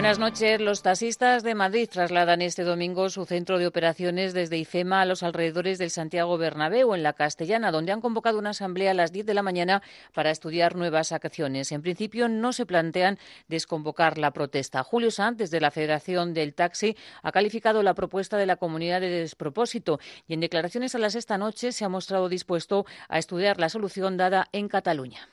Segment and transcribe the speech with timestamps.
[0.00, 0.62] Buenas noches.
[0.62, 5.22] Los taxistas de Madrid trasladan este domingo su centro de operaciones desde IFEMA a los
[5.22, 9.26] alrededores del Santiago Bernabéu, en la Castellana, donde han convocado una asamblea a las 10
[9.26, 9.82] de la mañana
[10.14, 11.70] para estudiar nuevas acciones.
[11.70, 14.82] En principio, no se plantean desconvocar la protesta.
[14.82, 19.10] Julio Sanz, desde la Federación del Taxi, ha calificado la propuesta de la comunidad de
[19.10, 23.68] despropósito y en declaraciones a las esta noche se ha mostrado dispuesto a estudiar la
[23.68, 25.28] solución dada en Cataluña.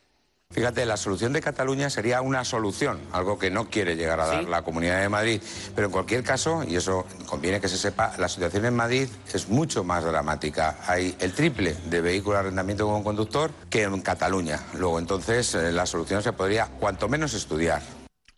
[0.58, 4.44] Fíjate, la solución de Cataluña sería una solución, algo que no quiere llegar a dar
[4.46, 5.40] la Comunidad de Madrid.
[5.76, 9.50] Pero en cualquier caso, y eso conviene que se sepa, la situación en Madrid es
[9.50, 10.78] mucho más dramática.
[10.88, 14.60] Hay el triple de vehículos de arrendamiento con conductor que en Cataluña.
[14.74, 17.84] Luego, entonces, eh, la solución se podría, cuanto menos, estudiar.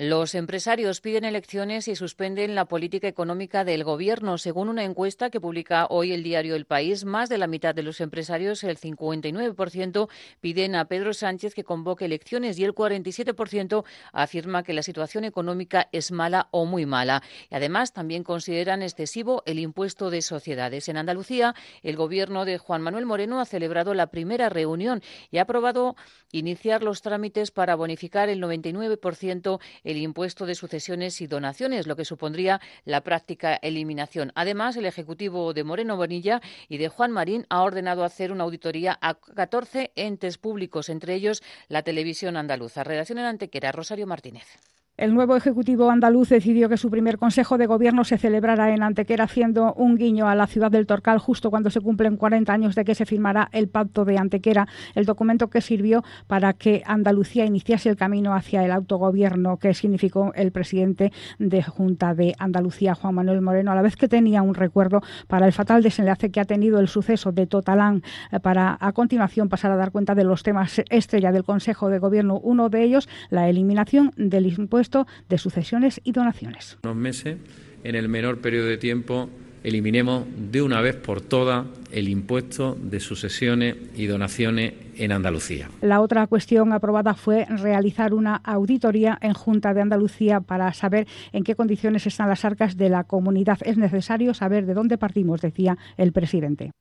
[0.02, 4.38] Los empresarios piden elecciones y suspenden la política económica del Gobierno.
[4.38, 7.84] Según una encuesta que publica hoy el diario El País, más de la mitad de
[7.84, 10.08] los empresarios, el 59%,
[10.40, 15.90] piden a Pedro Sánchez que convoque elecciones y el 47% afirma que la situación económica
[15.92, 17.22] es mala o muy mala.
[17.52, 20.88] Y además, también consideran excesivo el impuesto de sociedades.
[20.88, 25.42] En Andalucía, el Gobierno de Juan Manuel Moreno ha celebrado la primera reunión y ha
[25.42, 25.98] aprobado
[26.32, 29.60] iniciar los trámites para bonificar el 99%
[29.90, 34.32] el impuesto de sucesiones y donaciones, lo que supondría la práctica eliminación.
[34.36, 38.98] Además, el Ejecutivo de Moreno Bonilla y de Juan Marín ha ordenado hacer una auditoría
[39.02, 42.84] a 14 entes públicos, entre ellos la televisión andaluza.
[42.84, 44.60] Redacción en Antequera, Rosario Martínez.
[45.00, 49.24] El nuevo Ejecutivo andaluz decidió que su primer Consejo de Gobierno se celebrara en Antequera,
[49.24, 52.84] haciendo un guiño a la ciudad del Torcal justo cuando se cumplen 40 años de
[52.84, 57.88] que se firmará el Pacto de Antequera, el documento que sirvió para que Andalucía iniciase
[57.88, 63.40] el camino hacia el autogobierno que significó el presidente de Junta de Andalucía, Juan Manuel
[63.40, 66.78] Moreno, a la vez que tenía un recuerdo para el fatal desenlace que ha tenido
[66.78, 70.82] el suceso de Totalán, eh, para a continuación pasar a dar cuenta de los temas
[70.90, 72.38] estrella del Consejo de Gobierno.
[72.44, 74.89] Uno de ellos, la eliminación del impuesto
[75.30, 76.78] de sucesiones y donaciones.
[76.84, 77.38] Unos meses,
[77.84, 79.30] en el menor periodo de tiempo,
[79.64, 85.70] eliminemos de una vez por todas el impuesto de sucesiones y donaciones en Andalucía.
[85.82, 91.44] La otra cuestión aprobada fue realizar una auditoría en Junta de Andalucía para saber en
[91.44, 93.60] qué condiciones están las arcas de la comunidad.
[93.64, 96.72] Es necesario saber de dónde partimos, decía el presidente.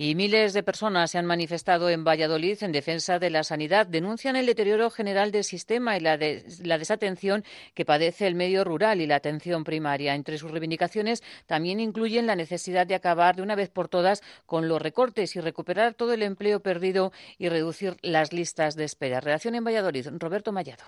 [0.00, 3.84] Y miles de personas se han manifestado en Valladolid en defensa de la sanidad.
[3.84, 7.42] Denuncian el deterioro general del sistema y la, la, desatención
[7.74, 10.14] que padece el medio rural y la atención primaria.
[10.14, 14.68] Entre sus reivindicaciones también incluyen la necesidad de acabar de una vez por todas con
[14.68, 19.18] los recortes y recuperar todo el empleo perdido y reducir las listas de espera.
[19.18, 20.84] Redacción en Valladolid, Roberto Mayado.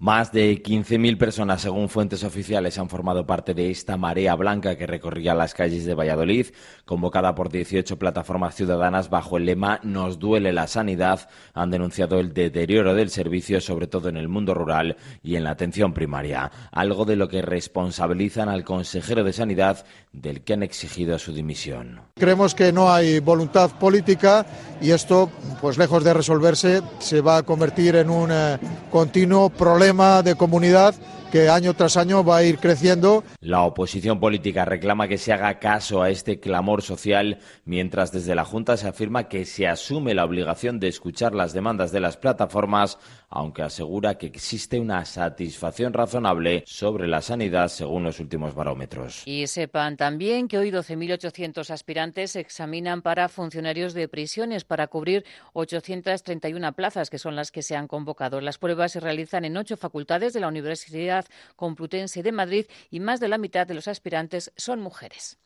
[0.00, 4.86] Más de 15.000 personas, según fuentes oficiales, han formado parte de esta marea blanca que
[4.86, 6.46] recorría las calles de Valladolid,
[6.84, 11.28] convocada por 18 plataformas ciudadanas bajo el lema Nos duele la sanidad.
[11.52, 15.50] Han denunciado el deterioro del servicio, sobre todo en el mundo rural y en la
[15.50, 21.18] atención primaria, algo de lo que responsabilizan al consejero de Sanidad, del que han exigido
[21.18, 22.02] su dimisión.
[22.14, 24.46] Creemos que no hay voluntad política
[24.80, 25.28] y esto,
[25.60, 28.58] pues lejos de resolverse, se va a convertir en un eh,
[28.92, 29.87] continuo problema
[30.22, 30.94] de comunidad
[31.30, 33.24] que año tras año va a ir creciendo.
[33.40, 38.44] La oposición política reclama que se haga caso a este clamor social, mientras desde la
[38.44, 42.98] Junta se afirma que se asume la obligación de escuchar las demandas de las plataformas,
[43.28, 49.22] aunque asegura que existe una satisfacción razonable sobre la sanidad según los últimos barómetros.
[49.26, 56.72] Y sepan también que hoy 12.800 aspirantes examinan para funcionarios de prisiones para cubrir 831
[56.72, 58.40] plazas, que son las que se han convocado.
[58.40, 61.17] Las pruebas se realizan en ocho facultades de la Universidad
[61.56, 65.38] Complutense de Madrid y más de la mitad de los aspirantes son mujeres.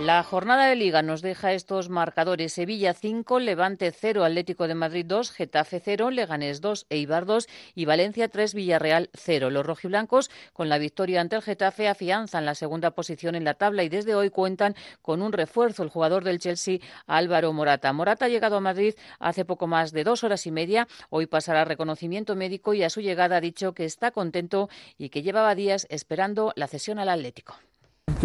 [0.00, 2.52] La jornada de liga nos deja estos marcadores.
[2.52, 7.46] Sevilla 5, Levante 0, Atlético de Madrid 2, Getafe 0, Leganés 2, Eibar 2
[7.76, 9.50] y Valencia 3, Villarreal 0.
[9.50, 13.84] Los rojiblancos, con la victoria ante el Getafe, afianzan la segunda posición en la tabla
[13.84, 17.92] y desde hoy cuentan con un refuerzo, el jugador del Chelsea, Álvaro Morata.
[17.92, 20.88] Morata ha llegado a Madrid hace poco más de dos horas y media.
[21.08, 24.68] Hoy pasará reconocimiento médico y a su llegada ha dicho que está contento
[24.98, 27.54] y que llevaba días esperando la cesión al Atlético.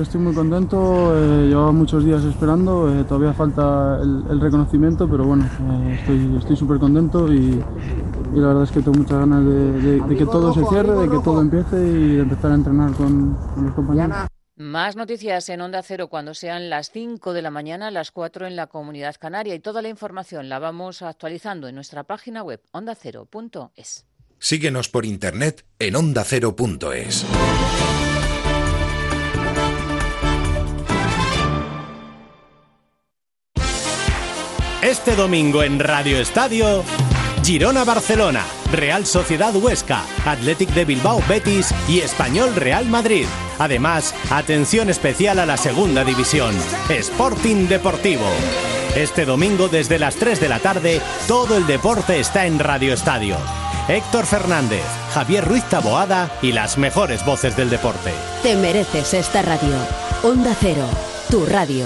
[0.03, 5.45] Estoy muy contento, eh, llevaba muchos días esperando, eh, todavía falta el, reconocimiento, pero bueno,
[5.45, 7.63] eh, estoy súper contento y,
[8.33, 11.41] la verdad es que tengo muchas ganas de, que todo se cierre, de que todo
[11.41, 14.17] empiece y de empezar a entrenar con, con los compañeros.
[14.55, 18.55] Más noticias en Onda Cero cuando sean las 5 de la mañana, las 4 en
[18.57, 24.05] la Comunidad Canaria y toda la información la vamos actualizando en nuestra página web ondacero.es.
[24.37, 27.25] Síguenos por internet en ondacero.es.
[34.81, 36.85] Este domingo en Radio Estadio,
[37.43, 43.25] Girona Barcelona, Real Sociedad Huesca, Athletic de Bilbao Betis y Español Real Madrid.
[43.59, 46.55] Además, atención especial a la segunda división,
[46.87, 48.25] Sporting Deportivo.
[48.95, 53.35] Este domingo desde las 3 de la tarde, todo el deporte está en Radio Estadio.
[53.89, 58.13] Héctor Fernández, Javier Ruiz Taboada y las mejores voces del deporte.
[58.43, 59.75] Te mereces esta radio.
[60.23, 60.87] Onda Cero,
[61.29, 61.85] tu radio.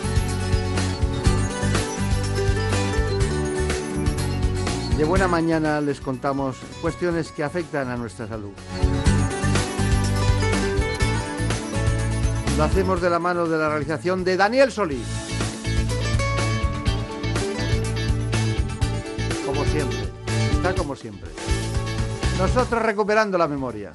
[5.01, 8.51] De buena mañana les contamos cuestiones que afectan a nuestra salud.
[12.55, 15.07] Lo hacemos de la mano de la realización de Daniel Solís.
[19.43, 19.97] Como siempre,
[20.51, 21.31] está como siempre.
[22.37, 23.91] Nosotros recuperando la memoria.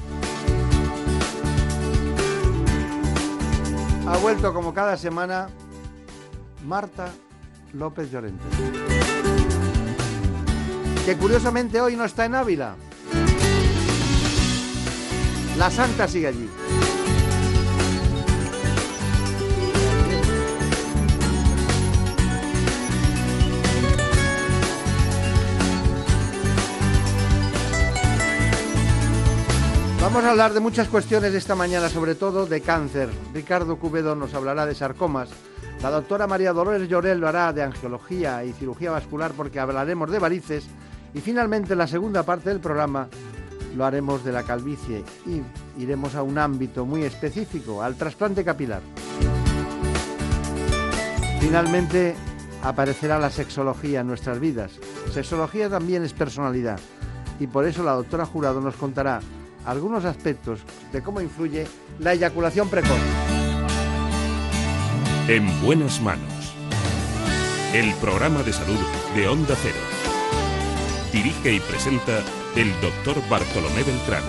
[4.09, 5.51] Ha vuelto como cada semana
[6.65, 7.13] Marta
[7.75, 8.96] López Llorente
[11.07, 12.75] que curiosamente hoy no está en Ávila.
[15.57, 16.51] La santa sigue allí.
[30.01, 33.11] Vamos a hablar de muchas cuestiones esta mañana, sobre todo de cáncer.
[33.33, 35.29] Ricardo Cubedo nos hablará de sarcomas.
[35.85, 40.19] La doctora María Dolores Llorel lo hará de angiología y cirugía vascular porque hablaremos de
[40.19, 40.67] varices
[41.15, 43.09] y finalmente, en la segunda parte del programa,
[43.77, 45.43] lo haremos de la calvicie y
[45.81, 48.81] iremos a un ámbito muy específico, al trasplante capilar.
[51.41, 52.15] Finalmente,
[52.63, 54.73] aparecerá la sexología en nuestras vidas.
[55.13, 56.81] Sexología también es personalidad
[57.39, 59.21] y por eso la doctora Jurado nos contará
[59.65, 60.61] algunos aspectos
[60.93, 61.67] de cómo influye
[61.99, 62.99] la eyaculación precoz.
[65.29, 66.55] En buenas manos.
[67.75, 68.79] El programa de salud
[69.15, 69.96] de Onda Cero.
[71.17, 72.23] Dirige y presenta
[72.57, 74.23] el doctor Bartolomé Beltrán.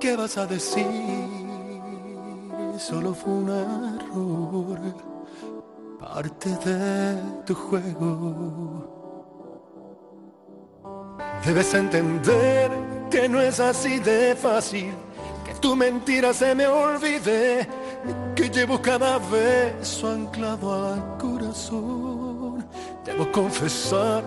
[0.00, 1.49] ¿Qué vas a decir?
[2.80, 4.78] Solo fue un error,
[5.98, 8.96] parte de tu juego.
[11.44, 12.70] Debes entender
[13.10, 14.94] que no es así de fácil,
[15.44, 17.68] que tu mentira se me olvide,
[18.34, 22.66] que llevo cada beso anclado al corazón.
[23.04, 24.24] Debo confesar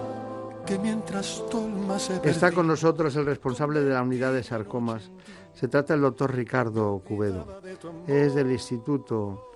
[0.65, 1.43] que mientras
[1.87, 5.11] más se Está con nosotros el responsable de la unidad de sarcomas
[5.53, 7.61] se trata del doctor Ricardo Cubedo.
[8.07, 9.49] Es del Instituto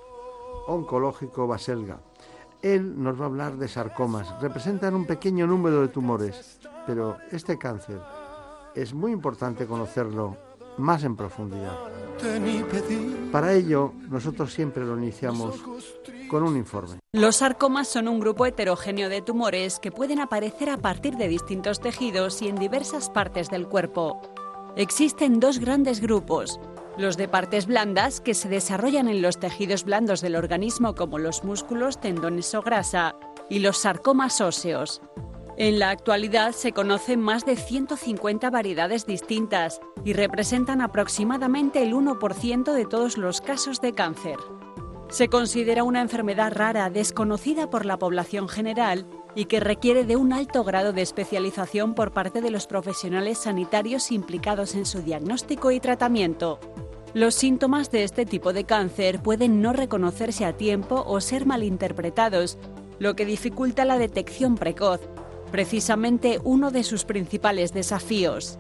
[0.68, 2.00] Oncológico Baselga.
[2.62, 4.42] Él nos va a hablar de sarcomas.
[4.42, 8.00] Representan un pequeño número de tumores, pero este cáncer
[8.76, 10.38] es muy importante conocerlo
[10.78, 11.78] más en profundidad.
[13.32, 15.62] Para ello, nosotros siempre lo iniciamos
[16.30, 17.00] con un informe.
[17.14, 21.80] Los sarcomas son un grupo heterogéneo de tumores que pueden aparecer a partir de distintos
[21.80, 24.22] tejidos y en diversas partes del cuerpo.
[24.78, 26.60] Existen dos grandes grupos,
[27.00, 31.44] los de partes blandas, que se desarrollan en los tejidos blandos del organismo como los
[31.44, 33.16] músculos, tendones o grasa,
[33.50, 35.02] y los sarcomas óseos.
[35.58, 42.72] En la actualidad se conocen más de 150 variedades distintas y representan aproximadamente el 1%
[42.72, 44.38] de todos los casos de cáncer.
[45.10, 50.34] Se considera una enfermedad rara, desconocida por la población general y que requiere de un
[50.34, 55.80] alto grado de especialización por parte de los profesionales sanitarios implicados en su diagnóstico y
[55.80, 56.60] tratamiento.
[57.14, 62.58] Los síntomas de este tipo de cáncer pueden no reconocerse a tiempo o ser malinterpretados,
[62.98, 65.02] lo que dificulta la detección precoz,
[65.52, 68.58] precisamente uno de sus principales desafíos.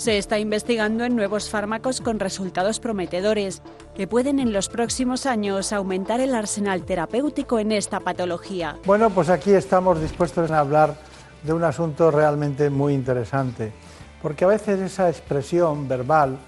[0.00, 3.60] Se está investigando en nuevos fármacos con resultados prometedores
[3.94, 8.78] que pueden en los próximos años aumentar el arsenal terapéutico en esta patología.
[8.86, 10.96] Bueno, pues aquí estamos dispuestos a hablar
[11.42, 13.74] de un asunto realmente muy interesante,
[14.22, 16.38] porque a veces esa expresión verbal,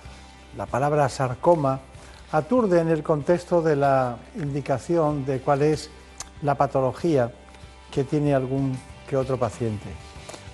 [0.57, 1.79] la palabra sarcoma,
[2.33, 5.91] aturde en el contexto de la indicación de cuál es
[6.41, 7.31] la patología
[7.91, 8.75] que tiene algún
[9.07, 9.91] que otro paciente.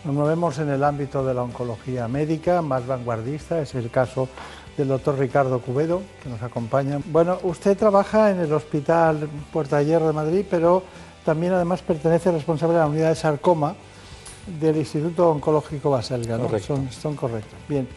[0.04, 4.28] Nos movemos en el ámbito de la oncología médica, más vanguardista, es el caso
[4.76, 7.00] del doctor Ricardo Cubedo, que nos acompaña.
[7.06, 10.84] Bueno, usted trabaja en el Hospital Puerta Hierro de Madrid, pero
[11.24, 13.74] también además pertenece responsable de la unidad de sarcoma
[14.60, 16.58] del Instituto Oncológico Baselga, ¿no?
[16.60, 17.58] Son, son correctos.
[17.68, 17.88] Bien.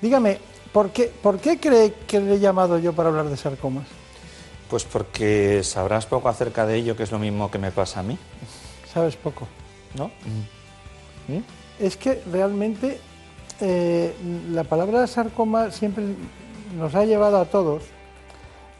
[0.00, 0.38] Dígame,
[0.72, 3.86] ¿por qué, ¿por qué cree que le he llamado yo para hablar de sarcomas?
[4.68, 8.02] Pues porque sabrás poco acerca de ello, que es lo mismo que me pasa a
[8.02, 8.18] mí.
[8.92, 9.48] Sabes poco.
[9.96, 10.08] ¿No?
[10.08, 10.55] ¿Mm?
[11.78, 12.98] Es que realmente
[13.60, 14.14] eh,
[14.50, 16.04] la palabra sarcoma siempre
[16.76, 17.82] nos ha llevado a todos,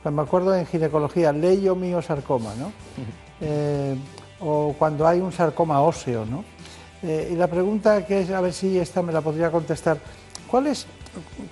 [0.03, 2.73] pues me acuerdo en ginecología, leyo mío sarcoma, ¿no?
[3.39, 3.95] Eh,
[4.41, 6.43] o cuando hay un sarcoma óseo, ¿no?
[7.03, 9.99] Eh, y la pregunta que es, a ver si esta me la podría contestar,
[10.51, 10.87] ¿cuál es,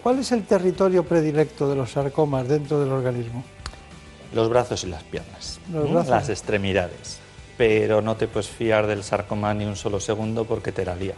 [0.03, 3.45] ¿cuál es el territorio predilecto de los sarcomas dentro del organismo?
[4.33, 5.61] Los brazos y las piernas,
[6.09, 7.21] las extremidades
[7.57, 11.15] pero no te puedes fiar del sarcoma ni un solo segundo porque te la lía.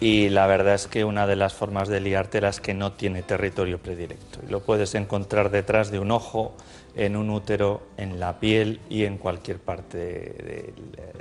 [0.00, 3.22] Y la verdad es que una de las formas de liártela es que no tiene
[3.22, 4.40] territorio predilecto.
[4.46, 6.52] Y lo puedes encontrar detrás de un ojo,
[6.96, 10.74] en un útero, en la piel y en cualquier parte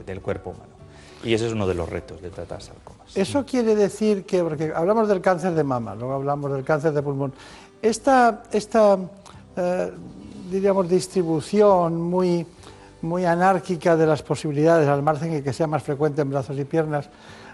[0.05, 0.73] del, cuerpo humano.
[1.23, 3.15] Y ese es uno de los retos de tratar sarcomas.
[3.15, 7.01] Eso quiere decir que, porque hablamos del cáncer de mama, luego hablamos del cáncer de
[7.01, 7.33] pulmón,
[7.81, 8.97] esta, esta
[9.55, 9.91] eh,
[10.50, 12.45] diríamos, distribución muy
[13.03, 16.63] muy anárquica de las posibilidades al margen y que sea más frecuente en brazos y
[16.63, 17.10] piernas,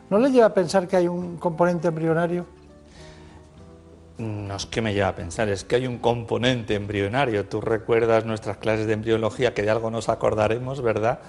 [0.09, 2.45] ¿no le lleva a pensar que hay un componente embrionario?
[4.19, 7.45] No es que me lleva a pensar, es que hay un componente embrionario.
[7.45, 11.19] Tú recuerdas nuestras clases de embriología, que de algo nos acordaremos, ¿verdad?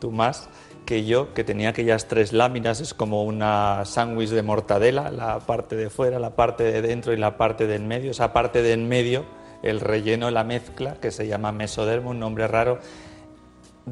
[0.00, 0.48] Tú más
[0.84, 5.76] que yo, que tenía aquellas tres láminas, es como una sándwich de mortadela, la parte
[5.76, 8.10] de fuera, la parte de dentro y la parte de en medio.
[8.10, 9.24] Esa parte de en medio,
[9.62, 12.80] el relleno, la mezcla, que se llama mesodermo, un nombre raro,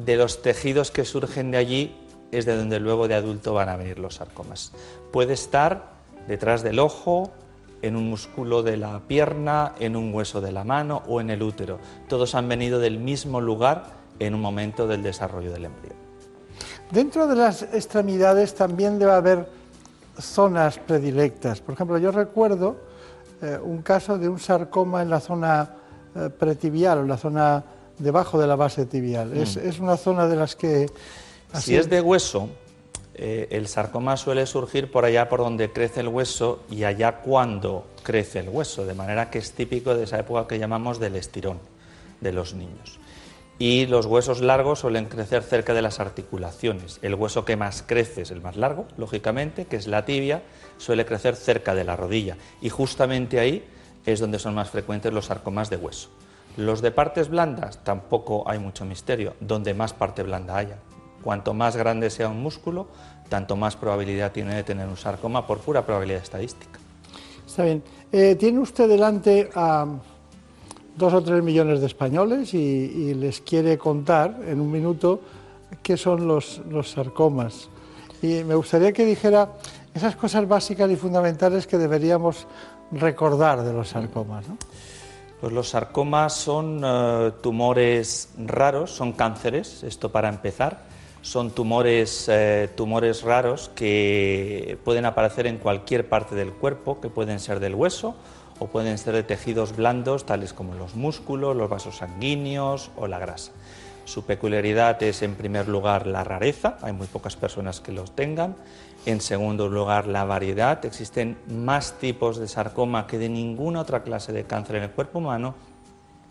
[0.05, 1.95] de los tejidos que surgen de allí
[2.31, 4.71] es de donde luego de adulto van a venir los sarcomas.
[5.11, 5.93] Puede estar
[6.27, 7.31] detrás del ojo,
[7.81, 11.41] en un músculo de la pierna, en un hueso de la mano o en el
[11.41, 11.79] útero.
[12.07, 13.85] Todos han venido del mismo lugar
[14.19, 15.95] en un momento del desarrollo del embrión.
[16.91, 19.47] Dentro de las extremidades también debe haber
[20.19, 21.61] zonas predilectas.
[21.61, 22.77] Por ejemplo, yo recuerdo
[23.41, 25.69] eh, un caso de un sarcoma en la zona
[26.15, 27.63] eh, pretibial o en la zona
[27.99, 29.37] debajo de la base tibial.
[29.37, 29.83] Es, mm.
[29.83, 30.89] una zona de las que...
[31.53, 32.49] Si es de hueso,
[33.15, 37.87] eh, el sarcoma suele surgir por allá por donde crece el hueso y allá cuando
[38.03, 41.59] crece el hueso, de manera que es típico de esa época que llamamos del estirón
[42.21, 42.99] de los niños.
[43.57, 46.99] Y los huesos largos suelen crecer cerca de las articulaciones.
[47.01, 50.43] El hueso que más crece es el más largo, lógicamente, que es la tibia,
[50.77, 52.37] suele crecer cerca de la rodilla.
[52.61, 53.65] Y justamente ahí
[54.05, 56.09] es donde son más frecuentes los sarcomas de hueso.
[56.59, 60.75] Los de partes blandas tampoco hay mucho misterio, donde más parte blanda haya.
[61.23, 62.87] Cuanto más grande sea un músculo,
[63.29, 66.77] tanto más probabilidad tiene de tener un sarcoma por pura probabilidad estadística.
[67.47, 67.81] Está bien.
[68.11, 69.87] Eh, tiene usted delante a
[70.97, 75.21] dos o tres millones de españoles y, les quiere contar en un minuto
[75.81, 77.69] qué son los, los sarcomas.
[78.21, 79.53] Y me gustaría que dijera
[79.93, 82.47] esas cosas básicas y fundamentales que deberíamos
[82.91, 84.45] recordar de los sarcomas.
[84.49, 84.57] ¿no?
[85.39, 90.89] Pues los sarcomas son eh, tumores raros, son cánceres, esto para empezar.
[91.21, 97.39] Son tumores, eh, tumores raros que pueden aparecer en cualquier parte del cuerpo, que pueden
[97.39, 98.15] ser del hueso
[98.59, 103.19] o pueden ser de tejidos blandos, tales como los músculos, los vasos sanguíneos o la
[103.19, 103.51] grasa.
[104.05, 108.55] Su peculiaridad es, en primer lugar, la rareza, hay muy pocas personas que los tengan.
[109.05, 110.83] En segundo lugar, la variedad.
[110.85, 115.19] Existen más tipos de sarcoma que de ninguna otra clase de cáncer en el cuerpo
[115.19, 115.55] humano.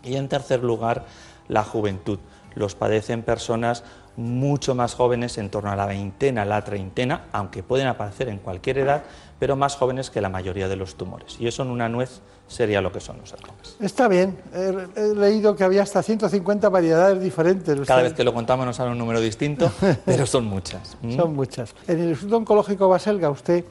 [0.03, 1.05] Y en tercer lugar,
[1.47, 2.19] la juventud.
[2.55, 3.83] los padecen personas
[4.17, 8.79] mucho más jóvenes, en torno a la veintena, la treintena, aunque pueden aparecer en cualquier
[8.79, 9.03] edad,
[9.39, 11.37] pero más jóvenes que la mayoría de los tumores.
[11.39, 13.77] Y eso en una nuez sería lo que son los sarcomas.
[13.79, 17.79] Está bien, he, leído que había hasta 150 variedades diferentes.
[17.87, 19.71] Cada vez que lo contamos nos sale un número distinto,
[20.05, 20.97] pero son muchas.
[21.15, 21.73] Son muchas.
[21.87, 23.63] En el Instituto Oncológico Baselga usted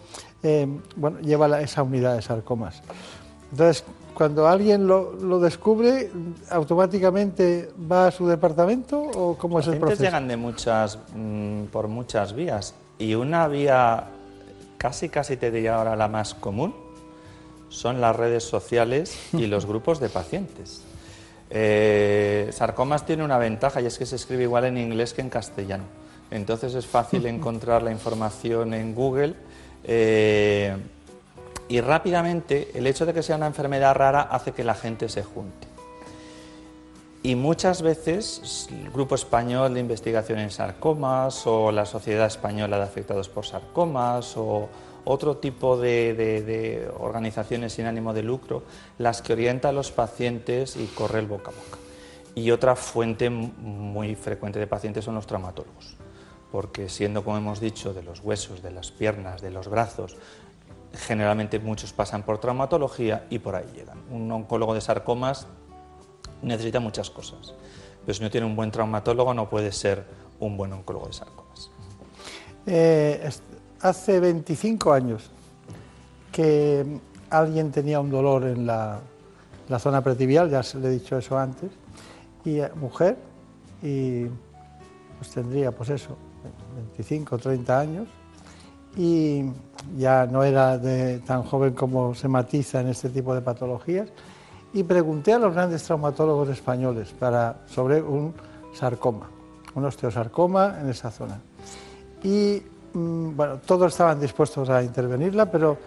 [0.42, 0.66] eh,
[0.96, 2.82] bueno, lleva esa unidad de sarcomas.
[3.50, 6.10] Entonces, cuando alguien lo, descubre,
[6.50, 10.02] automáticamente va a su departamento o cómo es el proceso?
[10.02, 14.08] llegan de muchas, mm, por muchas vías y una vía
[14.76, 16.74] casi casi te diría ahora la más común
[17.68, 20.82] son las redes sociales y los grupos de pacientes.
[21.50, 25.30] Eh, sarcomas tiene una ventaja y es que se escribe igual en inglés que en
[25.30, 25.84] castellano.
[26.30, 29.34] Entonces es fácil encontrar la información en Google
[29.84, 30.76] eh,
[31.68, 35.22] y rápidamente el hecho de que sea una enfermedad rara hace que la gente se
[35.22, 35.68] junte.
[37.22, 42.84] Y muchas veces el Grupo Español de Investigación en Sarcomas o la Sociedad Española de
[42.84, 44.68] Afectados por Sarcomas o
[45.04, 48.62] otro tipo de, organizaciones sin ánimo de lucro,
[48.98, 51.78] las que orientan a los pacientes y corre el boca a boca.
[52.34, 55.96] Y otra fuente muy frecuente de pacientes son los traumatólogos,
[56.52, 60.16] porque siendo, como hemos dicho, de los huesos, de las piernas, de los brazos,
[60.92, 64.02] generalmente muchos pasan por traumatología y por ahí llegan.
[64.10, 65.46] Un oncólogo de sarcomas
[66.42, 67.54] necesita muchas cosas.
[68.04, 70.04] Pero si no tiene un buen traumatólogo no puede ser
[70.40, 71.70] un buen oncólogo de sarcomas.
[72.66, 73.30] Eh,
[73.80, 75.30] hace 25 años
[76.32, 79.00] que alguien tenía un dolor en la,
[79.78, 81.70] zona pretibial, ya se le he dicho eso antes,
[82.44, 83.16] y eh, mujer,
[83.82, 84.24] y
[85.18, 86.16] pues tendría pues eso,
[86.96, 88.08] 25 o 30 años,
[88.96, 89.44] y
[89.96, 90.80] ya no era
[91.26, 94.08] tan joven como se matiza en este tipo de patologías,
[94.72, 98.34] y pregunté a los grandes traumatólogos españoles para, sobre un
[98.74, 99.28] sarcoma,
[99.74, 101.40] un osteosarcoma en esa zona.
[102.22, 105.78] Y bueno, todos estaban dispuestos a intervenirla, pero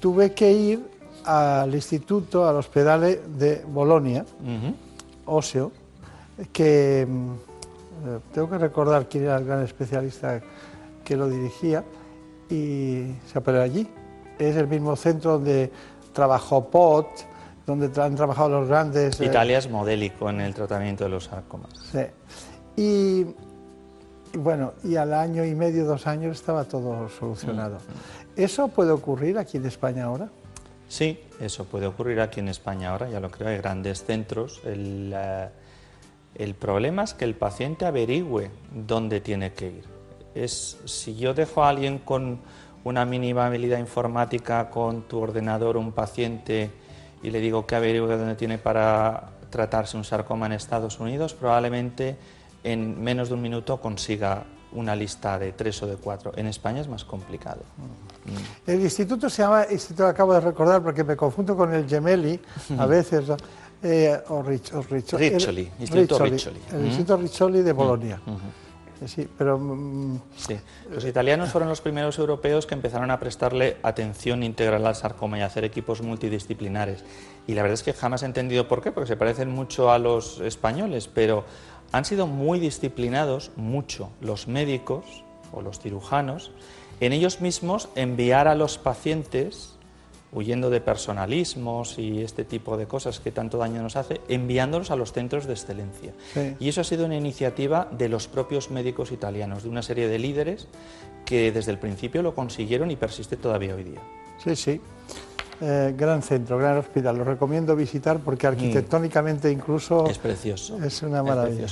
[0.00, 4.24] tuve que ir al instituto, al hospital de Bolonia,
[5.26, 5.72] óseo,
[6.52, 7.32] que mm,
[8.06, 10.40] eh, tengo que recordar quién era el gran especialista
[11.04, 11.84] que lo dirigía,
[12.50, 13.88] y se operó allí.
[14.38, 15.70] Es el mismo centro donde
[16.12, 17.06] trabajó Pot,
[17.66, 19.20] donde han trabajado los grandes...
[19.20, 21.70] Eh, Italia es modélico en el tratamiento de los sarcomas.
[21.90, 22.00] Sí.
[22.76, 23.26] Y,
[24.36, 27.76] bueno, y al año y medio, dos años estaba todo solucionado.
[27.76, 28.40] Mm.
[28.40, 30.28] ¿Eso puede ocurrir aquí en España ahora?
[30.88, 34.60] Sí, eso puede ocurrir aquí en España ahora, ya lo creo, hay grandes centros.
[34.64, 35.48] El, eh,
[36.34, 39.84] el problema es que el paciente averigüe dónde tiene que ir.
[40.34, 42.40] Es, si yo dejo a alguien con
[42.82, 46.70] una mínima habilidad informática con tu ordenador, un paciente
[47.22, 52.16] y le digo que averigüe dónde tiene para tratarse un sarcoma en Estados Unidos, probablemente
[52.64, 56.32] en menos de un minuto consiga una lista de tres o de cuatro.
[56.34, 57.60] En España es más complicado.
[57.76, 58.70] Mm.
[58.70, 62.40] El instituto se llama, instituto acabo de recordar porque me confundo con el Gemelli
[62.76, 63.24] a veces,
[63.82, 66.60] eh, o, Riccioli, Instituto Riccioli.
[66.72, 68.20] El, Instituto Riccioli de Bolonia.
[69.06, 69.58] Sí, pero...
[69.58, 70.56] Mm, sí.
[70.90, 75.42] Los italianos fueron los primeros europeos que empezaron a prestarle atención integral al sarcoma y
[75.42, 77.04] a hacer equipos multidisciplinares.
[77.46, 79.98] Y la verdad es que jamás he entendido por qué, porque se parecen mucho a
[79.98, 81.44] los españoles, pero
[81.94, 85.04] han sido muy disciplinados, mucho, los médicos
[85.52, 86.50] o los cirujanos,
[86.98, 89.76] en ellos mismos enviar a los pacientes
[90.32, 94.96] huyendo de personalismos y este tipo de cosas que tanto daño nos hace, enviándolos a
[94.96, 96.12] los centros de excelencia.
[96.58, 100.18] Y eso ha sido una iniciativa de los propios médicos italianos, de una serie de
[100.18, 100.66] líderes
[101.24, 104.00] que desde el principio lo consiguieron y persiste todavía hoy día.
[104.42, 104.80] Sí, sí.
[105.66, 107.16] Eh, gran centro, gran hospital.
[107.16, 110.82] Lo recomiendo visitar porque arquitectónicamente incluso es precioso.
[110.84, 111.66] Es una maravilla.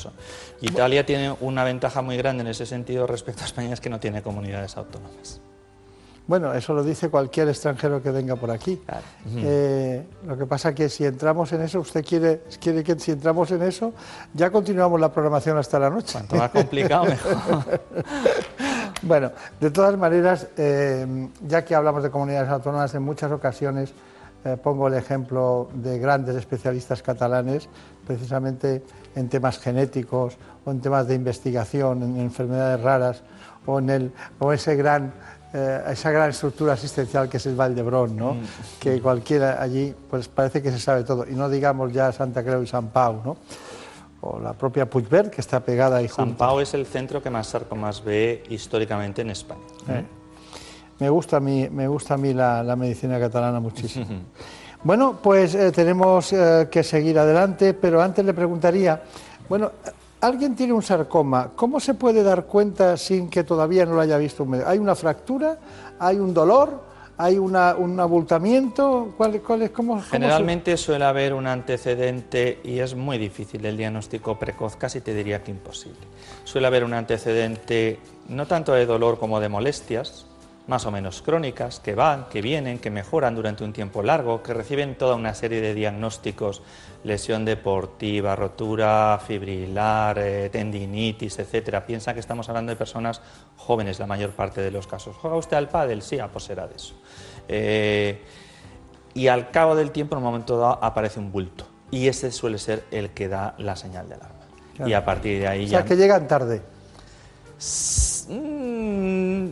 [0.63, 4.01] Italia tiene una ventaja muy grande en ese sentido respecto a España es que no
[4.01, 5.43] tiene comunidades autónomas.
[6.27, 8.81] Bueno, eso lo dice cualquier extranjero que venga por aquí.
[9.37, 13.11] Eh, lo que pasa es que si entramos en eso, usted quiere, quiere que si
[13.11, 13.93] entramos en eso,
[14.33, 16.13] ya continuamos la programación hasta la noche.
[16.13, 17.83] Cuanto más complicado, mejor.
[19.03, 23.93] bueno, de todas maneras, eh, ya que hablamos de comunidades autónomas, en muchas ocasiones
[24.45, 27.69] eh, pongo el ejemplo de grandes especialistas catalanes,
[28.07, 28.83] precisamente
[29.15, 33.23] en temas genéticos o en temas de investigación, en enfermedades raras
[33.67, 35.13] o en el, o ese gran
[35.55, 38.35] eh, esa gran estructura asistencial que es el Valdebrón, ¿no?
[38.35, 38.41] Mm.
[38.81, 42.63] que cualquiera allí pues parece que se sabe todo, y no digamos ya Santa Creu
[42.63, 43.37] y San Pau, ¿no?
[44.23, 47.49] O la propia Puigverd, que está pegada ahí San Pau es el centro que más
[47.49, 49.61] sarcomas ve históricamente en España.
[49.89, 50.05] Eh,
[51.01, 54.07] me gusta a mí, me gusta a mí la, medicina catalana muchísimo.
[54.85, 56.33] bueno, pues eh, tenemos
[56.71, 59.03] que seguir adelante, pero antes le preguntaría,
[59.49, 59.73] bueno,
[60.21, 64.17] alguien tiene un sarcoma, ¿cómo se puede dar cuenta sin que todavía no lo haya
[64.19, 64.71] visto un médico?
[64.71, 65.59] ¿Hay una fractura?
[65.99, 66.92] ¿Hay un dolor?
[67.23, 69.15] ¿Hay una, un abultamiento?
[69.17, 74.41] ¿Cuál, cuál es, cómo, Generalmente suele haber un antecedente y es muy difícil el diagnóstico
[74.41, 76.01] precoz, casi te diría que imposible.
[76.43, 80.27] Suele haber un antecedente no tanto de dolor como de molestias,
[80.67, 84.53] más o menos crónicas, que van, que vienen, que mejoran durante un tiempo largo, que
[84.53, 86.63] reciben toda una serie de diagnósticos,
[87.05, 91.85] lesión deportiva, rotura fibrilar, eh, tendinitis, etcétera.
[91.85, 93.21] Piensa que estamos hablando de personas
[93.57, 95.17] jóvenes la mayor parte de los casos.
[95.17, 96.03] ¿Juega usted al pádel?
[96.03, 96.95] Sí, ah, pues será de eso.
[97.49, 98.23] Eh,
[99.15, 101.67] y al cabo del tiempo, en un momento dado, aparece un bulto.
[101.91, 104.39] Y ese suele ser el que da la señal de alarma.
[104.87, 106.63] Y a partir de ahí o sea, que llegan tarde.
[108.29, 109.51] Mm,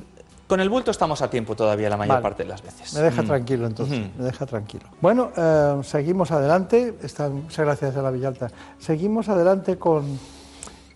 [0.50, 2.92] con el bulto estamos a tiempo todavía la mayor parte de las veces.
[2.94, 3.26] Me deja mm.
[3.26, 4.84] tranquilo entonces, me deja tranquilo.
[5.00, 6.92] Bueno, eh, seguimos adelante,
[7.30, 8.50] muchas gracias a la Villalta.
[8.80, 10.18] Seguimos adelante con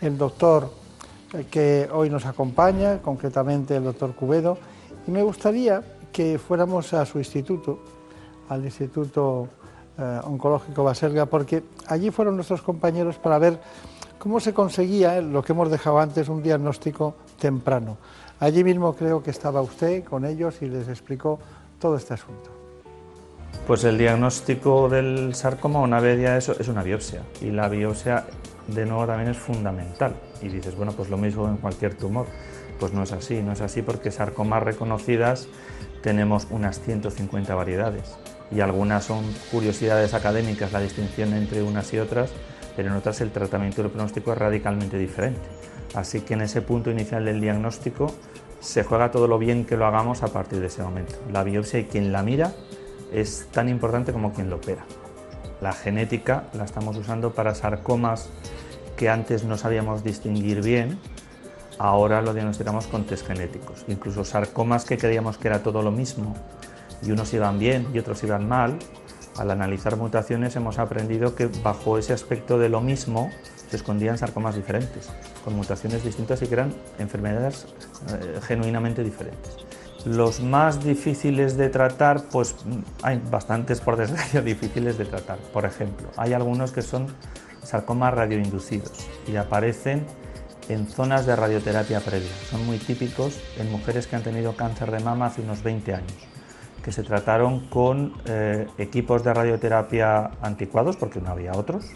[0.01, 0.73] el doctor
[1.33, 4.59] eh, que hoy nos acompaña, concretamente el doctor Cubedo,
[5.07, 7.79] y me gustaría que fuéramos a su instituto,
[8.49, 9.47] al Instituto
[9.97, 13.61] eh, Oncológico Baselga, porque allí fueron nuestros compañeros para ver
[14.19, 17.99] cómo se conseguía lo que hemos dejado antes, un diagnóstico temprano.
[18.41, 21.39] Allí mismo creo que estaba usted con ellos y les explicó
[21.79, 22.51] todo este asunto.
[23.67, 27.23] Pues el diagnóstico del sarcoma, una vez ya eso, es una biopsia.
[27.41, 28.27] Y la biopsia,
[28.67, 30.15] de nuevo, también es fundamental.
[30.43, 32.27] Y dices, bueno, pues lo mismo en cualquier tumor.
[32.79, 35.49] Pues no es así, no es así porque sarcomas reconocidas
[36.03, 38.17] tenemos unas 150 variedades.
[38.51, 42.31] Y algunas son curiosidades académicas, la distinción entre unas y otras,
[42.77, 45.41] pero en otras el tratamiento y el pronóstico es radicalmente diferente.
[45.95, 48.13] Así que en ese punto inicial del diagnóstico
[48.61, 51.15] se juega todo lo bien que lo hagamos a partir de ese momento.
[51.31, 52.53] La biopsia y quien la mira
[53.13, 54.85] es tan importante como quien lo opera.
[55.61, 58.31] La genética la estamos usando para sarcomas
[58.97, 60.99] que antes no sabíamos distinguir bien,
[61.79, 63.85] ahora lo diagnosticamos con test genéticos.
[63.89, 66.35] Incluso sarcomas que creíamos que era todo lo mismo
[67.03, 68.79] y unos iban bien y otros iban mal,
[69.37, 73.31] al analizar mutaciones hemos aprendido que bajo ese aspecto de lo mismo
[73.69, 75.11] se escondían sarcomas diferentes,
[75.45, 77.67] con mutaciones distintas y que eran enfermedades
[78.13, 79.57] eh, genuinamente diferentes.
[80.05, 82.57] Los más difíciles de tratar, pues
[83.03, 85.39] hay bastantes, por desgracia, difíciles de tratar.
[85.53, 87.07] Por ejemplo, hay algunos que son
[87.63, 90.05] sarcomas radioinducidos y aparecen
[90.69, 92.31] en zonas de radioterapia previa.
[92.51, 96.15] Son muy típicos en mujeres que han tenido cáncer de mama hace unos 20 años,
[96.83, 101.87] que se trataron con eh, equipos de radioterapia anticuados, porque no había otros,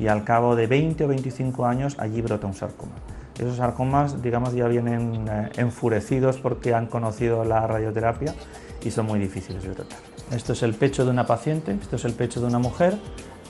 [0.00, 2.92] y al cabo de 20 o 25 años allí brota un sarcoma.
[3.38, 8.34] Esos sarcomas, digamos, ya vienen eh, enfurecidos porque han conocido la radioterapia
[8.82, 9.98] y son muy difíciles de tratar.
[10.30, 12.96] Esto es el pecho de una paciente, esto es el pecho de una mujer,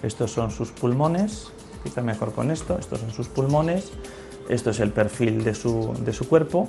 [0.02, 1.52] estos son sus pulmones,
[1.84, 3.92] quizá mejor con esto, estos son sus pulmones,
[4.48, 6.68] esto es el perfil de su, de su cuerpo,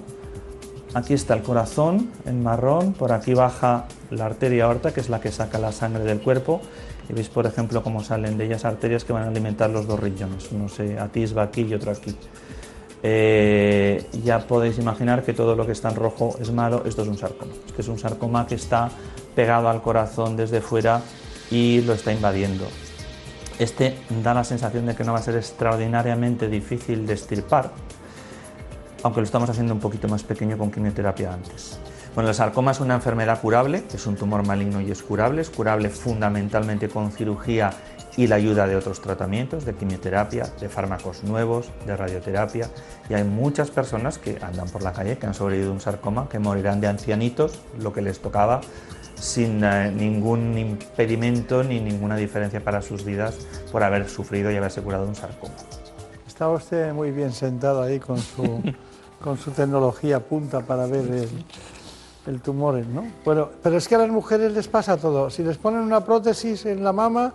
[0.93, 5.21] aquí está el corazón en marrón, por aquí baja la arteria aorta, que es la
[5.21, 6.61] que saca la sangre del cuerpo,
[7.09, 9.99] y veis, por ejemplo, cómo salen de ellas arterias que van a alimentar los dos
[9.99, 10.51] riñones.
[10.51, 12.15] Uno se atisba aquí y otro aquí.
[13.03, 16.83] Eh, ya podéis imaginar que todo lo que está en rojo es malo.
[16.85, 17.51] Esto es un sarcoma.
[17.65, 18.89] Este es un sarcoma que está
[19.35, 21.01] pegado al corazón desde fuera
[21.49, 22.65] y lo está invadiendo.
[23.59, 27.71] Este da la sensación de que no va a ser extraordinariamente difícil de estirpar,
[29.03, 31.79] aunque lo estamos haciendo un poquito más pequeño con quimioterapia antes.
[32.13, 35.49] Bueno, el sarcoma es una enfermedad curable, es un tumor maligno y es curable, es
[35.49, 37.71] curable fundamentalmente con cirugía
[38.17, 42.69] y la ayuda de otros tratamientos, de quimioterapia, de fármacos nuevos, de radioterapia.
[43.09, 46.37] Y hay muchas personas que andan por la calle que han sobrevivido un sarcoma, que
[46.37, 48.59] morirán de ancianitos, lo que les tocaba,
[49.15, 53.37] sin eh, ningún impedimento ni ninguna diferencia para sus vidas
[53.71, 55.53] por haber sufrido y haberse curado un sarcoma.
[56.27, 58.61] Está usted muy bien sentado ahí con su,
[59.23, 61.29] con su tecnología punta para ver el,
[62.27, 63.05] el tumor, ¿no?
[63.25, 65.29] Bueno, pero es que a las mujeres les pasa todo.
[65.29, 67.33] Si les ponen una prótesis en la mama,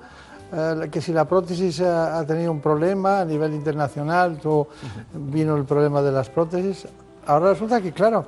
[0.53, 4.67] eh, que si la prótesis ha, tenido un problema a nivel internacional, tú,
[5.13, 6.87] vino el problema de las prótesis,
[7.27, 8.27] ahora resulta que, claro,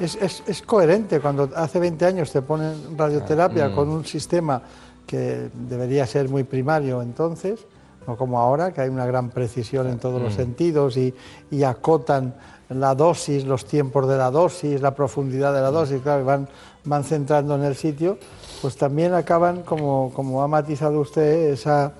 [0.00, 3.74] es, es, coherente cuando hace 20 años te ponen radioterapia mm.
[3.74, 4.60] con un sistema
[5.06, 7.60] que debería ser muy primario entonces,
[8.08, 10.36] no como ahora, que hay una gran precisión en todos los mm.
[10.36, 11.14] sentidos y,
[11.52, 12.34] y acotan
[12.74, 16.48] la dosis, los tiempos de la dosis, la profundidad de la dosis, claro, van,
[16.84, 18.18] van centrando en el sitio,
[18.60, 21.92] pues también acaban, como, como ha matizado usted, esa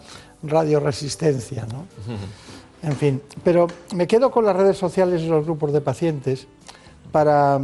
[0.43, 1.67] radioresistencia.
[1.67, 1.87] ¿no?
[2.83, 6.49] En fin, pero me quedo con las redes sociales y los grupos de pacientes
[7.13, 7.61] para,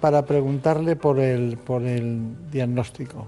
[0.00, 3.26] para preguntarle por el, por el diagnóstico.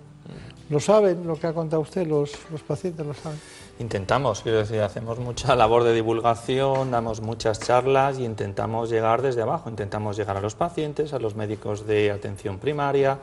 [0.71, 2.07] ¿Lo saben lo que ha contado usted?
[2.07, 3.39] ¿Los, los pacientes lo saben?
[3.81, 9.43] Intentamos, quiero decir, hacemos mucha labor de divulgación, damos muchas charlas y intentamos llegar desde
[9.43, 13.19] abajo, intentamos llegar a los pacientes, a los médicos de atención primaria.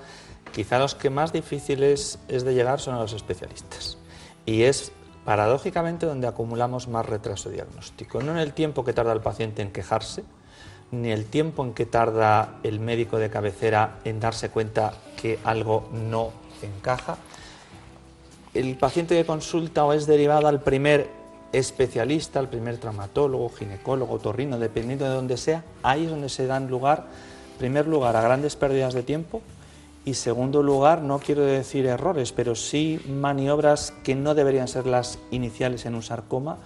[0.54, 3.98] Quizá los que más difíciles es de llegar son a los especialistas.
[4.46, 4.94] Y es
[5.26, 9.72] paradójicamente donde acumulamos más retraso diagnóstico, no en el tiempo que tarda el paciente en
[9.74, 10.24] quejarse,
[10.92, 15.90] ni el tiempo en que tarda el médico de cabecera en darse cuenta que algo
[15.92, 17.18] no encaja.
[18.56, 21.10] El paciente de consulta o es derivado al primer
[21.52, 26.70] especialista, al primer traumatólogo, ginecólogo, torrino, dependiendo de donde sea, ahí es donde se dan
[26.70, 27.06] lugar,
[27.52, 29.42] en primer lugar, a grandes pérdidas de tiempo
[30.06, 35.20] y segundo lugar, no quiero decir errores, pero sí maniobras que no deberían ser las
[35.32, 36.58] iniciales en un sarcoma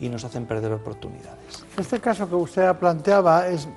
[0.00, 1.64] y nos hacen perder oportunidades.
[1.76, 3.68] Este caso que usted planteaba es,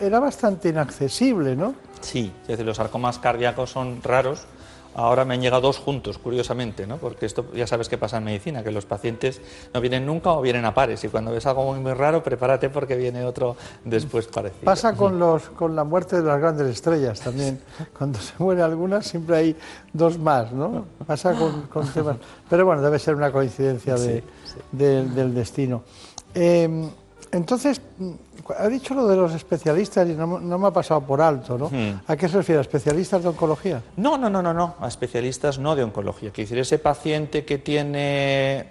[0.00, 1.74] era bastante inaccesible, ¿no?
[2.00, 4.46] Sí, es decir, los sarcomas cardíacos son raros,
[4.94, 6.96] Ahora me han llegado dos juntos, curiosamente, ¿no?
[6.98, 9.40] porque esto ya sabes qué pasa en medicina, que los pacientes
[9.72, 12.70] no vienen nunca o vienen a pares, y cuando ves algo muy, muy raro, prepárate
[12.70, 14.64] porque viene otro después parecido.
[14.64, 17.60] Pasa con, los, con la muerte de las grandes estrellas también.
[17.96, 19.56] Cuando se muere alguna, siempre hay
[19.92, 20.86] dos más, ¿no?
[21.06, 22.16] Pasa con, temas.
[22.48, 23.94] Pero bueno, debe ser una coincidencia
[24.72, 25.82] del destino.
[26.34, 26.90] Eh,
[27.32, 27.80] entonces,
[28.58, 31.70] ha dicho lo de los especialistas y no, me ha pasado por alto, ¿no?
[32.06, 32.58] ¿A qué se refiere?
[32.58, 33.82] ¿A especialistas de oncología?
[33.96, 36.30] No, no, no, no, no, a especialistas no de oncología.
[36.30, 38.68] Quiere decir, ese paciente que tiene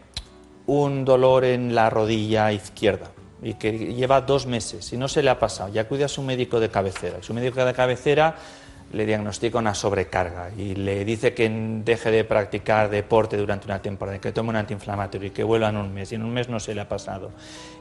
[0.68, 3.12] un dolor en la rodilla izquierda
[3.42, 6.22] y que lleva dos meses y no se le ha pasado, ya cuida a su
[6.22, 7.18] médico de cabecera.
[7.22, 8.36] Su médico de cabecera
[8.92, 11.48] le diagnostica una sobrecarga y le dice que
[11.84, 15.78] deje de practicar deporte durante una temporada, que tome un antiinflamatorio y que vuelva en
[15.78, 17.32] un mes, y en un mes no se le ha pasado.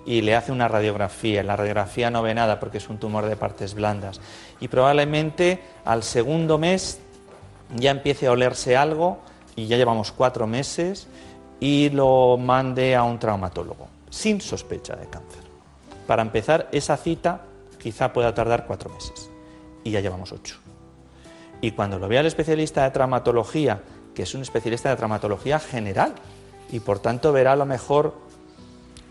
[0.04, 3.36] Y le hace una radiografía, la radiografía no ve nada porque es un tumor de
[3.36, 4.20] partes blandas.
[4.60, 7.00] Y probablemente al segundo mes
[7.74, 9.18] ya empiece a olerse algo,
[9.56, 11.08] y ya llevamos cuatro meses,
[11.58, 15.42] y lo mande a un traumatólogo, sin sospecha de cáncer.
[16.06, 17.42] Para empezar, esa cita
[17.78, 19.30] quizá pueda tardar cuatro meses,
[19.84, 20.58] y ya llevamos ocho.
[21.60, 23.82] Y cuando lo vea el especialista de traumatología,
[24.14, 26.14] que es un especialista de traumatología general,
[26.70, 28.14] y por tanto verá a lo mejor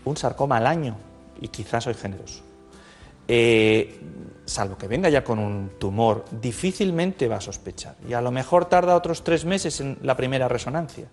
[0.04, 0.96] un sarcoma al año,
[1.40, 2.42] y quizás soy generoso.
[3.30, 4.00] Eh,
[4.46, 7.96] salvo que venga ya con un tumor, difícilmente va a sospechar.
[8.08, 11.08] Y a lo mejor tarda otros tres meses en la primera resonancia.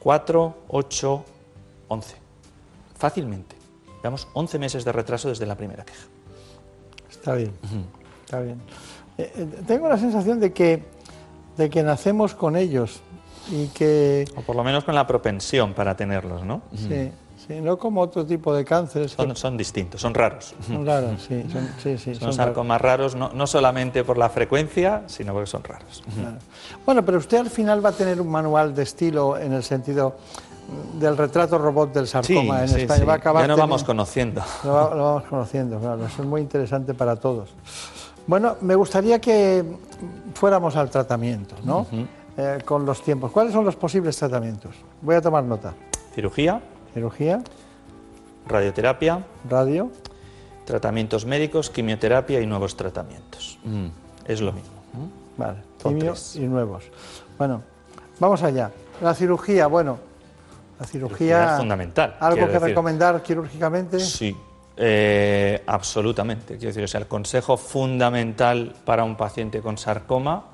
[0.00, 1.24] Cuatro, ocho,
[1.86, 2.16] once.
[2.98, 3.54] Fácilmente.
[4.02, 6.06] Veamos, once meses de retraso desde la primera queja.
[7.08, 7.52] Está bien,
[8.24, 8.60] está bien.
[9.18, 10.84] Eh, eh, tengo la sensación de que,
[11.56, 13.00] de que nacemos con ellos
[13.50, 14.24] y que...
[14.36, 16.62] O por lo menos con la propensión para tenerlos, ¿no?
[16.74, 17.10] Sí,
[17.46, 19.12] sí no como otro tipo de cánceres.
[19.12, 20.54] Son, son distintos, son raros.
[20.66, 21.44] Son raros, sí.
[21.52, 25.64] Son, sí, sí, son, sarcomas raros, no, no, solamente por la frecuencia, sino porque son
[25.64, 26.02] raros.
[26.86, 30.16] Bueno, pero usted al final va a tener un manual de estilo en el sentido
[30.98, 33.04] del retrato robot del sarcoma en España.
[33.04, 34.42] Va a acabar ya lo vamos conociendo.
[34.64, 36.06] Lo, lo, vamos conociendo, claro.
[36.06, 37.50] Eso es muy interesante para todos.
[38.26, 39.64] Bueno, me gustaría que
[40.34, 41.86] fuéramos al tratamiento, ¿no?
[42.36, 43.30] Eh, con los tiempos.
[43.30, 44.74] ¿Cuáles son los posibles tratamientos?
[45.02, 45.74] Voy a tomar nota.
[46.14, 46.60] Cirugía.
[46.94, 47.42] Cirugía.
[48.46, 49.24] Radioterapia.
[49.48, 49.90] Radio.
[50.64, 53.58] Tratamientos médicos, quimioterapia y nuevos tratamientos.
[53.64, 53.88] Mm.
[54.26, 54.70] Es lo mismo.
[55.36, 55.58] Vale,
[56.34, 56.84] y nuevos.
[57.38, 57.62] Bueno,
[58.20, 58.70] vamos allá.
[59.00, 59.98] La cirugía, bueno,
[60.78, 61.52] la cirugía...
[61.52, 62.16] es fundamental.
[62.20, 63.98] ¿Algo que recomendar quirúrgicamente?
[63.98, 64.36] Sí,
[64.76, 66.56] eh, absolutamente.
[66.56, 70.46] Quiero decir, o sea, el consejo fundamental para un paciente con sarcoma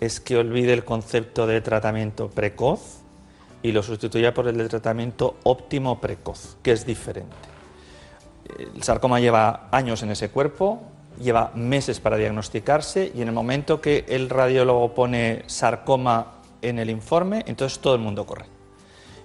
[0.00, 3.00] es que olvide el concepto de tratamiento precoz
[3.62, 7.34] y lo sustituya por el de tratamiento óptimo precoz, que es diferente.
[8.74, 10.82] El sarcoma lleva años en ese cuerpo,
[11.20, 16.90] lleva meses para diagnosticarse y en el momento que el radiólogo pone sarcoma en el
[16.90, 18.46] informe, entonces todo el mundo corre.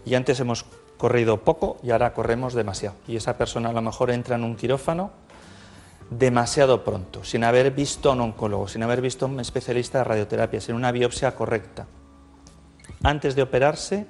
[0.05, 0.65] Y antes hemos
[1.03, 2.95] corrido poco y ahora corremos demasiado.
[3.09, 5.11] Y esa persona a lo mejor entra en un quirófano
[6.09, 10.05] demasiado pronto, sin haber visto a un oncólogo, sin haber visto a un especialista de
[10.05, 11.87] radioterapia, sin una biopsia correcta.
[13.03, 14.05] Antes de operarse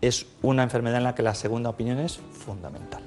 [0.00, 3.04] es una enfermedad en la que la segunda opinión es fundamental.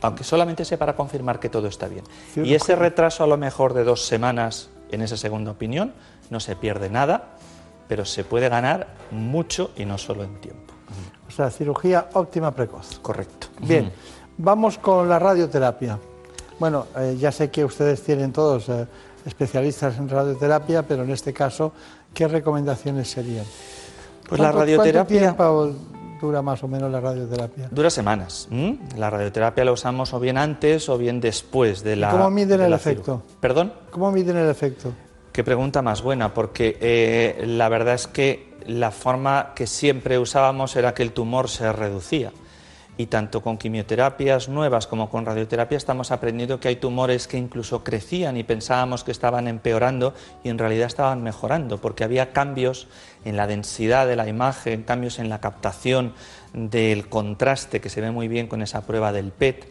[0.00, 2.04] Aunque solamente sea para confirmar que todo está bien.
[2.34, 5.92] Y ese retraso a lo mejor de dos semanas en esa segunda opinión
[6.30, 7.36] no se pierde nada,
[7.88, 10.73] pero se puede ganar mucho y no solo en tiempo.
[11.34, 13.00] O sea, cirugía óptima precoz.
[13.02, 13.48] Correcto.
[13.60, 13.90] Bien,
[14.38, 15.98] vamos con la radioterapia.
[16.60, 18.86] Bueno, eh, ya sé que ustedes tienen todos eh,
[19.26, 21.72] especialistas en radioterapia, pero en este caso,
[22.14, 23.44] ¿qué recomendaciones serían?
[24.28, 25.34] Pues la radioterapia...
[25.34, 27.66] ¿Cuánto tiempo dura más o menos la radioterapia?
[27.68, 28.48] Dura semanas.
[28.96, 32.12] La radioterapia la usamos o bien antes o bien después de la.
[32.12, 33.22] ¿Cómo miden el efecto?
[33.40, 33.72] ¿Perdón?
[33.90, 34.92] ¿Cómo miden el efecto?
[35.34, 40.76] Qué pregunta más buena, porque eh, la verdad es que la forma que siempre usábamos
[40.76, 42.30] era que el tumor se reducía.
[42.96, 47.82] Y tanto con quimioterapias nuevas como con radioterapia estamos aprendiendo que hay tumores que incluso
[47.82, 52.86] crecían y pensábamos que estaban empeorando y en realidad estaban mejorando, porque había cambios
[53.24, 56.14] en la densidad de la imagen, cambios en la captación
[56.52, 59.66] del contraste que se ve muy bien con esa prueba del PET.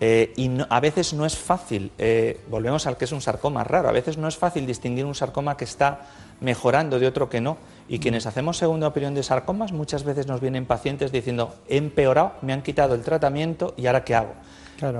[0.00, 3.88] Eh, y a veces no es fácil, eh, volvemos al que es un sarcoma raro,
[3.88, 6.06] a veces no es fácil distinguir un sarcoma que está
[6.40, 7.56] mejorando de otro que no.
[7.88, 12.32] Y quienes hacemos segunda opinión de sarcomas muchas veces nos vienen pacientes diciendo, he empeorado,
[12.42, 14.34] me han quitado el tratamiento y ahora qué hago.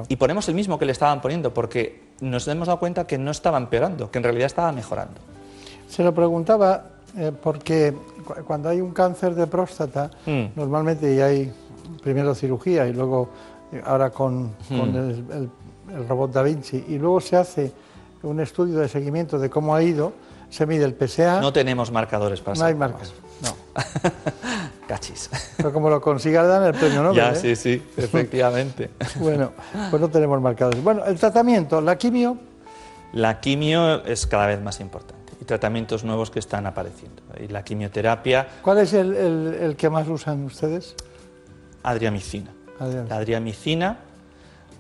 [0.09, 3.31] Y ponemos el mismo que le estaban poniendo porque nos hemos dado cuenta que no
[3.31, 5.21] estaba empeorando, que en realidad estaba mejorando.
[5.89, 6.85] Se lo preguntaba
[7.17, 7.95] eh, porque
[8.47, 10.47] cuando hay un cáncer de próstata, mm.
[10.57, 11.53] normalmente ya hay
[12.03, 13.31] primero cirugía y luego
[13.85, 15.51] ahora con, hmm.
[15.91, 17.73] el, robot Da Vinci, y luego se hace
[18.23, 20.13] un estudio de seguimiento de cómo ha ido,
[20.51, 21.41] se mide el PSA.
[21.41, 23.55] No tenemos marcadores para No hay marcadores, no.
[24.89, 25.31] Cachis.
[25.57, 27.17] Pero como lo consiga dan el premio Nobel.
[27.17, 27.37] Ya, ¿eh?
[27.37, 28.91] sí, sí, efectivamente.
[29.17, 29.53] bueno,
[29.91, 30.83] pues no tenemos marcadores.
[30.83, 32.39] Bueno, el tratamiento, la quimio.
[33.13, 37.23] La quimio es cada vez más importante y tratamientos nuevos que están apareciendo.
[37.39, 38.49] Y la quimioterapia.
[38.63, 40.95] ¿Cuál es el, el que más usan ustedes?
[41.83, 42.51] Adriamicina.
[42.81, 43.99] La adriamicina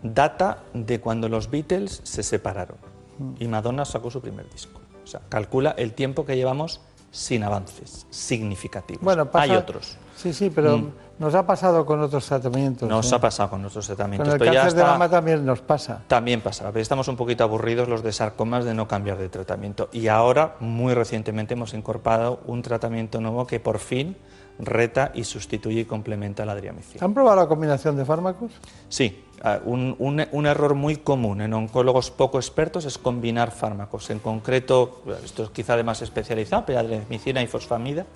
[0.02, 2.76] data de cuando los Beatles se separaron
[3.18, 3.32] mm.
[3.40, 4.80] y Madonna sacó su primer disco.
[5.02, 6.80] O sea, calcula el tiempo que llevamos
[7.10, 9.02] sin avances significativos.
[9.02, 9.96] Bueno, Hay otros.
[10.14, 10.92] Sí, sí, pero mm.
[11.20, 12.88] nos ha pasado con otros tratamientos.
[12.88, 13.14] Nos ¿eh?
[13.14, 14.28] ha pasado con otros tratamientos.
[14.28, 16.02] Con el cáncer de mama también nos pasa.
[16.06, 16.70] También pasa.
[16.74, 19.88] Estamos un poquito aburridos los de sarcomas de no cambiar de tratamiento.
[19.92, 24.16] Y ahora, muy recientemente, hemos incorporado un tratamiento nuevo que por fin
[24.58, 27.04] reta y sustituye y complementa la adriamicina.
[27.04, 28.52] ¿Han probado la combinación de fármacos?
[28.88, 34.10] Sí, ah, un, error muy común en oncólogos poco expertos es combinar fármacos.
[34.10, 38.06] En concreto, esto es quizá de más especializado, pero adriamicina y fosfamida,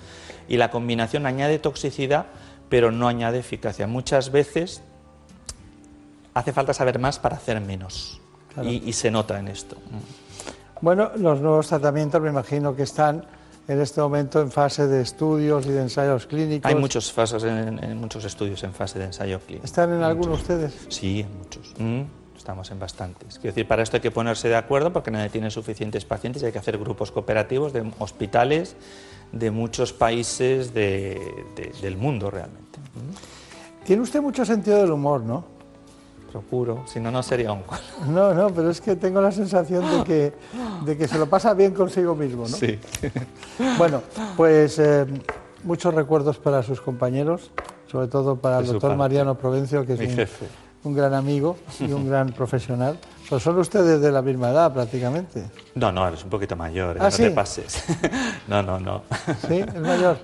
[0.48, 2.26] y la combinación añade toxicidad,
[2.68, 3.86] pero no añade eficacia.
[3.86, 4.82] Muchas veces
[6.34, 8.20] hace falta saber más para hacer menos,
[8.62, 9.76] y, y se nota en esto.
[10.80, 13.24] Bueno, los nuevos tratamientos me imagino que están
[13.72, 16.70] en este momento en fase de estudios y de ensayos clínicos.
[16.70, 19.64] Hay muchos fases en, muchos estudios en fase de ensayo clínico.
[19.64, 20.86] ¿Están en algunos ustedes?
[20.88, 21.74] Sí, en muchos.
[21.78, 22.02] Mm,
[22.36, 23.38] estamos en bastantes.
[23.38, 26.46] Quiero decir, para esto hay que ponerse de acuerdo porque nadie tiene suficientes pacientes y
[26.46, 28.76] hay que hacer grupos cooperativos de hospitales
[29.32, 32.78] de muchos países del mundo realmente.
[33.84, 35.44] Tiene usted mucho sentido del humor, ¿no?
[36.32, 37.62] Procuro, si no, no sería un
[38.08, 40.32] No, no, pero es que tengo la sensación de que,
[40.82, 42.56] de que se lo pasa bien consigo mismo, ¿no?
[42.56, 42.78] Sí.
[43.78, 44.02] Bueno,
[44.34, 45.04] pues eh,
[45.62, 47.50] muchos recuerdos para sus compañeros,
[47.86, 50.30] sobre todo para el doctor Mariano Provencio, que es
[50.84, 52.98] un, gran amigo y un gran profesional.
[53.28, 55.44] Pues son ustedes de la misma edad prácticamente.
[55.74, 57.00] No, no, eres un poquito mayor, ¿eh?
[57.02, 57.84] ¿Ah, no te pases.
[58.48, 59.02] no, no, no.
[59.46, 59.58] ¿Sí?
[59.58, 60.16] ¿Es mayor?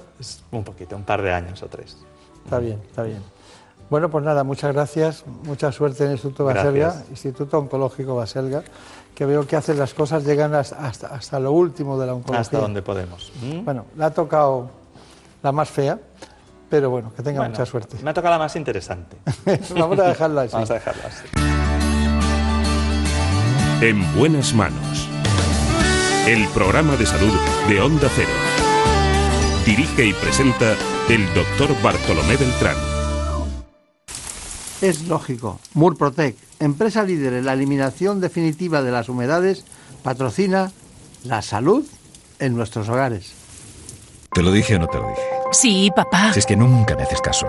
[0.53, 1.99] un poquito, un par de años o tres.
[2.45, 3.23] Está bien, está bien.
[3.91, 8.63] Bueno, pues nada, muchas gracias, mucha suerte en el Instituto Baselga, Instituto Oncológico Baselga,
[9.15, 12.41] que veo que hacen las cosas, llegan hasta, lo último de la oncología.
[12.41, 13.33] Hasta donde podemos.
[13.43, 13.65] ¿Mm?
[13.65, 14.71] Bueno, le ha tocado
[15.43, 15.99] la más fea,
[16.69, 17.97] pero bueno, que tenga mucha suerte.
[18.03, 19.17] Me ha tocado la más interesante.
[19.79, 20.53] Vamos a dejarla así.
[20.53, 21.25] Vamos a dejarla así.
[23.81, 25.09] En buenas manos.
[26.27, 27.33] El programa de salud
[27.69, 28.29] de Onda Cero.
[29.65, 30.75] Dirige y presenta
[31.09, 32.98] el doctor Bartolomé Beltrán.
[34.81, 35.59] Es lógico.
[35.75, 39.65] Murprotec, empresa líder en la eliminación definitiva de las humedades,
[40.03, 40.71] patrocina
[41.25, 41.85] la salud
[42.39, 43.33] en nuestros hogares.
[44.33, 45.23] ¿Te lo dije o no te lo dije?
[45.51, 46.33] Sí, papá.
[46.33, 47.49] Si es que nunca me haces caso.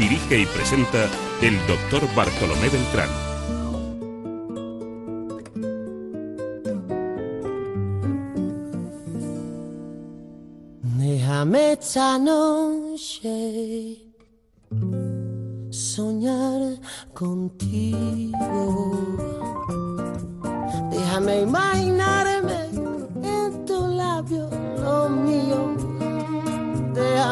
[0.00, 1.10] Dirige y presenta
[1.42, 3.10] el doctor Bartolomé Beltrán.
[10.96, 13.98] Déjame esta noche
[15.68, 16.78] soñar
[17.12, 18.38] contigo.
[20.90, 21.99] Déjame imaginarme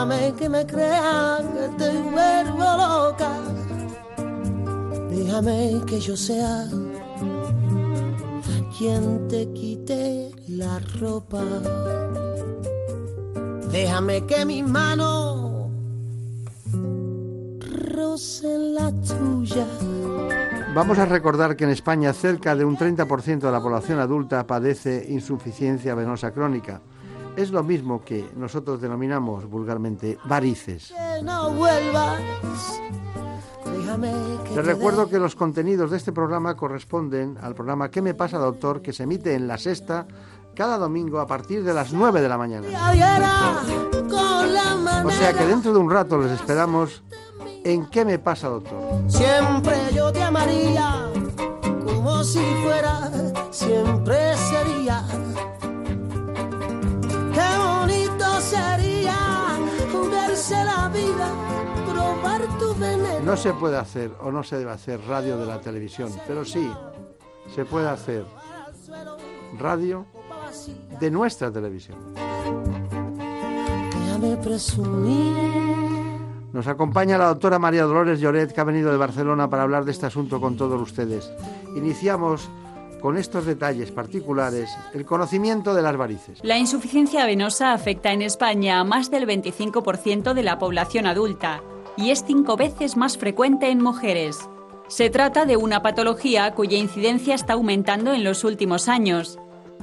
[0.09, 3.31] Déjame que me crean que te vuelvo loca.
[5.11, 6.67] Déjame que yo sea
[8.79, 11.45] quien te quite la ropa.
[13.71, 15.71] Déjame que mi mano
[17.95, 19.67] roce la tuya.
[20.75, 25.05] Vamos a recordar que en España cerca de un 30% de la población adulta padece
[25.11, 26.81] insuficiencia venosa crónica.
[27.39, 30.89] Es lo mismo que nosotros denominamos vulgarmente varices.
[30.89, 32.21] Que no vuelvas.
[33.65, 38.15] Que Les te recuerdo que los contenidos de este programa corresponden al programa ¿Qué me
[38.15, 38.83] pasa, doctor?
[38.83, 40.09] que se emite en la sexta
[40.57, 42.67] cada domingo a partir de las 9 de la mañana.
[45.05, 47.05] O sea que dentro de un rato les esperamos
[47.63, 48.81] en ¿Qué me pasa, doctor?
[49.07, 51.09] Siempre yo te amaría
[51.85, 53.13] como si fuera,
[53.53, 55.05] siempre sería.
[57.39, 59.17] Qué bonito sería
[60.11, 61.29] verse la vida,
[61.89, 63.21] probar tu veneno.
[63.25, 66.69] No se puede hacer o no se debe hacer radio de la televisión, pero sí
[67.55, 68.25] se puede hacer
[69.57, 70.05] radio
[70.99, 71.99] de nuestra televisión.
[76.53, 79.93] Nos acompaña la doctora María Dolores Lloret, que ha venido de Barcelona para hablar de
[79.93, 81.31] este asunto con todos ustedes.
[81.77, 82.49] Iniciamos
[83.01, 86.39] con estos detalles particulares el conocimiento de las varices.
[86.43, 91.63] La insuficiencia venosa afecta en España a más del 25% de la población adulta
[91.97, 94.49] y es cinco veces más frecuente en mujeres.
[94.89, 99.39] Se trata de una patología cuya incidencia está aumentando en los últimos años.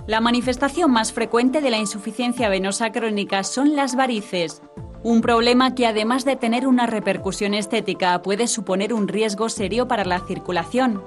[0.07, 4.61] La manifestación más frecuente de la insuficiencia venosa crónica son las varices,
[5.05, 10.03] un problema que además de tener una repercusión estética puede suponer un riesgo serio para
[10.03, 11.03] la circulación.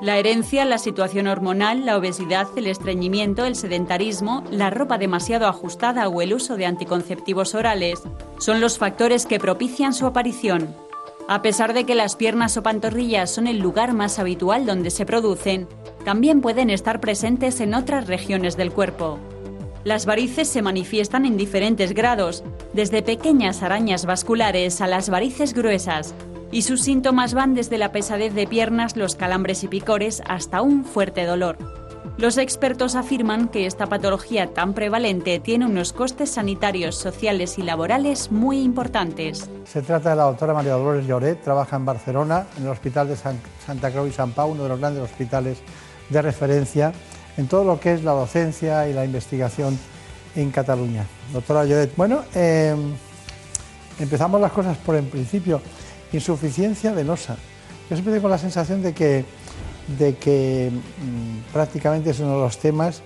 [0.00, 6.08] La herencia, la situación hormonal, la obesidad, el estreñimiento, el sedentarismo, la ropa demasiado ajustada
[6.08, 8.00] o el uso de anticonceptivos orales
[8.38, 10.72] son los factores que propician su aparición.
[11.26, 15.04] A pesar de que las piernas o pantorrillas son el lugar más habitual donde se
[15.04, 15.66] producen,
[16.04, 19.18] también pueden estar presentes en otras regiones del cuerpo.
[19.82, 26.14] Las varices se manifiestan en diferentes grados, desde pequeñas arañas vasculares a las varices gruesas,
[26.50, 30.84] y sus síntomas van desde la pesadez de piernas, los calambres y picores hasta un
[30.84, 31.58] fuerte dolor.
[32.16, 38.32] Los expertos afirman que esta patología tan prevalente tiene unos costes sanitarios, sociales y laborales
[38.32, 39.48] muy importantes.
[39.64, 43.16] Se trata de la doctora María Dolores Lloret, trabaja en Barcelona, en el Hospital de
[43.16, 45.58] San- Santa Creu y San Pau, uno de los grandes hospitales
[46.08, 46.92] de referencia
[47.36, 49.78] en todo lo que es la docencia y la investigación
[50.34, 51.04] en Cataluña.
[51.32, 52.74] Doctora Lloret, bueno, eh,
[54.00, 55.60] empezamos las cosas por el principio.
[56.12, 57.36] Insuficiencia venosa.
[57.88, 59.24] Yo siempre tengo la sensación de que,
[59.98, 63.02] de que mm, prácticamente es uno de los temas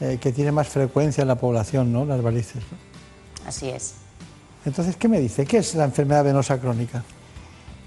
[0.00, 2.04] eh, que tiene más frecuencia en la población, ¿no?
[2.04, 2.56] Las varices.
[2.56, 3.48] ¿no?
[3.48, 3.94] Así es.
[4.64, 5.46] Entonces, ¿qué me dice?
[5.46, 7.02] ¿Qué es la enfermedad venosa crónica?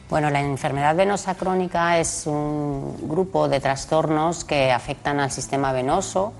[0.09, 6.33] Bueno, la enfermedad venosa crónica es un grupo de trastornos que afectan al sistema venoso,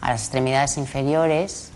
[0.00, 1.70] a las extremidades inferiores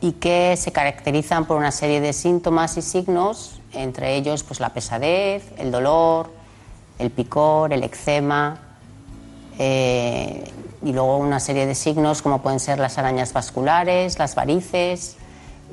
[0.00, 4.70] y que se caracterizan por una serie de síntomas y signos, entre ellos pues, la
[4.70, 6.30] pesadez, el dolor,
[6.98, 8.58] el picor, el eczema
[9.58, 10.44] eh,
[10.82, 15.16] y luego una serie de signos como pueden ser las arañas vasculares, las varices,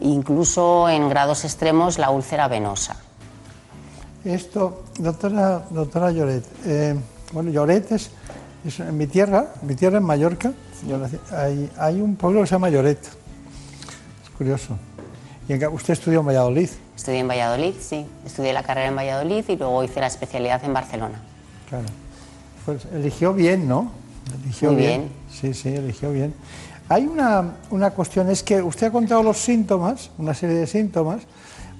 [0.01, 2.97] incluso en grados extremos la úlcera venosa.
[4.23, 6.95] Esto, doctora, doctora Lloret, eh,
[7.33, 8.09] bueno, Lloret es,
[8.79, 10.53] en mi tierra, mi tierra en Mallorca,
[11.31, 14.77] hay, hay un pueblo que se llama Lloret, es curioso.
[15.47, 16.69] Y usted estudió en Valladolid,
[17.03, 18.05] Estudié en Valladolid, sí.
[18.25, 21.19] Estudié la carrera en Valladolid y luego hice la especialidad en Barcelona.
[21.69, 21.83] claro.
[22.63, 23.91] Pues eligió bien, ¿no?
[24.41, 25.09] Eligió Muy bien.
[25.29, 26.33] Sí, sí, eligió bien.
[26.87, 31.23] Hay una, una cuestión, es que usted ha contado los síntomas, una serie de síntomas,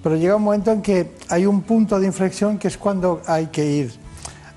[0.04, 3.46] pero llega un momento en que hay un punto de inflexión que es cuando hay
[3.48, 3.94] que ir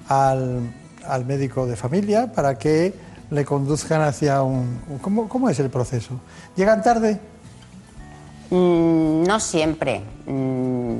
[0.08, 0.62] al,
[1.06, 2.92] al médico de familia para que
[3.30, 4.80] le conduzcan hacia un...
[4.88, 6.14] un- ¿Cómo, cómo es el proceso?
[6.56, 7.20] ¿Llegan tarde?
[8.51, 10.99] Mm, no siempre, mm,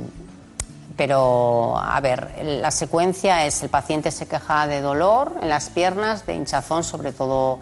[0.97, 6.25] pero a ver, la secuencia es el paciente se queja de dolor en las piernas,
[6.25, 7.59] de hinchazón, sobre todo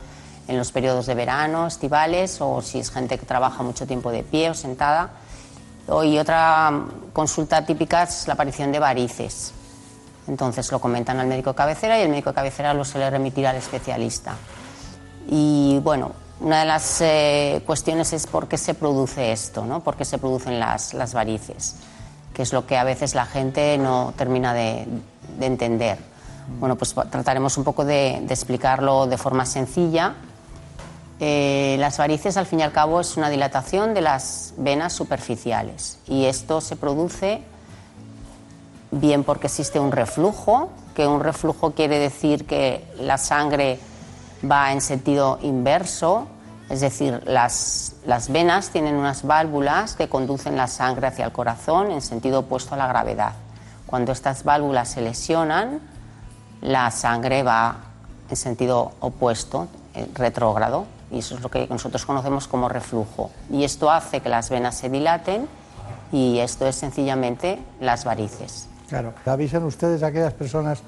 [0.48, 4.24] en los periodos de verano, estivales, o si es gente que trabaja mucho tiempo de
[4.24, 5.10] pie o sentada.
[6.04, 9.54] Y otra consulta típica es la aparición de varices.
[10.28, 13.46] Entonces lo comentan al médico de cabecera y el médico de cabecera lo suele remitir
[13.46, 14.34] al especialista.
[15.28, 19.82] Y bueno, una de las eh, cuestiones es por qué se produce esto, ¿no?
[19.82, 21.76] por qué se producen las, las varices,
[22.34, 24.86] que es lo que a veces la gente no termina de,
[25.40, 25.98] de entender.
[26.60, 30.16] Bueno, pues trataremos un poco de, de explicarlo de forma sencilla.
[31.20, 35.98] Eh, las varices, al fin y al cabo, es una dilatación de las venas superficiales
[36.08, 37.42] y esto se produce
[38.92, 43.80] bien porque existe un reflujo, que un reflujo quiere decir que la sangre
[44.44, 46.28] va en sentido inverso,
[46.70, 51.92] es decir, las, las venas tienen unas válvulas que conducen la sangre hacia el corazón
[51.92, 53.34] en sentido opuesto a la gravedad.
[53.86, 55.80] Cuando estas válvulas se lesionan,
[56.62, 57.78] la sangre va
[58.30, 63.32] en sentido opuesto, eh, retrógrado, y eso es lo que nosotros conocemos como reflujo.
[63.52, 65.48] Y esto hace que las venas se dilaten
[66.12, 68.68] y esto es sencillamente las varices.
[68.90, 70.82] Claro, avisan ustedes a aquellas personas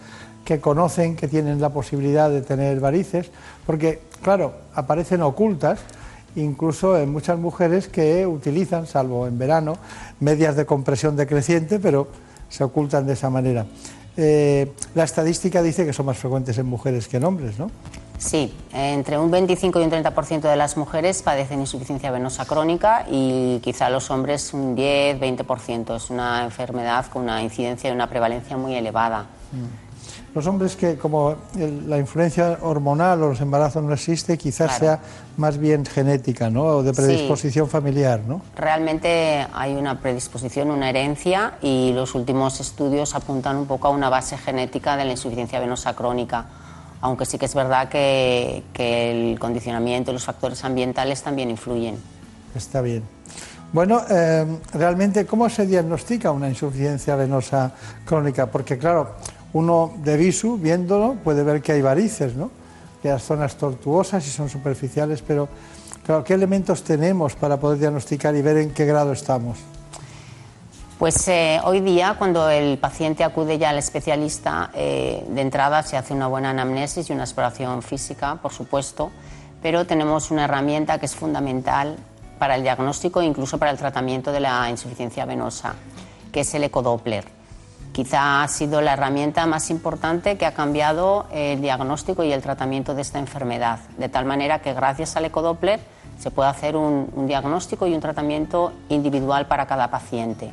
[0.48, 3.30] que conocen que tienen la posibilidad de tener varices,
[3.66, 5.82] porque, claro, aparecen ocultas,
[6.38, 9.74] incluso en muchas mujeres que utilizan, salvo en verano,
[10.22, 12.08] medias de compresión decreciente, pero
[12.48, 13.66] se ocultan de esa manera.
[14.16, 17.70] Eh, la estadística dice que son más frecuentes en mujeres que en hombres, ¿no?
[18.18, 23.60] Sí, entre un 25 y un 30% de las mujeres padecen insuficiencia venosa crónica y
[23.60, 25.98] quizá los hombres un 10, 20%.
[25.98, 29.26] Es una enfermedad con una incidencia y una prevalencia muy elevada.
[29.52, 29.87] Mm.
[30.36, 31.36] Los hombres que como
[31.88, 35.00] la influencia hormonal o los embarazos no existe, quizás sea
[35.38, 36.64] más bien genética, ¿no?
[36.64, 38.42] O de predisposición familiar, ¿no?
[38.56, 44.10] Realmente hay una predisposición, una herencia y los últimos estudios apuntan un poco a una
[44.10, 46.46] base genética de la insuficiencia venosa crónica
[47.02, 51.98] aunque sí que es verdad que, el condicionamiento y los factores ambientales también influyen.
[52.56, 53.04] Está bien.
[53.74, 57.74] Bueno, eh, realmente, ¿cómo se diagnostica una insuficiencia venosa
[58.06, 58.48] crónica?
[58.48, 59.16] Porque, claro,
[59.54, 62.34] uno de visu, viéndolo, puede ver que hay varices.
[63.02, 65.48] Que hay zonas tortuosas y son superficiales, pero,
[66.04, 69.60] claro, ¿qué elementos tenemos para poder diagnosticar y ver en qué grado estamos?
[70.98, 75.96] Pues eh, hoy día, cuando el paciente acude ya al especialista, eh, de entrada se
[75.96, 79.12] hace una buena anamnesis y una exploración física, por supuesto,
[79.62, 81.98] pero tenemos una herramienta que es fundamental
[82.40, 85.76] para el diagnóstico e incluso para el tratamiento de la insuficiencia venosa,
[86.32, 87.37] que es el ecodoppler.
[87.98, 92.94] Quizá ha sido la herramienta más importante que ha cambiado el diagnóstico y el tratamiento
[92.94, 95.80] de esta enfermedad, de tal manera que gracias al ecodoppler
[96.20, 100.52] se puede hacer un diagnóstico y un tratamiento individual para cada paciente.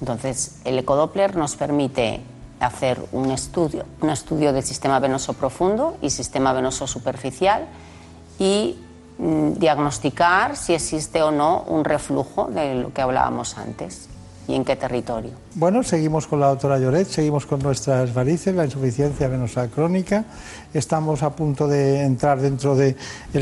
[0.00, 2.20] Entonces, el ecodoppler nos permite
[2.58, 7.68] hacer un estudio, un estudio del sistema venoso profundo y sistema venoso superficial
[8.40, 8.76] y
[9.18, 14.08] mm, diagnosticar si existe o no un reflujo de lo que hablábamos antes
[14.48, 15.32] y en qué territorio.
[15.54, 20.24] Bueno, seguimos con la doctora Lloret, seguimos con nuestras varices, la insuficiencia venosa crónica.
[20.72, 22.96] Estamos a punto de entrar dentro del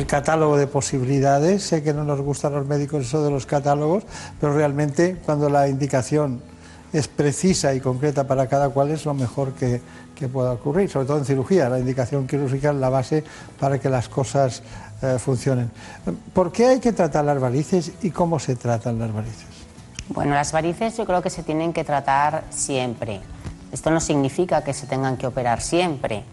[0.07, 1.62] catálogo de posibilidades.
[1.62, 4.05] Sé que no nos gustan los médicos eso de los catálogos,
[4.40, 6.40] pero realmente cuando la indicación
[6.92, 9.80] es precisa y concreta para cada cual es lo mejor que,
[10.14, 11.68] que pueda ocurrir, sobre todo en cirugía.
[11.68, 13.24] La indicación quirúrgica es la base
[13.59, 14.62] para que las cosas
[15.02, 15.70] eh, funcionen.
[16.32, 19.53] ¿Por qué hay que tratar las varices y cómo se tratan las varices?
[20.09, 23.20] Bueno, las varices yo creo que se tienen que tratar siempre.
[23.72, 26.24] Esto no significa que se tengan que operar siempre.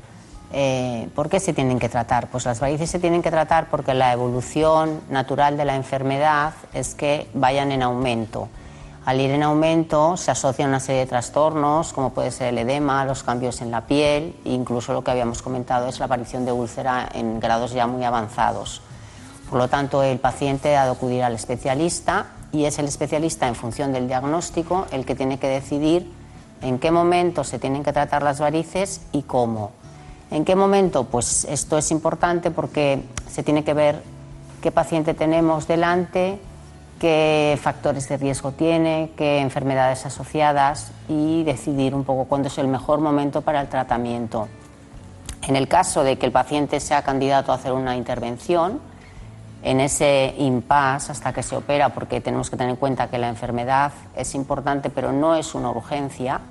[0.51, 2.27] Eh, ¿Por qué se tienen que tratar?
[2.27, 6.95] Pues las varices se tienen que tratar porque la evolución natural de la enfermedad es
[6.95, 8.49] que vayan en aumento.
[9.05, 13.05] Al ir en aumento se asocian una serie de trastornos, como puede ser el edema,
[13.05, 16.51] los cambios en la piel, e incluso lo que habíamos comentado es la aparición de
[16.51, 18.81] úlcera en grados ya muy avanzados.
[19.49, 23.55] Por lo tanto, el paciente ha de acudir al especialista y es el especialista en
[23.55, 26.11] función del diagnóstico el que tiene que decidir
[26.61, 29.71] en qué momento se tienen que tratar las varices y cómo.
[30.29, 31.05] ¿En qué momento?
[31.05, 34.03] Pues esto es importante porque se tiene que ver
[34.61, 36.39] qué paciente tenemos delante,
[36.99, 42.67] qué factores de riesgo tiene, qué enfermedades asociadas y decidir un poco cuándo es el
[42.67, 44.47] mejor momento para el tratamiento.
[45.47, 48.79] En el caso de que el paciente sea candidato a hacer una intervención,
[49.63, 53.29] en ese impasse hasta que se opera, porque tenemos que tener en cuenta que la
[53.29, 56.41] enfermedad es importante, pero no es una urgencia,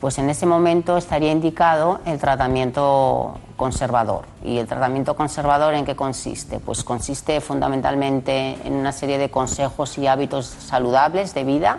[0.00, 4.24] pues en ese momento estaría indicado el tratamiento conservador.
[4.42, 6.58] ¿Y el tratamiento conservador en qué consiste?
[6.58, 11.78] Pues consiste fundamentalmente en una serie de consejos y hábitos saludables de vida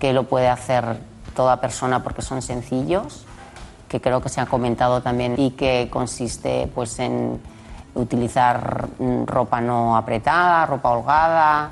[0.00, 0.98] que lo puede hacer
[1.36, 3.24] toda persona porque son sencillos,
[3.88, 7.40] que creo que se ha comentado también y que consiste pues en
[7.94, 11.70] utilizar mm, ropa no apretada, ropa holgada,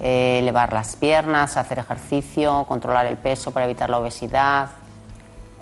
[0.00, 4.68] eh, elevar las piernas, hacer ejercicio, controlar el peso para evitar la obesidad,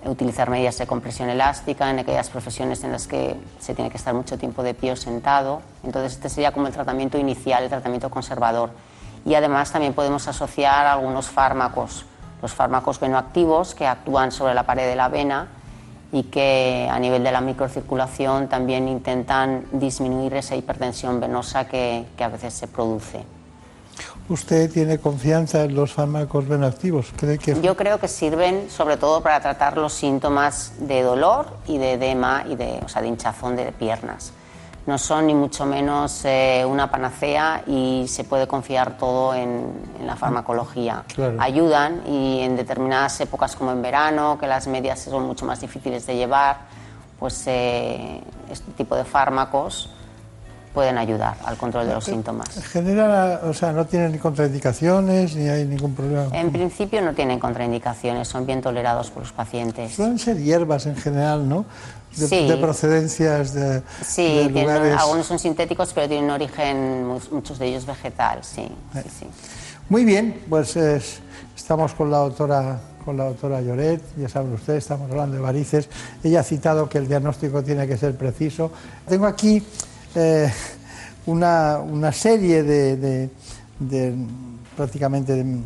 [0.05, 4.15] utilizar medidas de compresión elástica en aquellas profesiones en las que se tiene que estar
[4.15, 5.63] mucho tiempo de pie o sentado.
[5.85, 8.71] Entonces este sería como el tratamiento inicial, el tratamiento conservador.
[9.25, 12.05] Y además también podemos asociar algunos fármacos,
[12.41, 15.49] los fármacos venoactivos que actúan sobre la pared de la vena
[16.13, 22.29] y que a nivel de la microcirculación también intentan disminuir esa hipertensión venosa que, a
[22.29, 23.25] veces se produce.
[24.29, 27.13] ¿Usted tiene confianza en los fármacos venoactivos?
[27.17, 27.61] ¿Cree que...
[27.61, 32.45] Yo creo que sirven sobre todo para tratar los síntomas de dolor y de edema
[32.49, 34.33] y de, o sea, de hinchazón de piernas.
[34.87, 40.07] No son ni mucho menos eh, una panacea y se puede confiar todo en, en
[40.07, 41.05] la farmacología.
[41.15, 41.37] Claro.
[41.41, 46.07] Ayudan y en determinadas épocas como en verano, que las medias son mucho más difíciles
[46.07, 46.57] de llevar,
[47.19, 48.21] pues eh,
[48.51, 49.89] este tipo de fármacos
[50.75, 52.57] pueden ayudar al control de los síntomas.
[52.57, 56.27] En general, o sea, no tienen ni contraindicaciones ni hay ningún problema.
[56.33, 59.95] En principio no tienen contraindicaciones, son bien tolerados por los pacientes.
[59.95, 61.67] Suelen ser hierbas en general, ¿no?
[62.17, 62.47] De, Sí.
[62.47, 64.97] de procedencias de, Sí, de lugares.
[64.99, 68.69] algunos son sintéticos, pero tienen un origen, mu- muchos de ellos vegetal, sí.
[68.93, 69.27] sí, sí.
[69.89, 71.21] Muy bien, pues es-
[71.57, 75.89] estamos con la doctora con la doctora Lloret, ya saben ustedes, estamos hablando de varices.
[76.23, 78.71] Ella ha citado que el diagnóstico tiene que ser preciso.
[79.09, 79.61] Tengo aquí
[80.15, 80.49] eh,
[81.27, 83.31] una, una serie de, de-
[83.81, 84.15] de,
[84.77, 85.59] prácticamente de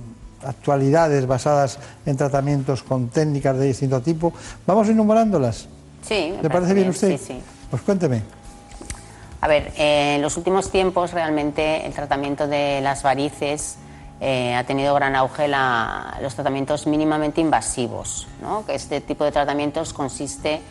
[0.47, 4.33] actualidades basadas en tratamientos con técnicas de distinto tipo.
[4.67, 5.69] Vamos enumerándolas.
[6.03, 7.17] Sí, me ¿Le parece bien a usted?
[7.19, 7.43] Sí, sí.
[7.71, 8.23] Pues cuénteme.
[9.41, 13.77] A ver, eh, en los últimos tiempos realmente el tratamiento de las varices
[14.21, 18.65] eh, ha tenido gran auge la- los tratamientos mínimamente invasivos, ¿no?
[18.65, 20.63] que este tipo de tratamientos consiste,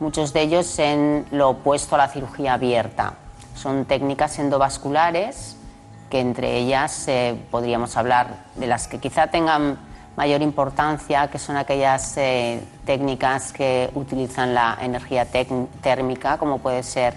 [0.00, 3.14] muchos de ellos, en lo opuesto a la cirugía abierta.
[3.54, 5.56] Son técnicas endovasculares
[6.10, 9.78] que entre ellas eh, podríamos hablar de las que quizá tengan
[10.16, 17.14] mayor importancia, que son aquellas eh, técnicas que utilizan la energía térmica, como puede ser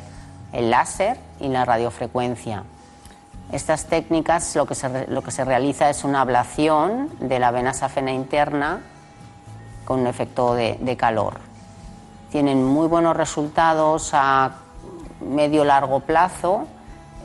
[0.53, 2.63] el láser y la radiofrecuencia.
[3.51, 7.73] Estas técnicas lo que se, lo que se realiza es una ablación de la vena
[7.73, 8.81] safena interna
[9.85, 11.39] con un efecto de, de calor.
[12.31, 14.51] Tienen muy buenos resultados a
[15.21, 16.67] medio largo plazo.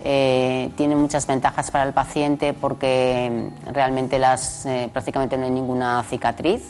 [0.04, 6.02] Eh, tienen muchas ventajas para el paciente porque realmente las, eh, prácticamente no hay ninguna
[6.08, 6.62] cicatriz.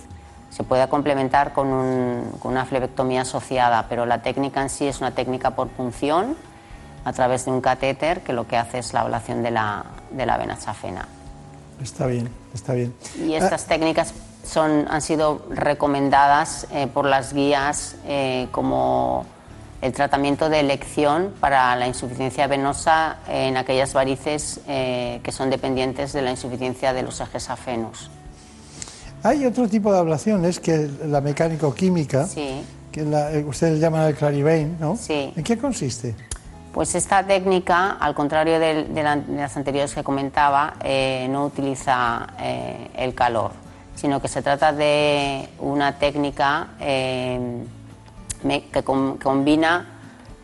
[0.50, 5.00] Se puede complementar con, un- con una flebectomía asociada, pero la técnica en sí es
[5.00, 6.36] una técnica por punción
[7.04, 10.26] a través de un catéter que lo que hace es la ablación de la, de
[10.26, 11.08] la vena safena.
[11.82, 12.94] Está bien, está bien.
[13.18, 14.12] Y estas técnicas
[14.44, 19.24] son, han sido recomendadas eh, por las guías eh, como
[19.82, 26.12] el tratamiento de elección para la insuficiencia venosa en aquellas varices eh, que son dependientes
[26.12, 28.08] de la insuficiencia de los ejes safenos.
[29.24, 32.62] Hay otro tipo de ablaciones que la mecánico-química, Sí.
[32.92, 34.96] que la- eh, ustedes llaman el Clarivain, ¿no?
[34.96, 35.32] Sí.
[35.36, 36.14] ¿En qué consiste?
[36.72, 42.28] Pues esta técnica, al contrario de, la- de las anteriores que comentaba, eh, no utiliza
[42.40, 43.50] eh, el calor,
[43.94, 46.68] sino que se trata de una técnica
[48.42, 49.88] que com- combina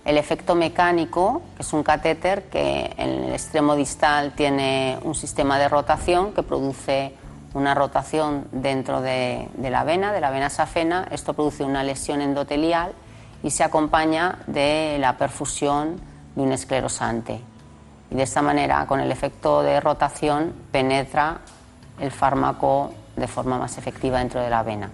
[0.05, 5.59] el efecto mecánico, que es un catéter que en el extremo distal tiene un sistema
[5.59, 7.15] de rotación que produce
[7.55, 11.09] una rotación dentro de, de la vena, de la vena safena.
[11.11, 12.93] Esto produce una lesión endotelial
[13.43, 16.01] y se acompaña de la perfusión
[16.35, 17.41] de un esclerosante.
[18.11, 21.39] Y de esta manera, con el efecto de rotación, penetra
[22.01, 24.91] el fármaco de forma más efectiva dentro de la vena.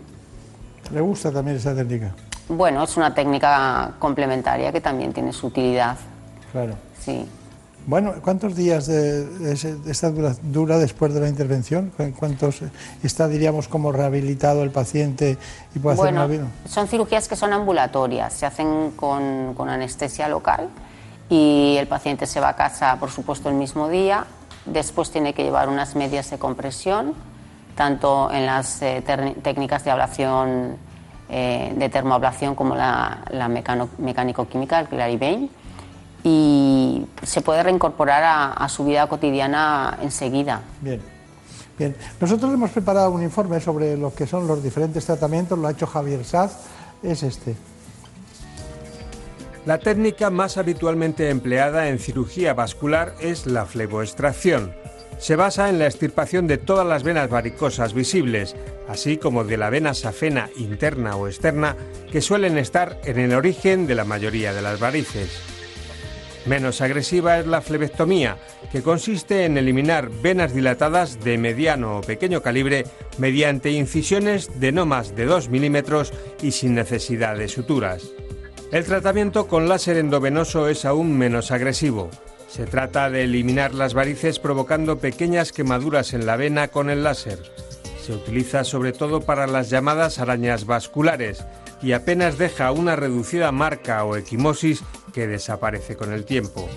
[0.92, 2.14] ¿Le gusta también esa técnica?
[2.48, 5.96] Bueno, es una técnica complementaria que también tiene su utilidad.
[6.52, 6.74] Claro.
[7.00, 7.26] Sí.
[7.86, 11.92] Bueno, ¿cuántos días de, ese- esta dura, dura después de la intervención?
[11.96, 12.60] ¿Cu- ¿Cuántos
[13.02, 15.36] está, diríamos, como rehabilitado el paciente
[15.74, 16.46] y puede hacer Bueno, una vida?
[16.66, 20.68] son cirugías que son ambulatorias, se hacen con, con anestesia local
[21.28, 24.24] y el paciente se va a casa, por supuesto, el mismo día.
[24.64, 27.12] Después tiene que llevar unas medias de compresión,
[27.74, 29.02] tanto en las eh,
[29.42, 30.76] técnicas de ablación,
[31.36, 35.50] eh, de termoablación como la, la mecánico-química, el Clarivain,
[36.22, 40.62] y se puede reincorporar a, a su vida cotidiana enseguida.
[40.80, 41.00] Bien.
[41.76, 45.72] Bien, nosotros hemos preparado un informe sobre lo que son los diferentes tratamientos, lo ha
[45.72, 46.68] hecho Javier Saz,
[47.02, 47.56] es este.
[49.66, 54.83] La técnica más habitualmente empleada en cirugía vascular es la fleboextracción.
[55.24, 58.54] Se basa en la extirpación de todas las venas varicosas visibles,
[58.88, 61.76] así como de la vena safena interna o externa,
[62.12, 65.30] que suelen estar en el origen de la mayoría de las varices.
[66.44, 68.36] Menos agresiva es la flebectomía,
[68.70, 72.84] que consiste en eliminar venas dilatadas de mediano o pequeño calibre
[73.16, 76.12] mediante incisiones de no más de 2 milímetros
[76.42, 78.10] y sin necesidad de suturas.
[78.72, 82.10] El tratamiento con láser endovenoso es aún menos agresivo.
[82.54, 87.40] Se trata de eliminar las varices provocando pequeñas quemaduras en la vena con el láser.
[88.00, 91.44] Se utiliza sobre todo para las llamadas arañas vasculares
[91.82, 96.68] y apenas deja una reducida marca o equimosis que desaparece con el tiempo.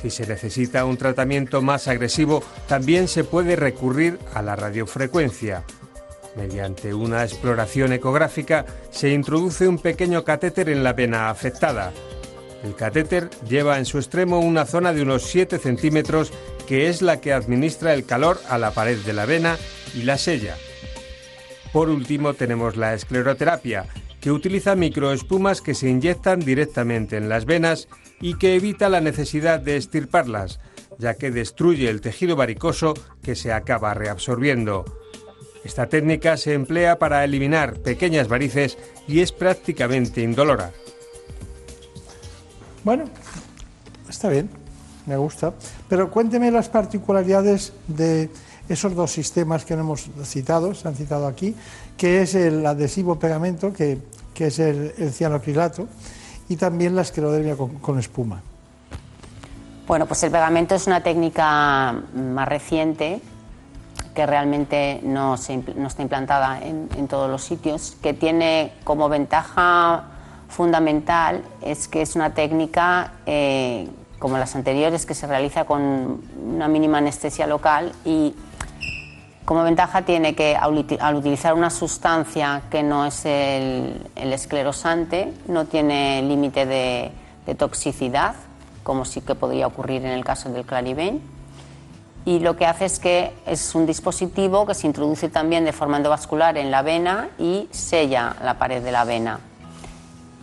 [0.00, 5.64] Si se necesita un tratamiento más agresivo, también se puede recurrir a la radiofrecuencia.
[6.34, 11.92] Mediante una exploración ecográfica se introduce un pequeño catéter en la vena afectada.
[12.66, 16.32] El catéter lleva en su extremo una zona de unos 7 centímetros
[16.66, 19.56] que es la que administra el calor a la pared de la vena
[19.94, 20.56] y la sella.
[21.72, 23.86] Por último tenemos la escleroterapia,
[24.20, 27.86] que utiliza microespumas que se inyectan directamente en las venas
[28.20, 30.58] y que evita la necesidad de estirparlas,
[30.98, 34.84] ya que destruye el tejido varicoso que se acaba reabsorbiendo.
[35.64, 40.72] Esta técnica se emplea para eliminar pequeñas varices y es prácticamente indolora.
[42.86, 43.02] Bueno,
[44.08, 44.48] está bien,
[45.06, 45.52] me gusta.
[45.88, 48.30] Pero cuénteme las particularidades de
[48.68, 51.56] esos dos sistemas que no hemos citado, se han citado aquí,
[51.96, 53.98] que es el adhesivo pegamento, que,
[54.36, 55.88] es el, cianocrilato,
[56.48, 58.40] y también la esclerodermia con, espuma.
[59.88, 63.20] Bueno, pues el pegamento es una técnica más reciente
[64.14, 70.12] que realmente no, está implantada en, todos los sitios, que tiene como ventaja
[70.48, 73.88] fundamental es que es una técnica eh,
[74.18, 78.34] como las anteriores que se realiza con una mínima anestesia local y
[79.46, 86.20] como ventaja tiene que al utilizar una sustancia que no es el, esclerosante, no tiene
[86.22, 87.12] límite de,
[87.56, 88.34] toxicidad,
[88.82, 91.22] como sí que podría ocurrir en el caso del Clarivain.
[92.24, 95.98] Y lo que hace es que es un dispositivo que se introduce también de forma
[95.98, 99.38] endovascular en la vena y sella la pared de la vena.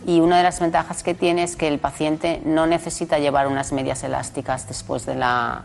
[0.06, 3.72] Y una de las ventajas que tiene es que el paciente no necesita llevar unas
[3.72, 5.64] medias elásticas después de la,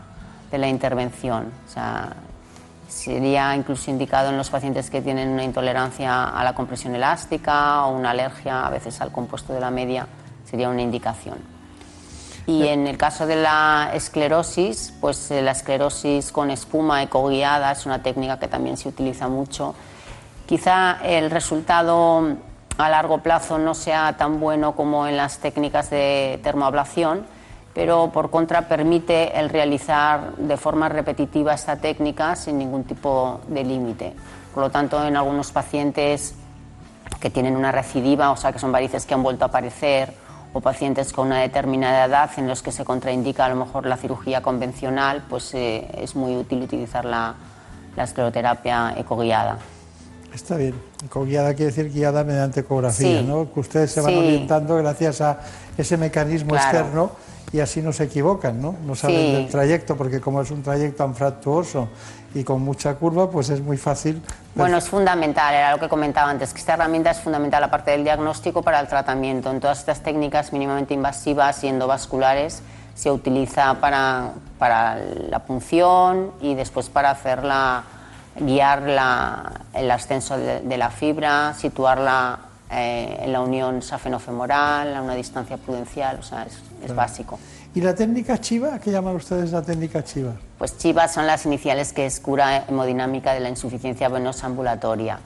[0.51, 1.51] de la intervención.
[1.67, 2.15] O sea,
[2.89, 7.95] Sería incluso indicado en los pacientes que tienen una intolerancia a la compresión elástica o
[7.95, 10.07] una alergia a veces al compuesto de la media,
[10.49, 11.37] sería una indicación.
[12.47, 17.85] Y en el caso de la esclerosis, pues eh, la esclerosis con espuma ecoguiada es
[17.85, 19.75] una técnica que también se utiliza mucho.
[20.47, 22.37] Quizá el resultado
[22.79, 27.25] a largo plazo no sea tan bueno como en las técnicas de termoablación,
[27.73, 33.65] pero por contra permite el realizar de forma repetitiva esta técnica sin ningún tipo de
[33.65, 34.13] límite.
[34.53, 36.35] Por lo tanto, en algunos pacientes
[37.19, 40.13] que tienen una recidiva, o sea, que son varices que han vuelto a aparecer,
[40.53, 43.97] o pacientes con una determinada edad en los que se contraindica a lo mejor la
[43.97, 47.35] cirugía convencional, pues eh, es muy útil utilizar la,
[47.97, 49.57] la escleroterapia ecoguiada.
[50.33, 50.75] Está bien.
[51.05, 53.51] Ecoguiada quiere decir guiada mediante ecografía, ¿no?
[53.53, 55.39] Que ustedes se van orientando gracias a
[55.77, 57.11] ese mecanismo externo
[57.51, 58.75] y así no se equivocan, ¿no?
[58.85, 61.89] No saben del trayecto, porque como es un trayecto anfractuoso
[62.35, 64.21] y con mucha curva, pues es muy fácil.
[64.53, 68.03] Bueno, es fundamental, era lo que comentaba antes, que esta herramienta es fundamental aparte del
[68.03, 69.49] diagnóstico para el tratamiento.
[69.49, 72.61] En todas estas técnicas mínimamente invasivas y endovasculares
[72.93, 74.97] se utiliza para, para
[75.29, 77.83] la punción y después para hacerla
[78.39, 78.83] guiar
[79.73, 82.39] el ascenso de, la fibra, situarla
[82.71, 87.39] eh, en la unión safenofemoral, a una distancia prudencial, o sea, es, básico.
[87.75, 88.79] ¿Y la técnica chiva?
[88.79, 90.33] ¿Qué llaman ustedes la técnica chiva?
[90.57, 95.19] Pues chiva son las iniciales que es cura hemodinámica de la insuficiencia venosa ambulatoria.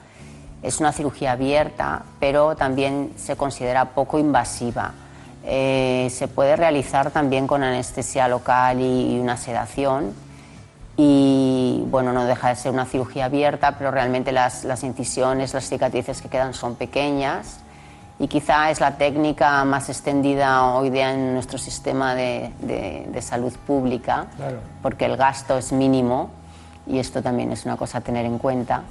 [0.62, 4.92] Es una cirugía abierta, pero también se considera poco invasiva.
[5.46, 10.12] Eh, se puede realizar también con anestesia local y una sedación
[10.96, 11.43] y
[11.94, 16.20] bueno, no deja de ser una cirugía abierta, pero realmente las, las, incisiones, las cicatrices
[16.20, 17.60] que quedan son pequeñas
[18.18, 23.52] y quizá es la técnica más extendida hoy día en nuestro sistema de, de, salud
[23.64, 24.26] pública,
[24.82, 26.30] porque el gasto es mínimo
[26.84, 28.82] y esto también es una cosa a tener en cuenta.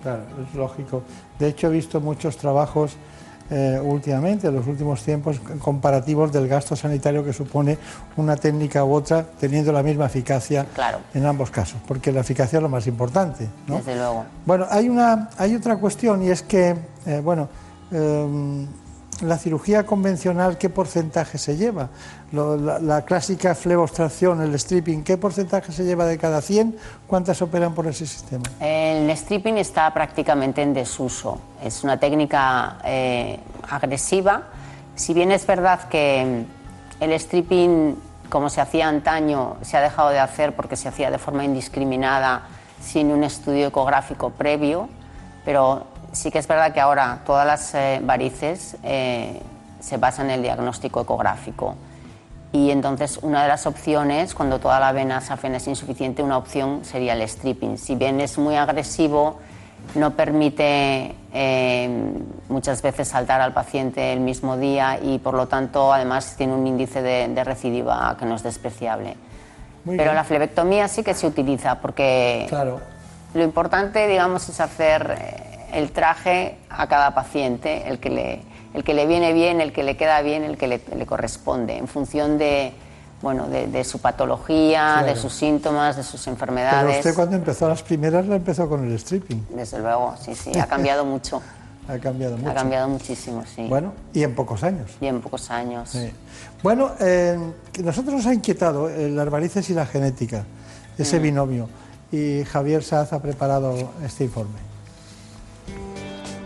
[0.00, 1.02] Claro, es lógico.
[1.36, 2.96] De hecho, he visto muchos trabajos
[3.50, 7.78] eh, últimamente, en los últimos tiempos, comparativos del gasto sanitario que supone
[8.16, 10.66] una técnica u otra, teniendo la misma eficacia
[11.14, 13.48] en ambos casos, porque la eficacia es lo más importante.
[13.66, 14.24] Desde luego.
[14.46, 16.76] Bueno, hay, una, hay otra cuestión y es que,
[17.06, 17.48] eh, bueno,
[17.90, 18.66] em,
[19.22, 21.88] la cirugía convencional, ¿qué porcentaje se lleva?
[22.32, 26.76] la, clásica flebostracción, el stripping, ¿qué porcentaje se lleva de cada 100?
[27.06, 28.44] ¿Cuántas operan por ese sistema?
[28.60, 31.40] El stripping está prácticamente en desuso.
[31.62, 34.44] Es una técnica eh, agresiva.
[34.94, 36.44] Si bien es verdad que
[37.00, 37.96] el stripping,
[38.28, 42.42] como se hacía antaño, se ha dejado de hacer porque se hacía de forma indiscriminada,
[42.80, 44.88] sin un estudio ecográfico previo,
[45.44, 49.40] pero sí que es verdad que ahora todas las eh, varices eh,
[49.80, 51.76] se basan en el diagnóstico ecográfico.
[52.52, 56.84] Y entonces una de las opciones, cuando toda la vena safena es insuficiente, una opción
[56.84, 57.78] sería el stripping.
[57.78, 59.38] Si bien es muy agresivo,
[59.94, 62.12] no permite eh,
[62.48, 66.66] muchas veces saltar al paciente el mismo día y por lo tanto además tiene un
[66.66, 69.16] índice de, recidiva que no es despreciable.
[69.86, 72.80] Pero la flebectomía sí que se utiliza porque claro.
[73.32, 78.42] lo importante digamos es hacer el traje a cada paciente, el que le
[78.72, 81.76] el que le viene bien, el que le queda bien, el que le, le corresponde,
[81.76, 82.72] en función de,
[83.20, 85.06] bueno, de, de su patología, Claro.
[85.08, 86.98] de sus síntomas, de sus Pero enfermedades.
[86.98, 89.44] usted cuando empezó las primeras la empezó con el stripping.
[89.56, 91.42] Desde luego, sí, sí, ha cambiado mucho.
[91.88, 92.48] Ha cambiado mucho.
[92.48, 93.66] Ha cambiado muchísimo, sí.
[93.68, 94.92] Bueno, y en pocos años.
[95.00, 95.88] Y en pocos años.
[95.90, 96.08] Sí.
[96.62, 97.36] Bueno, eh,
[97.82, 100.44] nosotros nos ha inquietado eh, las varices y la genética,
[100.96, 101.22] ese Mm.
[101.24, 101.68] binomio.
[102.12, 104.69] Y Javier Saz ha preparado este informe.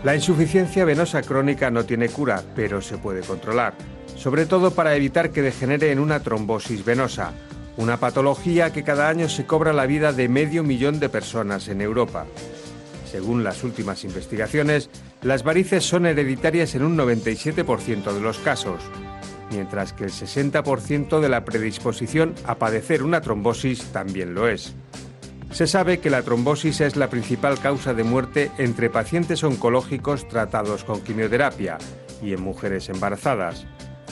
[0.03, 3.73] La insuficiencia venosa crónica no tiene cura, pero se puede controlar,
[4.15, 7.33] sobre todo para evitar que degenere en una trombosis venosa,
[7.77, 11.81] una patología que cada año se cobra la vida de medio millón de personas en
[11.81, 12.25] Europa.
[13.11, 14.89] Según las últimas investigaciones,
[15.21, 18.81] las varices son hereditarias en un 97% de los casos,
[19.51, 24.75] mientras que el 60% de la predisposición a padecer una trombosis también lo es.
[25.55, 30.83] Se sabe que la trombosis es la principal causa de muerte entre pacientes oncológicos tratados
[30.83, 31.77] con quimioterapia
[32.21, 33.65] y en mujeres embarazadas.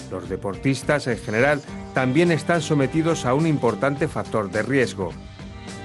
[0.10, 1.62] Los deportistas en general
[1.94, 5.12] también están sometidos a un importante factor de riesgo,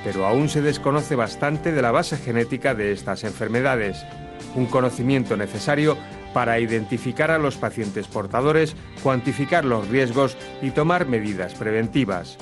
[0.04, 4.06] pero aún se desconoce bastante de la base genética de estas enfermedades,
[4.54, 5.98] un conocimiento necesario
[6.32, 12.38] para identificar a los pacientes portadores, cuantificar los riesgos y tomar medidas preventivas.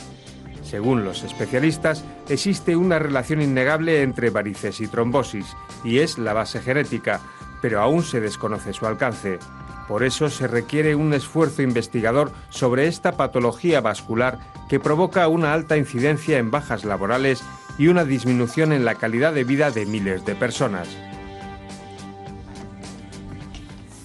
[0.69, 5.47] Según los especialistas, existe una relación innegable entre varices y trombosis,
[5.85, 7.21] y es la base genética,
[7.63, 9.39] pero aún se desconoce su alcance.
[9.87, 15.77] Por eso se requiere un esfuerzo investigador sobre esta patología vascular que provoca una alta
[15.77, 17.45] incidencia en bajas laborales
[17.79, 20.89] y una disminución en la calidad de vida de miles de personas.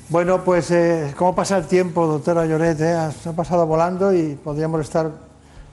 [0.10, 2.94] Bueno, pues eh, cómo pasa el tiempo, doctora Lloret, eh?
[2.94, 5.10] ha pasado volando y podríamos estar,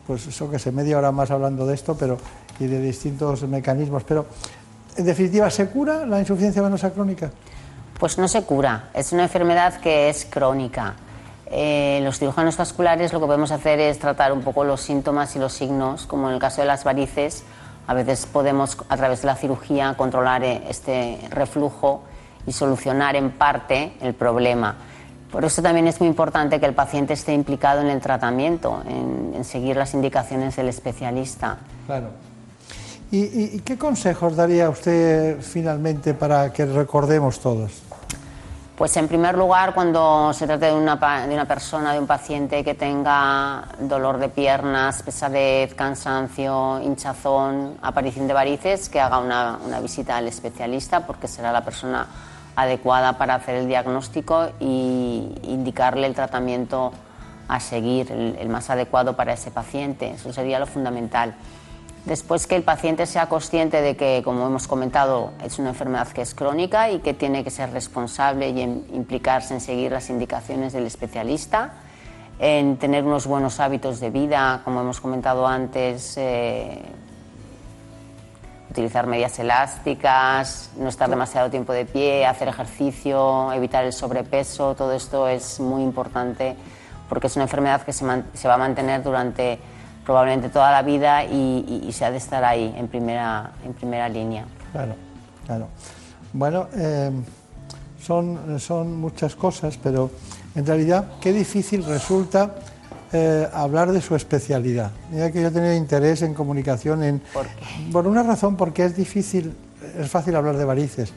[0.09, 2.17] pues eso que sé, media hora más hablando de esto, pero
[2.59, 4.05] y de distintos mecanismos.
[4.05, 4.25] Pero,
[4.97, 7.31] en definitiva, ¿se cura la insuficiencia venosa crónica?
[8.01, 10.95] Pues no se cura, es una enfermedad que es crónica.
[11.51, 15.39] Eh, los cirujanos vasculares lo que podemos hacer es tratar un poco los síntomas y
[15.39, 17.45] los signos, como en el caso de las varices.
[17.87, 22.05] A veces podemos, a través de la cirugía, controlar eh, este reflujo
[22.47, 24.75] y solucionar en parte el problema.
[25.31, 29.33] Por eso también es muy importante que el paciente esté implicado en el tratamiento, en,
[29.37, 31.59] en seguir las indicaciones del especialista.
[31.87, 32.09] Claro.
[33.11, 37.83] ¿Y, y- y qué consejos daría usted finalmente para que recordemos todos?
[38.77, 42.63] Pues en primer lugar, cuando se trate de una, de una persona, de un paciente
[42.63, 49.81] que tenga dolor de piernas, pesadez, cansancio, hinchazón, aparición de varices, que haga una, una
[49.81, 52.07] visita al especialista porque será la persona
[52.59, 56.91] adecuada para hacer el diagnóstico y indicarle el tratamiento
[57.47, 60.11] a seguir, el, más adecuado para ese paciente.
[60.11, 61.37] Eso sería lo fundamental.
[62.05, 66.23] Después que el paciente sea consciente de que, como hemos comentado, es una enfermedad que
[66.23, 70.87] es crónica y que tiene que ser responsable y implicarse en seguir las indicaciones del
[70.87, 71.75] especialista,
[72.41, 76.83] en tener unos buenos hábitos de vida, como hemos comentado antes, eh,
[78.71, 84.93] utilizar medias elásticas, no estar demasiado tiempo de pie, hacer ejercicio, evitar el sobrepeso, todo
[84.93, 86.55] esto es muy importante
[87.09, 88.05] porque es una enfermedad que se,
[88.35, 89.59] se va a mantener durante
[90.05, 93.73] probablemente toda la vida y, y- y se ha de estar ahí en primera, en
[93.73, 94.45] primera línea.
[94.73, 94.95] Claro,
[95.47, 95.69] claro.
[96.33, 97.11] Bueno, eh,
[98.03, 100.11] son, son muchas cosas, pero
[100.55, 102.55] en realidad qué difícil resulta
[103.13, 104.91] eh, hablar de su especialidad.
[105.11, 107.23] Mira que yo tenido interés en comunicación en,
[107.93, 109.55] por una razón, porque es difícil,
[109.99, 111.13] es fácil hablar de varices,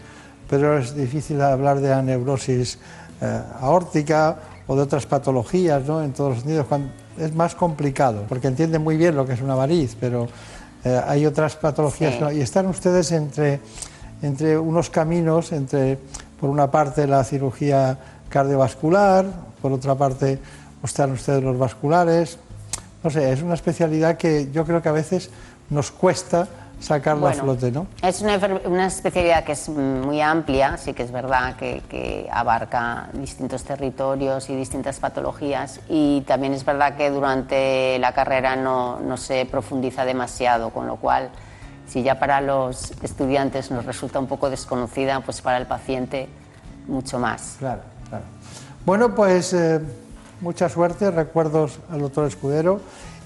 [0.49, 2.77] pero es difícil hablar de aneurosis
[3.21, 4.37] eh, aórtica
[4.67, 6.01] o de otras patologías, ¿no?
[6.01, 9.41] En todos los sentidos, cuando- es más complicado, porque entienden muy bien lo que es
[9.41, 10.27] una variz, pero
[10.85, 12.19] eh, hay otras patologías Sí.
[12.21, 13.59] no- y están ustedes entre,
[14.21, 15.99] entre unos caminos, entre,
[16.39, 17.97] por una parte, la cirugía
[18.29, 19.25] cardiovascular,
[19.61, 20.39] por otra parte,
[20.84, 22.38] están ustedes los vasculares.
[23.03, 25.29] No sé, es una especialidad que yo creo que a veces
[25.69, 26.47] nos cuesta
[26.79, 27.88] sacarla a Bueno, flote, ¿no?
[28.01, 33.09] Es una, una especialidad que es muy amplia, sí que es verdad que, que abarca
[33.13, 39.17] distintos territorios y distintas patologías y también es verdad que durante la carrera no, no
[39.17, 41.29] se profundiza demasiado, con lo cual
[41.88, 46.27] si ya para los estudiantes nos resulta un poco desconocida, pues para el paciente
[46.88, 47.57] mucho más.
[47.59, 48.23] Claro, claro.
[48.86, 49.79] Bueno, pues eh,
[50.41, 52.81] mucha suerte, recuerdos al doctor Escudero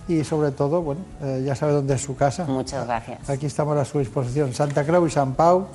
[0.07, 2.45] y sobre todo, bueno, eh, ya sabe dónde es su casa.
[2.45, 3.27] Muchas gracias.
[3.29, 4.53] Aquí estamos a su disposición.
[4.53, 5.67] Santa Creu y San Pau,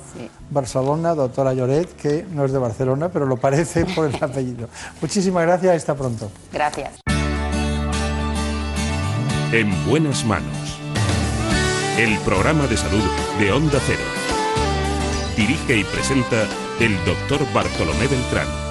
[0.49, 4.69] Barcelona, doctora Lloret, que no es de Barcelona, pero lo parece por el apellido.
[5.01, 6.31] Muchísimas gracias y hasta pronto.
[6.53, 7.01] Gracias.
[9.51, 10.79] En buenas manos.
[11.97, 13.03] El programa de salud
[13.37, 13.99] de Onda Cero.
[15.35, 16.47] Dirige y presenta
[16.79, 18.70] el doctor Bartolomé Beltrán.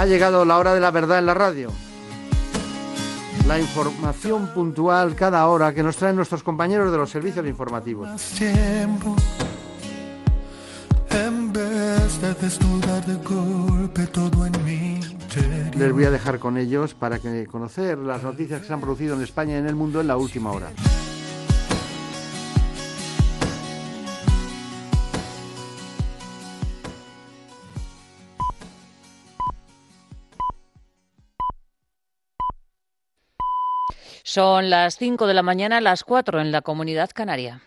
[0.00, 1.70] Ha llegado la hora de la verdad en la radio.
[3.46, 8.08] La información puntual cada hora que nos traen nuestros compañeros de los servicios informativos.
[8.38, 9.14] Tiempo,
[11.10, 15.76] en vez de desnudar de golpe todo en mi interior.
[15.76, 19.16] Les voy a dejar con ellos para que conocer las noticias que se han producido
[19.16, 20.70] en España y en el mundo en la última hora.
[34.32, 37.62] Son las 5 de la mañana, las 4 en la comunidad canaria.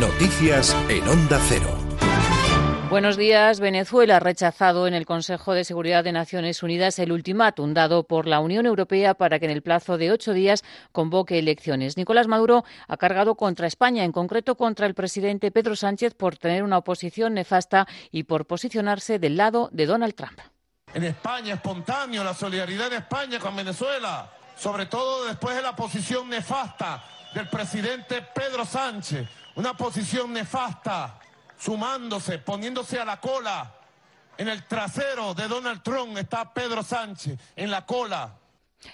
[0.00, 1.68] Noticias en Onda Cero.
[2.88, 3.60] Buenos días.
[3.60, 8.26] Venezuela ha rechazado en el Consejo de Seguridad de Naciones Unidas el ultimátum dado por
[8.26, 11.98] la Unión Europea para que en el plazo de ocho días convoque elecciones.
[11.98, 16.62] Nicolás Maduro ha cargado contra España, en concreto contra el presidente Pedro Sánchez, por tener
[16.62, 20.40] una oposición nefasta y por posicionarse del lado de Donald Trump.
[20.94, 26.28] En España, espontáneo, la solidaridad de España con Venezuela, sobre todo después de la posición
[26.28, 27.02] nefasta
[27.34, 31.18] del presidente Pedro Sánchez, una posición nefasta
[31.58, 33.74] sumándose, poniéndose a la cola.
[34.38, 38.32] En el trasero de Donald Trump está Pedro Sánchez, en la cola.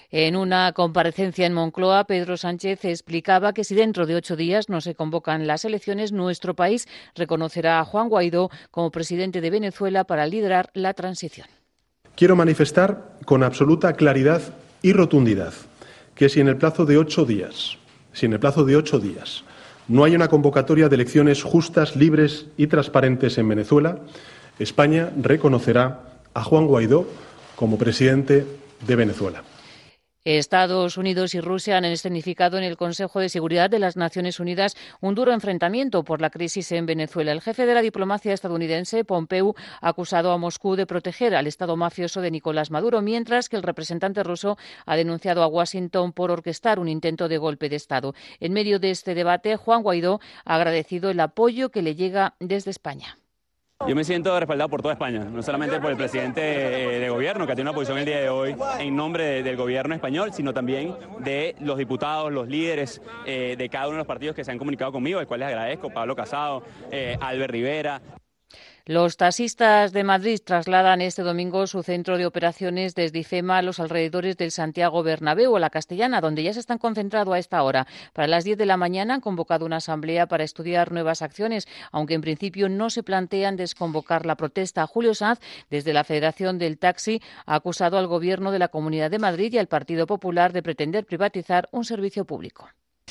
[0.09, 4.81] En una comparecencia en Moncloa, Pedro Sánchez explicaba que si dentro de ocho días no
[4.81, 10.25] se convocan las elecciones, nuestro país reconocerá a Juan Guaidó como presidente de Venezuela para
[10.25, 11.47] liderar la transición.
[12.15, 14.41] Quiero manifestar con absoluta claridad
[14.81, 15.53] y rotundidad
[16.15, 17.77] que si en el plazo de ocho días,
[18.13, 19.43] si en el plazo de ocho días
[19.87, 23.99] no hay una convocatoria de elecciones justas, libres y transparentes en Venezuela,
[24.59, 26.01] España reconocerá
[26.33, 27.07] a Juan Guaidó
[27.55, 28.45] como presidente
[28.85, 29.43] de Venezuela.
[30.23, 34.77] Estados Unidos y Rusia han escenificado en el Consejo de Seguridad de las Naciones Unidas
[34.99, 37.31] un duro enfrentamiento por la crisis en Venezuela.
[37.31, 41.75] El jefe de la diplomacia estadounidense, Pompeu, ha acusado a Moscú de proteger al Estado
[41.75, 46.77] mafioso de Nicolás Maduro, mientras que el representante ruso ha denunciado a Washington por orquestar
[46.77, 48.13] un intento de golpe de Estado.
[48.39, 52.69] En medio de este debate, Juan Guaidó ha agradecido el apoyo que le llega desde
[52.69, 53.17] España.
[53.87, 57.55] Yo me siento respaldado por toda España, no solamente por el presidente de gobierno, que
[57.55, 60.95] tiene una posición el día de hoy en nombre de, del gobierno español, sino también
[61.19, 64.57] de los diputados, los líderes eh, de cada uno de los partidos que se han
[64.57, 68.01] comunicado conmigo, al cual les agradezco, Pablo Casado, eh, Albert Rivera.
[68.87, 73.79] Los taxistas de Madrid trasladan este domingo su centro de operaciones desde IFEMA a los
[73.79, 77.85] alrededores del Santiago Bernabéu, a la Castellana, donde ya se están concentrados a esta hora.
[78.11, 82.15] Para las 10 de la mañana han convocado una asamblea para estudiar nuevas acciones, aunque
[82.15, 84.87] en principio no se plantean desconvocar la protesta.
[84.87, 89.19] Julio Sanz, desde la Federación del Taxi, ha acusado al Gobierno de la Comunidad de
[89.19, 92.67] Madrid y al Partido Popular de pretender privatizar un servicio público.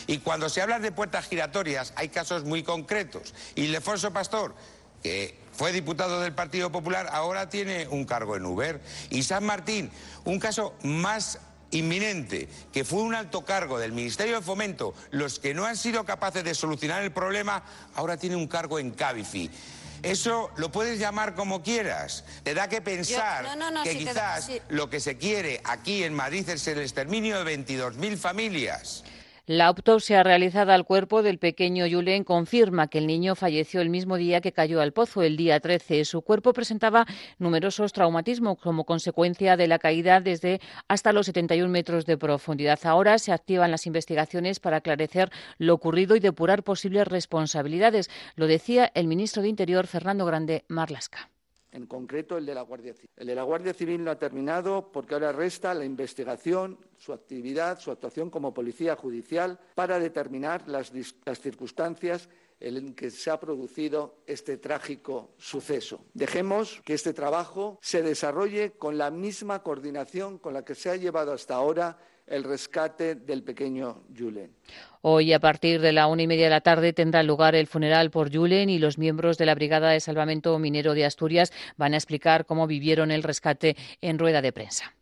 [0.06, 3.34] Y cuando se habla de puertas giratorias hay casos muy concretos.
[3.54, 4.54] Y Lefonso Pastor,
[5.02, 8.80] que fue diputado del Partido Popular, ahora tiene un cargo en Uber.
[9.10, 9.90] Y San Martín,
[10.24, 11.38] un caso más
[11.70, 16.04] inminente, que fue un alto cargo del Ministerio de Fomento, los que no han sido
[16.04, 17.62] capaces de solucionar el problema,
[17.94, 19.50] ahora tiene un cargo en Cabify.
[20.02, 22.24] Eso lo puedes llamar como quieras.
[22.42, 25.60] Te da que pensar Yo- no, no, no, que da- quizás lo que se quiere
[25.64, 29.04] aquí en Madrid es el exterminio de 22.000 familias.
[29.52, 34.16] La autopsia realizada al cuerpo del pequeño Julen confirma que el niño falleció el mismo
[34.16, 36.04] día que cayó al pozo, el día 13.
[36.04, 37.04] Su cuerpo presentaba
[37.40, 42.78] numerosos traumatismos como consecuencia de la caída desde hasta los 71 metros de profundidad.
[42.84, 48.08] Ahora se activan las investigaciones para aclarecer lo ocurrido y depurar posibles responsabilidades.
[48.36, 51.28] Lo decía el ministro de Interior, Fernando Grande Marlasca.
[51.72, 53.10] En concreto el de la Guardia Civil.
[53.16, 57.78] El de la Guardia Civil no ha terminado porque ahora resta la investigación, su actividad,
[57.78, 60.92] su actuación como policía judicial para determinar las,
[61.24, 62.28] las circunstancias
[62.60, 66.04] en que se ha producido este trágico suceso.
[66.12, 70.96] Dejemos que este trabajo se desarrolle con la misma coordinación con la que se ha
[70.96, 71.98] llevado hasta ahora
[72.30, 74.54] el rescate del pequeño Julen.
[75.02, 78.10] Hoy, a partir de la una y media de la tarde, tendrá lugar el funeral
[78.10, 81.96] por Julen y los miembros de la Brigada de Salvamento Minero de Asturias van a
[81.96, 84.94] explicar cómo vivieron el rescate en rueda de prensa.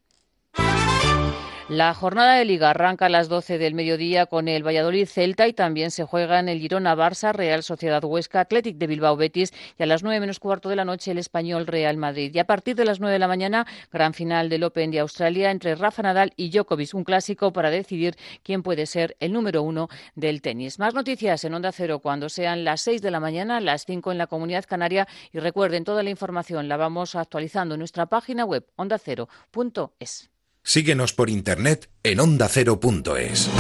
[1.68, 5.52] La jornada de Liga arranca a las 12 del mediodía con el Valladolid Celta y
[5.52, 9.82] también se juega en el Girona Barça, Real Sociedad Huesca, Athletic de Bilbao Betis y
[9.82, 12.34] a las 9 menos cuarto de la noche el Español Real Madrid.
[12.34, 15.50] Y a partir de las 9 de la mañana, gran final del Open de Australia
[15.50, 19.90] entre Rafa Nadal y Djokovic, un clásico para decidir quién puede ser el número uno
[20.14, 20.78] del tenis.
[20.78, 24.16] Más noticias en Onda Cero cuando sean las 6 de la mañana, las 5 en
[24.16, 28.64] la Comunidad Canaria y recuerden, toda la información la vamos actualizando en nuestra página web
[28.76, 30.30] ondacero.es.
[30.62, 33.50] Síguenos por internet en ondacero.es.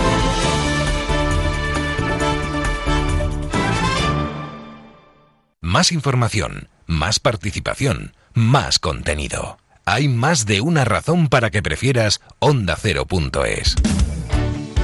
[5.60, 9.58] Más información, más participación, más contenido.
[9.84, 13.76] Hay más de una razón para que prefieras ondacero.es.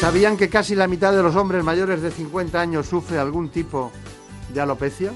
[0.00, 3.92] ¿Sabían que casi la mitad de los hombres mayores de 50 años sufre algún tipo
[4.48, 5.12] de alopecia?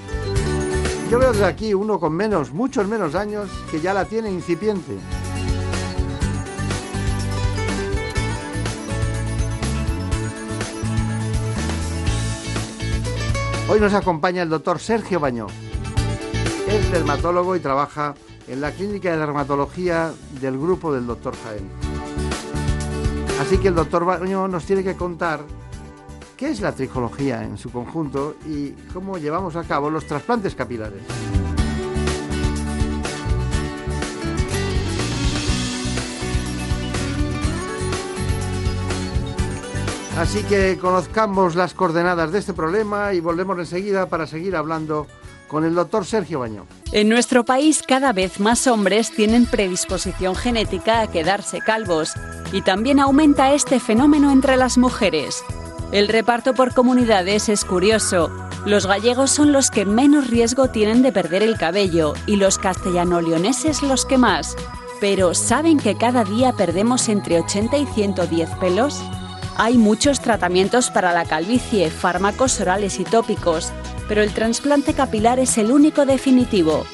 [1.10, 4.98] Yo veo desde aquí uno con menos, muchos menos años, que ya la tiene incipiente.
[13.70, 15.46] Hoy nos acompaña el doctor Sergio Bañó.
[16.68, 18.14] Es dermatólogo y trabaja
[18.46, 20.12] en la clínica de dermatología
[20.42, 21.93] del grupo del doctor Jaén.
[23.40, 25.40] Así que el doctor Baño nos tiene que contar
[26.36, 31.02] qué es la tricología en su conjunto y cómo llevamos a cabo los trasplantes capilares.
[40.16, 45.08] Así que conozcamos las coordenadas de este problema y volvemos enseguida para seguir hablando
[45.54, 46.66] con el doctor Sergio Baño.
[46.90, 52.14] En nuestro país cada vez más hombres tienen predisposición genética a quedarse calvos
[52.50, 55.44] y también aumenta este fenómeno entre las mujeres.
[55.92, 58.32] El reparto por comunidades es curioso.
[58.66, 63.84] Los gallegos son los que menos riesgo tienen de perder el cabello y los castellano-leoneses
[63.84, 64.56] los que más.
[65.00, 69.00] Pero ¿saben que cada día perdemos entre 80 y 110 pelos?
[69.56, 73.72] Hay muchos tratamientos para la calvicie, fármacos orales y tópicos,
[74.08, 76.84] pero el trasplante capilar es el único definitivo.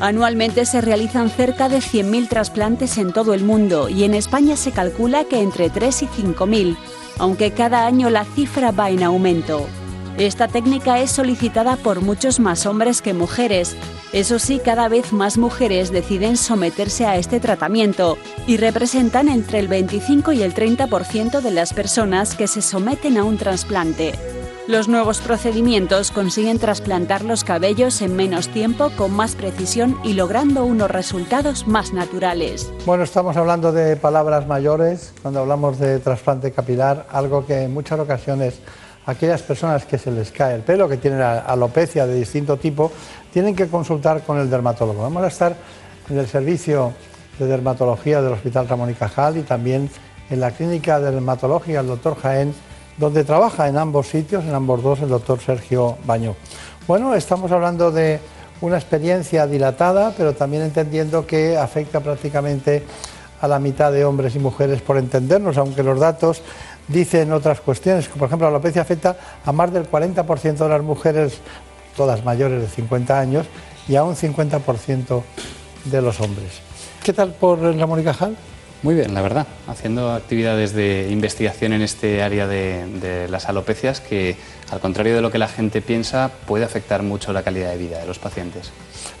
[0.00, 4.72] Anualmente se realizan cerca de 100.000 trasplantes en todo el mundo y en España se
[4.72, 6.76] calcula que entre 3 y 5.000,
[7.18, 9.68] aunque cada año la cifra va en aumento.
[10.18, 13.76] Esta técnica es solicitada por muchos más hombres que mujeres.
[14.12, 19.68] Eso sí, cada vez más mujeres deciden someterse a este tratamiento y representan entre el
[19.68, 24.41] 25 y el 30% de las personas que se someten a un trasplante.
[24.68, 30.64] Los nuevos procedimientos consiguen trasplantar los cabellos en menos tiempo, con más precisión y logrando
[30.64, 32.72] unos resultados más naturales.
[32.86, 37.98] Bueno, estamos hablando de palabras mayores cuando hablamos de trasplante capilar, algo que en muchas
[37.98, 38.60] ocasiones
[39.04, 42.92] aquellas personas que se les cae el pelo, que tienen alopecia de distinto tipo,
[43.32, 45.02] tienen que consultar con el dermatólogo.
[45.02, 45.56] Vamos a estar
[46.08, 46.92] en el servicio
[47.36, 49.90] de dermatología del Hospital Ramón y Cajal y también
[50.30, 52.54] en la clínica de dermatología del doctor Jaén,
[52.96, 56.34] donde trabaja en ambos sitios, en ambos dos, el doctor Sergio Baño.
[56.86, 58.20] Bueno, estamos hablando de
[58.60, 62.82] una experiencia dilatada, pero también entendiendo que afecta prácticamente
[63.40, 66.42] a la mitad de hombres y mujeres por entendernos, aunque los datos
[66.86, 71.38] dicen otras cuestiones, por ejemplo, la alopecia afecta a más del 40% de las mujeres,
[71.96, 73.46] todas mayores de 50 años,
[73.88, 75.22] y a un 50%
[75.86, 76.60] de los hombres.
[77.02, 78.36] ¿Qué tal por Ramón y Cajal?
[78.82, 84.36] Muy bien, la verdad, haciendo actividades de investigación en este área de, las alopecias que,
[84.72, 88.00] al contrario de lo que la gente piensa, puede afectar mucho la calidad de vida
[88.00, 88.72] de los pacientes.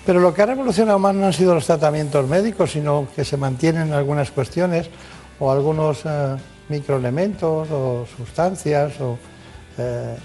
[0.04, 3.36] Pero lo que ha revolucionado más no han sido los tratamientos médicos, sino que se
[3.36, 4.90] mantienen algunas cuestiones
[5.38, 6.36] o algunos eh,
[6.68, 9.16] microelementos o sustancias o
[9.78, 10.16] eh,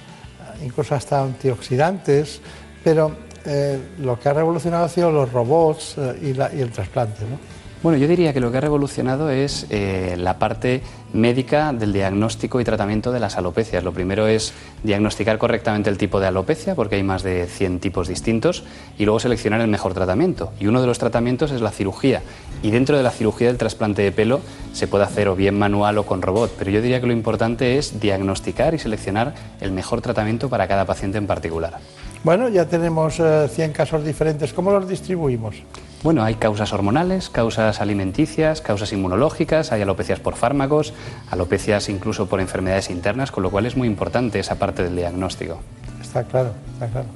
[0.65, 2.41] incluso hasta antioxidantes,
[2.83, 3.15] pero
[3.45, 7.21] eh, lo que ha revolucionado ha sido los robots y, y, el trasplante.
[7.21, 7.56] ¿no?
[7.87, 10.81] Bueno, yo diría que lo que ha revolucionado es eh, la parte
[11.13, 13.81] médica del diagnóstico y tratamiento de las alopecias.
[13.81, 14.51] Lo primero es
[14.83, 18.65] diagnosticar correctamente el tipo de alopecia, porque hay más de 100 tipos distintos,
[18.97, 20.51] y luego seleccionar el mejor tratamiento.
[20.59, 22.23] Y uno de los tratamientos es la cirugía.
[22.61, 24.41] Y dentro de la cirugía del trasplante de pelo
[24.73, 27.77] se puede hacer o bien manual o con robot, pero yo diría que lo importante
[27.77, 31.77] es diagnosticar y seleccionar el mejor tratamiento para cada paciente en particular.
[32.25, 34.51] Bueno, ya tenemos 100 eh, casos diferentes.
[34.51, 35.55] ¿Cómo los distribuimos?
[36.03, 40.93] Bueno, hay causas hormonales, causas alimenticias, causas inmunológicas, hay alopecias por fármacos,
[41.31, 45.59] alopecias incluso por enfermedades internas, con lo cual es muy importante esa parte del diagnóstico.
[45.99, 47.07] Está claro, está claro.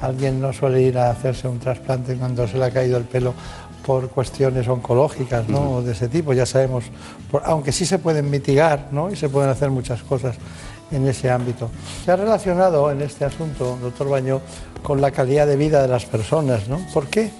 [0.00, 3.32] Alguien no suele ir a hacerse un trasplante cuando se le ha caído el pelo
[3.84, 5.76] por cuestiones oncológicas, ¿no?
[5.76, 6.84] O de ese tipo, ya sabemos,
[7.44, 9.10] aunque sí se pueden mitigar, ¿no?
[9.10, 10.36] Y se pueden hacer muchas cosas
[10.90, 11.70] en ese ámbito.
[12.04, 14.42] Se ha relacionado en este asunto, doctor Baño,
[14.82, 16.78] con la calidad de vida de las personas, ¿no?
[16.92, 17.30] ¿Por qué?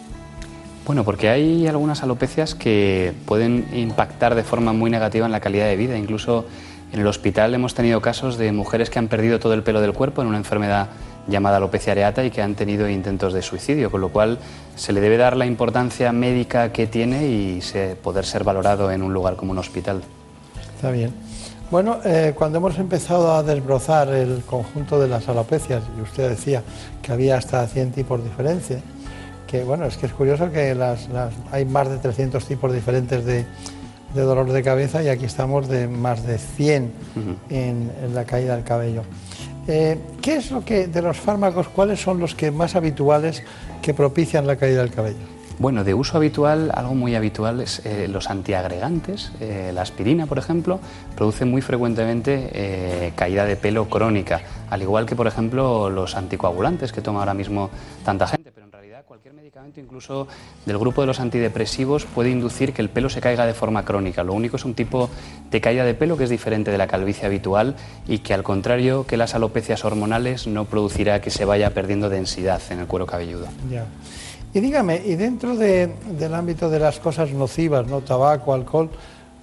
[0.89, 5.66] Bueno, porque hay algunas alopecias que pueden impactar de forma muy negativa en la calidad
[5.66, 5.98] de vida.
[5.98, 6.47] Incluso
[6.94, 9.93] en el hospital hemos tenido casos de mujeres que han perdido todo el pelo del
[9.93, 10.89] cuerpo en una enfermedad
[11.27, 14.39] llamada alopecia areata y que han tenido intentos de suicidio, con lo cual
[14.77, 17.60] se le debe dar la importancia médica que tiene y
[18.02, 20.01] poder ser valorado en un lugar como un hospital.
[20.74, 21.12] Está bien.
[21.70, 26.62] Bueno, eh, cuando hemos empezado a desbrozar el conjunto de las alopecias, y usted decía
[27.02, 28.81] que había hasta 100 tipos diferentes,
[29.49, 31.09] que bueno, es que es curioso que las,
[31.51, 33.47] hay más de 300 tipos diferentes de,
[34.15, 36.93] dolor de cabeza y aquí estamos de más de 100
[37.51, 39.03] en, la caída del cabello.
[39.66, 43.43] Eh, ¿Qué es lo que, de los fármacos, cuáles son los que más habituales
[43.83, 45.19] que propician la caída del cabello?
[45.59, 49.33] Bueno, de uso habitual, algo muy habitual es eh, los antiagregantes.
[49.41, 50.79] Eh, la aspirina, por ejemplo,
[51.16, 57.01] produce muy frecuentemente caída de pelo crónica, al igual que, por ejemplo, los anticoagulantes que
[57.01, 57.70] toma ahora mismo
[58.05, 58.48] tanta gente
[59.76, 60.28] incluso
[60.66, 64.24] del grupo de los antidepresivos puede inducir que el pelo se caiga de forma crónica.
[64.24, 65.10] Lo único es un tipo
[65.51, 67.76] de caída de pelo que es diferente de la calvicie habitual
[68.06, 72.60] y que al contrario que las alopecias hormonales no producirá que se vaya perdiendo densidad
[72.70, 73.47] en el cuero cabelludo.
[73.70, 73.86] Ya.
[74.55, 78.89] Y dígame, y dentro del ámbito de las cosas nocivas, no tabaco, alcohol,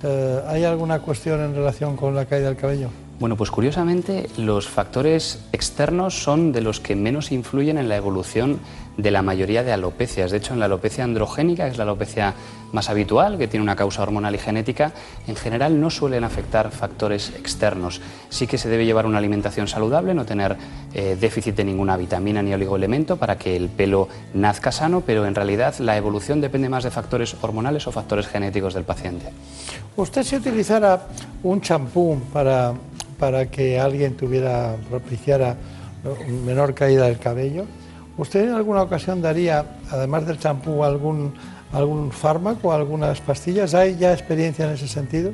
[0.02, 2.90] eh, ¿hay alguna cuestión en relación con la caída del cabello?
[3.18, 8.60] Bueno, pues curiosamente los factores externos son de los que menos influyen en la evolución
[8.98, 10.32] de la mayoría de alopecias.
[10.32, 12.34] De hecho, en la alopecia androgénica, que es la alopecia
[12.74, 14.92] más habitual, que tiene una causa hormonal y genética,
[15.28, 18.02] en general no suelen afectar factores externos.
[18.30, 20.58] Sí que se debe llevar una alimentación saludable, no tener
[20.94, 25.36] eh, déficit de ninguna vitamina ni oligoelemento para que el pelo nazca sano, pero en
[25.36, 29.28] realidad la evolución depende más de factores hormonales o factores genéticos del paciente.
[29.96, 31.08] ¿Usted si utilizara
[31.44, 32.74] un champú para,
[33.18, 35.58] para que alguien tuviera, propiciara
[36.46, 37.66] menor caída del cabello,
[38.18, 41.34] ¿Usted en alguna ocasión daría, además del champú, algún,
[41.74, 43.74] algún fármaco, algunas pastillas?
[43.74, 45.32] ¿Hay ya experiencia en ese sentido?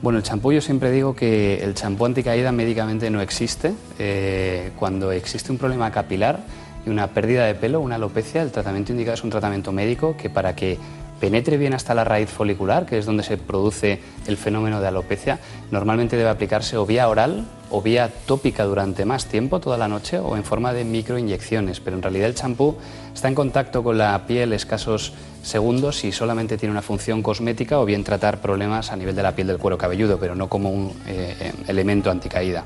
[0.00, 3.74] Bueno, el champú yo siempre digo que el champú anticaída médicamente no existe.
[3.98, 6.40] Eh, cuando existe un problema capilar
[6.86, 10.30] y una pérdida de pelo, una alopecia, el tratamiento indicado es un tratamiento médico que
[10.30, 10.78] para que
[11.22, 15.38] penetre bien hasta la raíz folicular, que es donde se produce el fenómeno de alopecia,
[15.70, 20.18] normalmente debe aplicarse o vía oral o vía tópica durante más tiempo, toda la noche,
[20.18, 21.78] o en forma de microinyecciones.
[21.78, 22.76] Pero en realidad el champú
[23.14, 25.12] está en contacto con la piel escasos
[25.44, 29.30] segundos y solamente tiene una función cosmética o bien tratar problemas a nivel de la
[29.30, 32.64] piel del cuero cabelludo, pero no como un eh, elemento anticaída.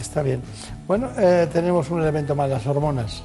[0.00, 0.40] Está bien.
[0.86, 3.24] Bueno, eh, tenemos un elemento más, las hormonas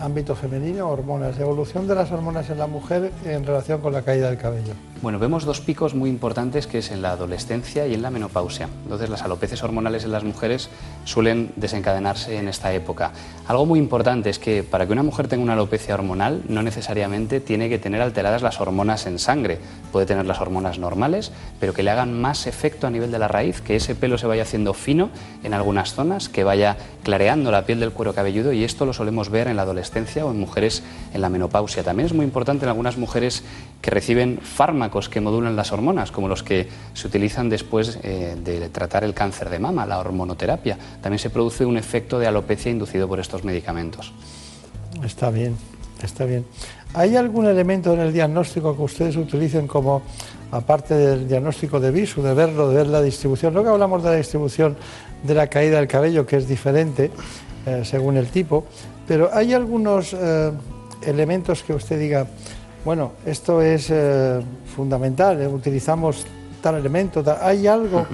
[0.00, 4.28] ámbito femenino, hormonas, evolución de las hormonas en la mujer en relación con la caída
[4.28, 4.72] del cabello.
[5.02, 8.70] Bueno, vemos dos picos muy importantes que es en la adolescencia y en la menopausia.
[8.84, 10.70] Entonces las alopecias hormonales en las mujeres
[11.04, 13.12] suelen desencadenarse en esta época.
[13.46, 17.40] Algo muy importante es que para que una mujer tenga una alopecia hormonal no necesariamente
[17.40, 19.58] tiene que tener alteradas las hormonas en sangre.
[19.92, 23.28] Puede tener las hormonas normales, pero que le hagan más efecto a nivel de la
[23.28, 25.10] raíz, que ese pelo se vaya haciendo fino
[25.44, 29.28] en algunas zonas, que vaya clareando la piel del cuero cabelludo y esto lo solemos
[29.28, 30.82] ver en la adolescencia o en mujeres
[31.12, 31.84] en la menopausia.
[31.84, 33.44] También es muy importante en algunas mujeres
[33.82, 38.68] que reciben fármacos que modulan las hormonas, como los que se utilizan después eh, de
[38.70, 40.78] tratar el cáncer de mama, la hormonoterapia.
[41.02, 44.12] También se produce un efecto de alopecia inducido por estos medicamentos.
[45.04, 45.56] Está bien,
[46.02, 46.46] está bien.
[46.94, 50.02] ¿Hay algún elemento en el diagnóstico que ustedes utilicen como,
[50.50, 53.52] aparte del diagnóstico de visu, de verlo, de ver la distribución?
[53.52, 54.76] Luego hablamos de la distribución
[55.22, 57.10] de la caída del cabello, que es diferente
[57.66, 58.64] eh, según el tipo,
[59.06, 60.52] pero hay algunos eh,
[61.02, 62.26] elementos que usted diga,
[62.86, 64.40] bueno, esto es eh,
[64.76, 66.24] fundamental, eh, utilizamos
[66.62, 68.06] tal elemento, ¿hay algo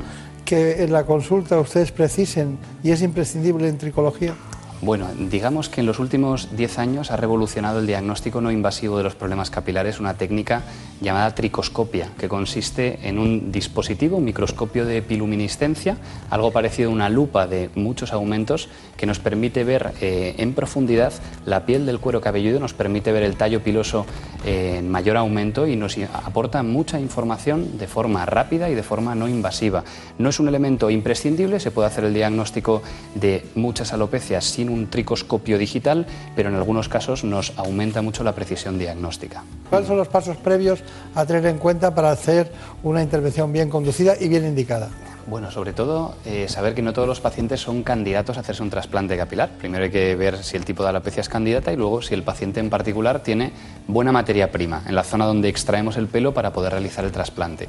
[0.46, 4.34] que en la consulta ustedes precisen y es imprescindible en tricología?
[4.82, 9.04] Bueno, digamos que en los últimos 10 años ha revolucionado el diagnóstico no invasivo de
[9.04, 10.62] los problemas capilares una técnica
[11.00, 15.98] llamada tricoscopia, que consiste en un dispositivo, un microscopio de piluminiscencia,
[16.30, 21.12] algo parecido a una lupa de muchos aumentos, que nos permite ver eh, en profundidad
[21.46, 24.04] la piel del cuero cabelludo, nos permite ver el tallo piloso
[24.44, 29.14] eh, en mayor aumento y nos aporta mucha información de forma rápida y de forma
[29.14, 29.84] no invasiva.
[30.18, 32.82] No es un elemento imprescindible, se puede hacer el diagnóstico
[33.14, 38.34] de muchas alopecias sin un tricoscopio digital, pero en algunos casos nos aumenta mucho la
[38.34, 39.44] precisión diagnóstica.
[39.70, 40.82] ¿Cuáles son los pasos previos
[41.14, 44.90] a tener en cuenta para hacer una intervención bien conducida y bien indicada?
[45.26, 48.70] Bueno, sobre todo eh, saber que no todos los pacientes son candidatos a hacerse un
[48.70, 49.50] trasplante capilar.
[49.56, 52.24] Primero hay que ver si el tipo de alopecia es candidata y luego si el
[52.24, 53.52] paciente en particular tiene
[53.86, 57.68] buena materia prima en la zona donde extraemos el pelo para poder realizar el trasplante.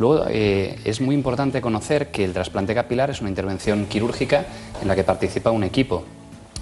[0.00, 4.46] Luego eh, es muy importante conocer que el trasplante capilar es una intervención quirúrgica
[4.82, 6.04] en la que participa un equipo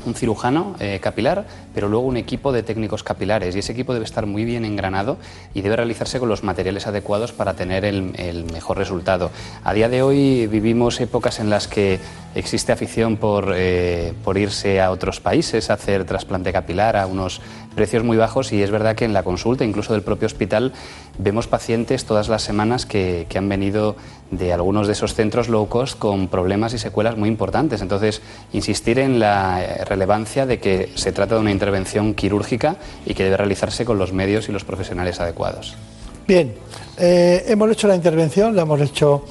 [0.07, 3.55] un cirujano eh, capilar, pero luego un equipo de técnicos capilares.
[3.57, 5.19] Y ese equipo debe estar muy bien engranado
[5.55, 8.15] y debe realizarse con los materiales adecuados para tener el,
[8.53, 9.31] mejor resultado.
[9.65, 11.99] A día de hoy vivimos épocas en las que
[12.35, 17.41] existe afición por, eh, por irse a otros países a hacer trasplante capilar a unos
[17.77, 20.73] precios muy bajos y es verdad que en la consulta, incluso del propio hospital,
[21.19, 23.94] vemos pacientes todas las semanas que, que han venido
[24.32, 27.81] de algunos de esos centros low cost con problemas y secuelas muy importantes.
[27.81, 28.23] Entonces,
[28.53, 33.36] insistir en la relevancia de que se trata de una intervención quirúrgica y que debe
[33.36, 35.77] realizarse con los medios y los profesionales adecuados.
[36.27, 36.55] Bien,
[36.98, 39.24] eh, hemos hecho la intervención, la hemos hecho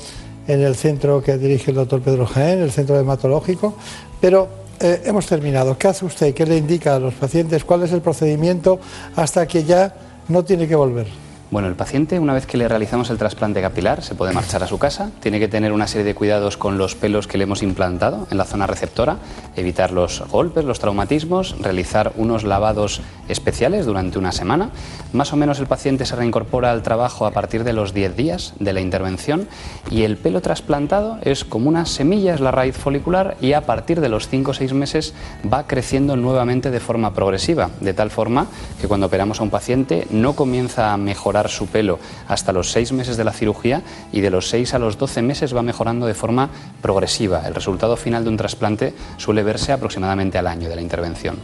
[0.48, 3.76] en el centro que dirige el doctor Pedro Jaén, el centro hematológico,
[4.22, 5.78] pero eh, hemos terminado.
[5.78, 6.34] ¿Qué hace usted?
[6.34, 7.64] ¿Qué le indica a los pacientes?
[7.64, 8.80] ¿Cuál es el procedimiento
[9.16, 9.96] hasta que ya
[10.28, 11.25] no tiene que volver?
[11.52, 14.68] Bueno, el paciente, una vez que le realizamos el trasplante capilar, se puede marchar a
[14.68, 15.12] su casa.
[15.20, 18.40] Tiene que tener una serie de cuidados con los pelos que le hemos implantado en
[18.40, 19.18] la zona receptora,
[19.56, 24.72] evitar los golpes, los traumatismos, realizar unos lavados especiales durante una semana.
[25.14, 28.54] Más o menos el paciente se reincorpora al trabajo a partir de los 10 días
[28.60, 29.48] de la intervención
[29.92, 34.02] y el pelo trasplantado es como una semilla, es la raíz folicular y a partir
[34.02, 35.14] de los 5 o 6 meses
[35.52, 38.48] va creciendo nuevamente de forma progresiva, de tal forma
[38.82, 42.94] que cuando operamos a un paciente no comienza a mejorar su pelo hasta los 6
[42.94, 43.82] meses de la cirugía
[44.12, 46.50] y de los 6 a los 12 meses va mejorando de forma
[46.82, 47.44] progresiva.
[47.46, 51.38] El resultado final de un trasplante suele verse aproximadamente al año de la intervención.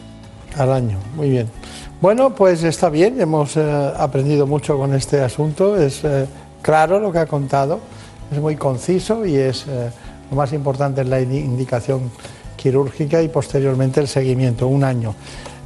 [0.57, 1.49] Al año, muy bien.
[2.01, 6.25] Bueno, pues está bien, hemos eh, aprendido mucho con este asunto, es eh,
[6.61, 7.79] claro lo que ha contado,
[8.31, 9.91] es muy conciso y es eh,
[10.31, 12.09] lo más importante es la indicación
[12.55, 15.13] quirúrgica y posteriormente el seguimiento, un año.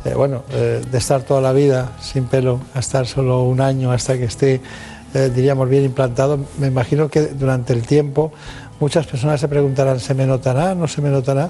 [0.06, 3.92] Eh, bueno, eh, de estar toda la vida sin pelo a estar solo un año
[3.92, 4.62] hasta que esté,
[5.16, 8.32] eh, diríamos, bien implantado, me imagino que durante el tiempo
[8.80, 10.76] muchas personas se preguntarán, ¿se me notará?
[10.76, 11.50] ¿No se me notará?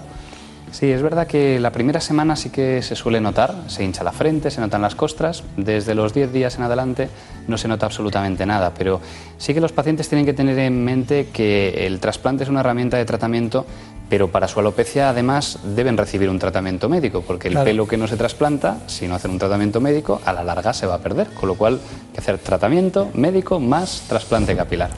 [0.72, 4.14] Sí, es verdad que la primera semana sí que se suele notar, se hincha la
[4.14, 7.10] frente, se notan las costras, desde los 10 días en adelante
[7.48, 9.00] no se nota absolutamente nada, pero
[9.38, 12.98] sí que los pacientes tienen que tener en mente que el trasplante es una herramienta
[12.98, 13.66] de tratamiento
[14.10, 18.08] pero para su alopecia además deben recibir un tratamiento médico, porque el pelo que no
[18.08, 21.28] se trasplanta, si no hacen un tratamiento médico, a la larga se va a perder,
[21.30, 24.92] con lo cual hay que hacer tratamiento médico más trasplante capilar.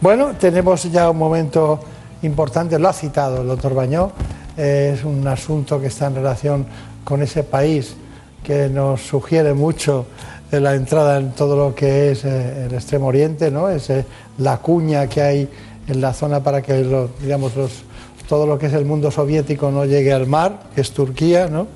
[0.00, 1.80] Bueno, tenemos ya un momento
[2.22, 4.12] importante, lo ha citado el doctor Bañó,
[4.56, 6.66] es un asunto que está en relación
[7.04, 7.96] con ese país
[8.42, 10.06] que nos sugiere mucho
[10.50, 13.68] la entrada en todo lo que es eh, el extremo oriente, ¿no?
[13.68, 13.90] es
[14.38, 15.48] la cuña que hay
[15.86, 17.82] en la zona para que digamos, los
[18.34, 21.68] todo lo que es el mundo soviético no llegue al mar, que es Turquía, ¿no?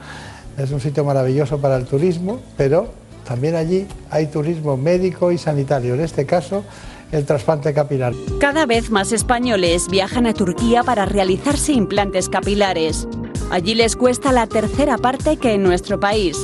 [0.56, 2.88] Es un sitio maravilloso para el turismo, pero
[3.24, 6.64] también allí hay turismo médico y sanitario, en este caso
[7.12, 8.12] el trasplante capilar.
[8.40, 13.06] Cada vez más españoles viajan a Turquía para realizarse implantes capilares.
[13.52, 16.36] Allí les cuesta la tercera parte que en nuestro país.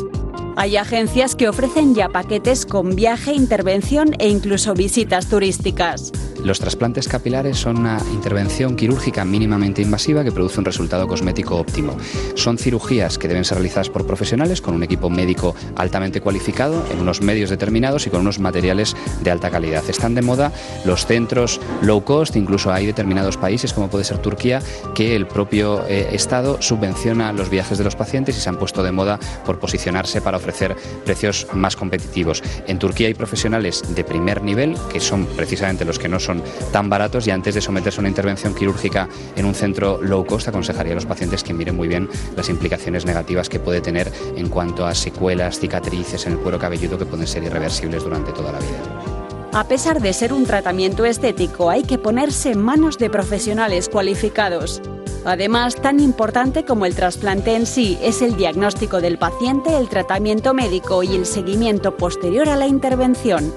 [0.54, 6.12] Hay agencias que ofrecen ya paquetes con viaje, intervención e incluso visitas turísticas.
[6.44, 11.96] Los trasplantes capilares son una intervención quirúrgica mínimamente invasiva que produce un resultado cosmético óptimo.
[12.34, 17.00] Son cirugías que deben ser realizadas por profesionales con un equipo médico altamente cualificado, en
[17.00, 19.88] unos medios determinados y con unos materiales de alta calidad.
[19.88, 20.52] Están de moda
[20.84, 24.60] los centros low cost, incluso hay determinados países, como puede ser Turquía,
[24.94, 28.82] que el propio eh, Estado subvenciona los viajes de los pacientes y se han puesto
[28.82, 30.76] de moda por posicionarse para ofrecer
[31.06, 32.42] precios más competitivos.
[32.66, 36.33] En Turquía hay profesionales de primer nivel, que son precisamente los que no son
[36.72, 40.48] tan baratos y antes de someterse a una intervención quirúrgica en un centro low cost
[40.48, 44.48] aconsejaría a los pacientes que miren muy bien las implicaciones negativas que puede tener en
[44.48, 48.58] cuanto a secuelas, cicatrices en el cuero cabelludo que pueden ser irreversibles durante toda la
[48.58, 49.24] vida.
[49.54, 54.82] A pesar de ser un tratamiento estético, hay que ponerse en manos de profesionales cualificados.
[55.24, 60.54] Además, tan importante como el trasplante en sí es el diagnóstico del paciente, el tratamiento
[60.54, 63.54] médico y el seguimiento posterior a la intervención.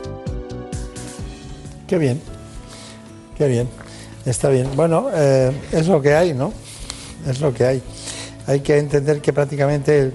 [1.88, 2.22] Qué bien,
[3.38, 3.70] qué bien,
[4.26, 4.70] está bien.
[4.76, 6.52] Bueno, eh, es lo que hay, ¿no?
[7.28, 7.82] Es lo que hay.
[8.48, 10.14] Hay que entender que prácticamente el,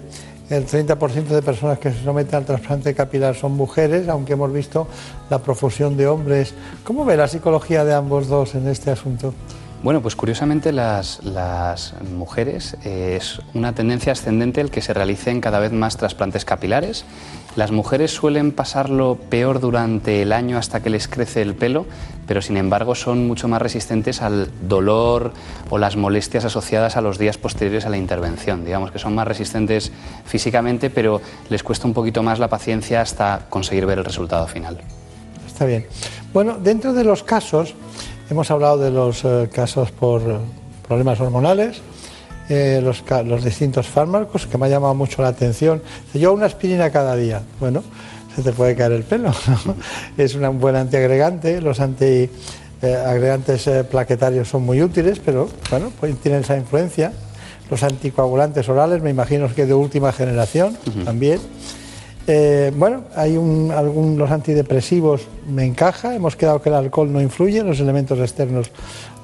[0.51, 4.87] el 30% de personas que se someten al trasplante capilar son mujeres, aunque hemos visto
[5.31, 6.55] la profusión de hombres.
[6.85, 9.35] ¿Cómo ve la psicología de ambos dos en este asunto?
[9.83, 15.41] Bueno, pues curiosamente las, las mujeres eh, es una tendencia ascendente el que se realicen
[15.41, 17.05] cada vez más trasplantes capilares.
[17.55, 21.85] Las mujeres suelen pasarlo peor durante el año hasta que les crece el pelo,
[22.27, 25.33] pero sin embargo son mucho más resistentes al dolor
[25.69, 28.65] o las molestias asociadas a los días posteriores a la intervención.
[28.65, 29.93] Digamos que son más resistentes
[30.25, 31.21] físicamente, pero
[31.51, 34.79] les cuesta un poquito más la paciencia hasta conseguir ver el resultado final.
[35.47, 35.87] Está bien.
[36.33, 37.75] Bueno, dentro de los casos,
[38.31, 40.39] hemos hablado de los eh, casos por eh,
[40.89, 41.83] problemas hormonales,
[42.49, 45.83] eh, los, distintos fármacos, que me ha llamado mucho la atención.
[46.15, 47.83] Yo una aspirina cada día, bueno,
[48.35, 49.33] se te puede caer el pelo.
[49.67, 49.77] ¿no?
[50.17, 56.57] Es un buen antiagregante, los antiagregantes plaquetarios son muy útiles, pero bueno, pues tienen esa
[56.57, 57.13] influencia.
[57.71, 61.41] Los anticoagulantes orales, me imagino que de última generación también.
[62.27, 67.21] Eh, bueno, hay un, algún, los antidepresivos me encaja, hemos quedado que el alcohol no
[67.21, 68.71] influye, los elementos externos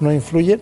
[0.00, 0.60] no influyen,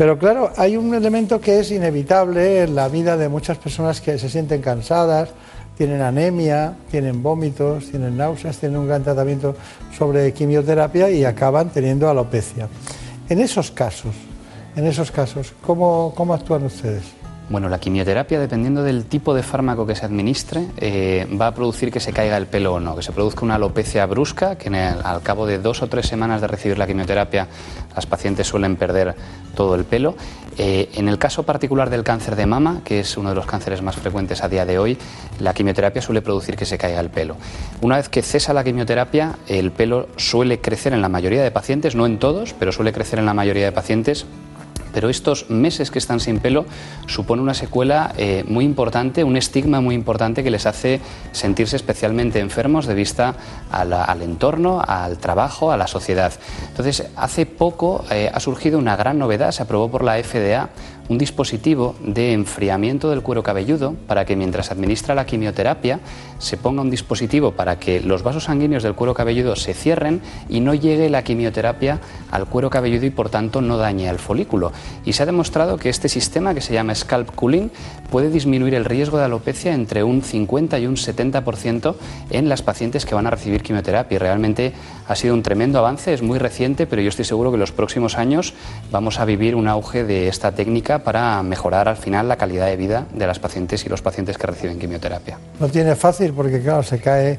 [0.00, 4.18] pero claro, hay un elemento que es inevitable en la vida de muchas personas que
[4.18, 5.28] se sienten cansadas,
[5.76, 9.54] tienen anemia, tienen vómitos, tienen náuseas, tienen un gran tratamiento
[9.98, 12.66] sobre quimioterapia y acaban teniendo alopecia.
[13.28, 14.14] En esos casos,
[14.74, 17.19] en esos casos, ¿cómo, cómo actúan ustedes?
[17.50, 21.90] Bueno, la quimioterapia, dependiendo del tipo de fármaco que se administre, eh, va a producir
[21.90, 25.20] que se caiga el pelo o no, que se produzca una alopecia brusca, que al
[25.22, 27.48] cabo de dos o tres semanas de recibir la quimioterapia,
[27.96, 29.16] las pacientes suelen perder
[29.56, 30.14] todo el pelo.
[30.58, 33.82] Eh, en el caso particular del cáncer de mama, que es uno de los cánceres
[33.82, 34.96] más frecuentes a día de hoy,
[35.40, 37.34] la quimioterapia suele producir que se caiga el pelo.
[37.80, 41.96] Una vez que cesa la quimioterapia, el pelo suele crecer en la mayoría de pacientes,
[41.96, 44.24] no en todos, pero suele crecer en la mayoría de pacientes
[44.92, 46.66] pero estos meses que están sin pelo
[47.06, 51.00] supone una secuela eh, muy importante, un estigma muy importante que les hace
[51.32, 53.34] sentirse especialmente enfermos de vista
[53.70, 56.32] al entorno, al trabajo, a la sociedad.
[56.68, 60.70] Entonces, hace poco eh, ha surgido una gran novedad, se aprobó por la FDA
[61.10, 65.98] un dispositivo de enfriamiento del cuero cabelludo para que mientras administra la quimioterapia
[66.40, 70.60] se ponga un dispositivo para que los vasos sanguíneos del cuero cabelludo se cierren y
[70.60, 72.00] no llegue la quimioterapia
[72.30, 74.72] al cuero cabelludo y por tanto no dañe al folículo.
[75.04, 77.70] Y se ha demostrado que este sistema que se llama scalp cooling
[78.10, 81.94] puede disminuir el riesgo de alopecia entre un 50 y un 70%
[82.30, 84.18] en las pacientes que van a recibir quimioterapia.
[84.18, 84.72] Realmente
[85.06, 87.72] ha sido un tremendo avance, es muy reciente, pero yo estoy seguro que en los
[87.72, 88.54] próximos años
[88.90, 92.76] vamos a vivir un auge de esta técnica para mejorar al final la calidad de
[92.76, 95.38] vida de las pacientes y los pacientes que reciben quimioterapia.
[95.58, 97.38] No tiene fácil porque, claro, se cae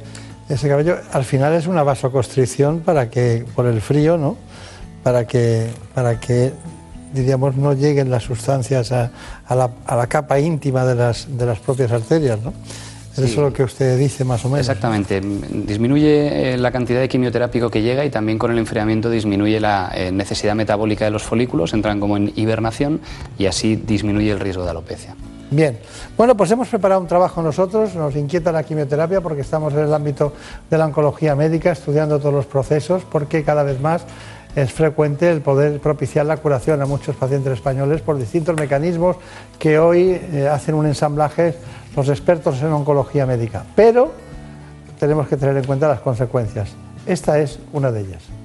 [0.50, 0.98] ese cabello.
[1.12, 4.38] Al final es una vasoconstricción para que, por el frío, ¿no?
[5.04, 6.52] Para que, para que
[7.14, 9.12] diríamos, no lleguen las sustancias a,
[9.46, 12.54] a la, a la capa íntima de las, de las propias arterias, ¿no?
[13.14, 14.62] Eso es lo que usted dice más o menos.
[14.62, 15.20] Exactamente.
[15.20, 19.92] Disminuye eh, la cantidad de quimioterápico que llega y también con el enfriamiento disminuye la
[19.94, 23.02] eh, necesidad metabólica de los folículos, entran como en hibernación
[23.38, 25.16] y así disminuye el riesgo de alopecia.
[25.52, 25.78] Bien,
[26.16, 29.94] bueno, pues hemos preparado un trabajo nosotros, nos inquieta la quimioterapia porque estamos en el
[29.94, 30.32] ámbito
[30.70, 34.06] de la oncología médica estudiando todos los procesos porque cada vez más
[34.56, 39.18] es frecuente el poder propiciar la curación a muchos pacientes españoles por distintos mecanismos
[39.60, 41.54] que hoy eh, hacen un ensamblaje
[41.98, 43.66] los expertos en oncología médica.
[43.76, 44.14] Pero
[45.02, 46.70] tenemos que tener en cuenta las consecuencias.
[47.06, 48.41] Esta es una de ellas.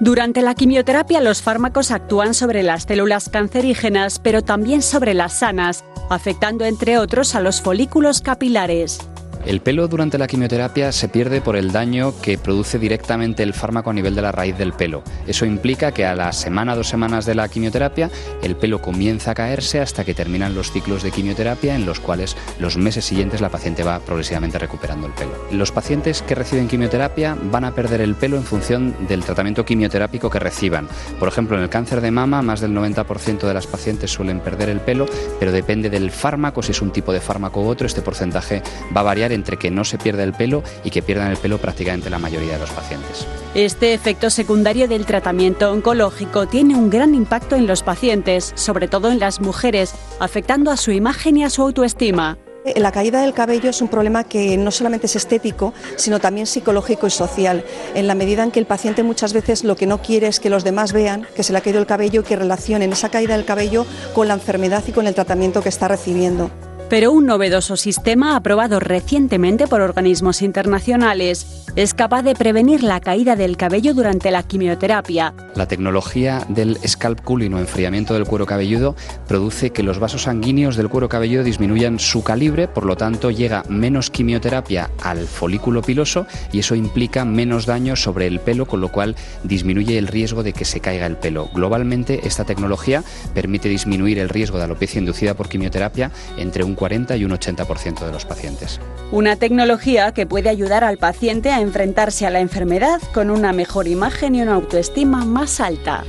[0.00, 5.84] Durante la quimioterapia los fármacos actúan sobre las células cancerígenas, pero también sobre las sanas,
[6.10, 8.98] afectando entre otros a los folículos capilares.
[9.46, 13.90] El pelo durante la quimioterapia se pierde por el daño que produce directamente el fármaco
[13.90, 15.02] a nivel de la raíz del pelo.
[15.26, 18.10] Eso implica que a la semana, dos semanas de la quimioterapia,
[18.42, 22.38] el pelo comienza a caerse hasta que terminan los ciclos de quimioterapia en los cuales
[22.58, 25.32] los meses siguientes la paciente va progresivamente recuperando el pelo.
[25.52, 30.30] Los pacientes que reciben quimioterapia van a perder el pelo en función del tratamiento quimioterápico
[30.30, 30.88] que reciban.
[31.18, 34.70] Por ejemplo, en el cáncer de mama, más del 90% de las pacientes suelen perder
[34.70, 35.04] el pelo,
[35.38, 38.62] pero depende del fármaco, si es un tipo de fármaco u otro, este porcentaje
[38.96, 41.58] va a variar entre que no se pierda el pelo y que pierdan el pelo
[41.58, 43.26] prácticamente la mayoría de los pacientes.
[43.54, 49.10] Este efecto secundario del tratamiento oncológico tiene un gran impacto en los pacientes, sobre todo
[49.10, 52.38] en las mujeres, afectando a su imagen y a su autoestima.
[52.76, 57.06] La caída del cabello es un problema que no solamente es estético, sino también psicológico
[57.06, 57.62] y social,
[57.94, 60.48] en la medida en que el paciente muchas veces lo que no quiere es que
[60.48, 63.36] los demás vean que se le ha caído el cabello y que relacionen esa caída
[63.36, 63.84] del cabello
[64.14, 66.50] con la enfermedad y con el tratamiento que está recibiendo.
[66.88, 73.34] Pero un novedoso sistema aprobado recientemente por organismos internacionales es capaz de prevenir la caída
[73.34, 75.34] del cabello durante la quimioterapia.
[75.56, 78.94] La tecnología del scalp cooling o enfriamiento del cuero cabelludo
[79.26, 83.64] produce que los vasos sanguíneos del cuero cabelludo disminuyan su calibre, por lo tanto llega
[83.68, 88.92] menos quimioterapia al folículo piloso y eso implica menos daño sobre el pelo, con lo
[88.92, 91.48] cual disminuye el riesgo de que se caiga el pelo.
[91.54, 93.02] Globalmente, esta tecnología
[93.34, 98.04] permite disminuir el riesgo de alopecia inducida por quimioterapia entre un 40 y un 80%
[98.04, 98.78] de los pacientes.
[99.10, 103.88] Una tecnología que puede ayudar al paciente a enfrentarse a la enfermedad con una mejor
[103.88, 106.04] imagen y una autoestima más alta.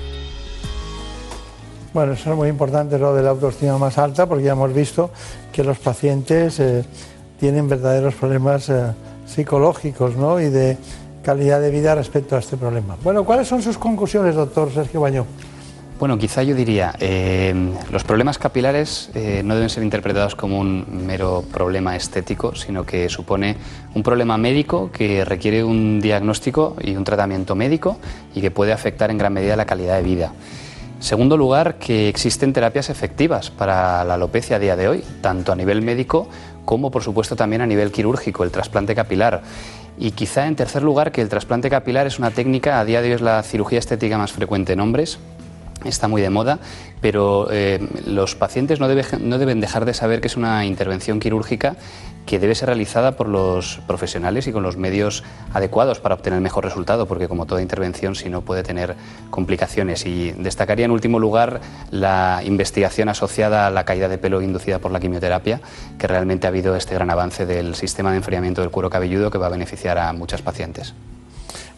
[1.94, 5.12] Bueno, eso es muy importante lo de la autoestima más alta porque ya hemos visto
[5.54, 6.84] que los pacientes eh,
[7.40, 8.92] tienen verdaderos problemas eh,
[9.26, 10.42] psicológicos ¿no?
[10.42, 10.78] y de
[11.24, 12.98] calidad de vida respecto a este problema.
[13.02, 15.26] Bueno, ¿cuáles son sus conclusiones, doctor Sergio Bañó?
[15.98, 17.56] Bueno, quizá yo diría, eh,
[17.90, 23.08] los problemas capilares eh, no deben ser interpretados como un mero problema estético, sino que
[23.08, 23.56] supone
[23.94, 27.98] un problema médico que requiere un diagnóstico y un tratamiento médico
[28.36, 30.34] y que puede afectar en gran medida la calidad de vida.
[31.00, 35.56] Segundo lugar, que existen terapias efectivas para la alopecia a día de hoy, tanto a
[35.56, 36.28] nivel médico
[36.66, 39.44] como, por supuesto, también a nivel quirúrgico, el trasplante capilar.
[39.98, 43.10] Y quizá, en tercer lugar, que el trasplante capilar es una técnica, a día de
[43.10, 45.20] hoy es la cirugía estética más frecuente en hombres,
[45.86, 46.60] está muy de moda,
[47.02, 51.76] pero eh, los pacientes no, no, deben dejar de saber que es una intervención quirúrgica
[52.26, 56.44] que debe ser realizada por los profesionales y con los medios adecuados para obtener el
[56.44, 58.96] mejor resultado, porque como toda intervención, si no, puede tener
[59.30, 60.06] complicaciones.
[60.06, 64.92] Y destacaría en último lugar la investigación asociada a la caída de pelo inducida por
[64.92, 65.62] la quimioterapia,
[66.00, 69.38] que realmente ha habido este gran avance del sistema de enfriamiento del cuero cabelludo que
[69.38, 70.96] va a beneficiar a muchas pacientes.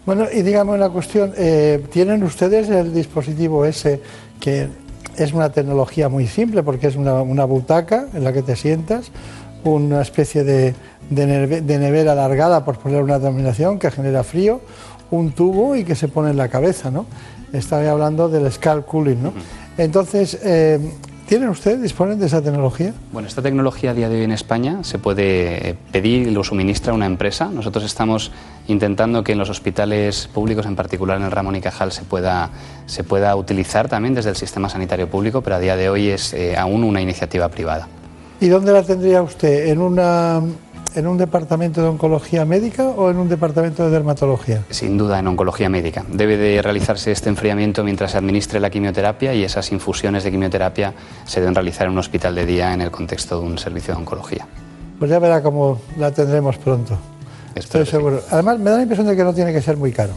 [0.07, 4.01] Bueno, y dígame una cuestión, eh, ¿tienen ustedes el dispositivo ese
[4.39, 4.69] que
[5.17, 9.11] es una tecnología muy simple porque es una, butaca en la que te sientas,
[9.65, 10.73] una especie de,
[11.09, 14.61] nevera alargada, por poner una denominación, que genera frío,
[15.11, 17.05] un tubo y que se pone en la cabeza, ¿no?
[17.51, 19.33] Estaba hablando del scalp cooling, ¿no?
[19.77, 20.79] Entonces, eh,
[21.27, 22.93] ¿Tienen ustedes, disponen de esa tecnología?
[23.11, 26.93] Bueno, esta tecnología a día de hoy en España se puede pedir y lo suministra
[26.93, 27.49] una empresa.
[27.53, 28.31] Nosotros estamos
[28.69, 32.51] intentando que en los hospitales públicos, en particular en el Ramón y Cajal, se pueda,
[32.85, 36.33] se pueda utilizar también desde el sistema sanitario público, pero a día de hoy es
[36.33, 37.89] eh, aún una iniciativa privada.
[38.39, 39.67] ¿Y dónde la tendría usted?
[39.67, 40.41] ¿En una
[40.97, 44.63] ¿En un departamento de oncología médica o en un departamento de dermatología?
[44.71, 46.03] Sin duda, en oncología médica.
[46.11, 50.95] Debe de realizarse este enfriamiento mientras se administre la quimioterapia y esas infusiones de quimioterapia
[51.23, 53.99] se deben realizar en un hospital de día en el contexto de un servicio de
[53.99, 54.47] oncología.
[54.97, 56.97] Pues ya verá cómo la tendremos pronto.
[57.53, 58.23] Estoy seguro.
[58.31, 60.13] Además, me da la impresión de que no tiene que ser muy caro.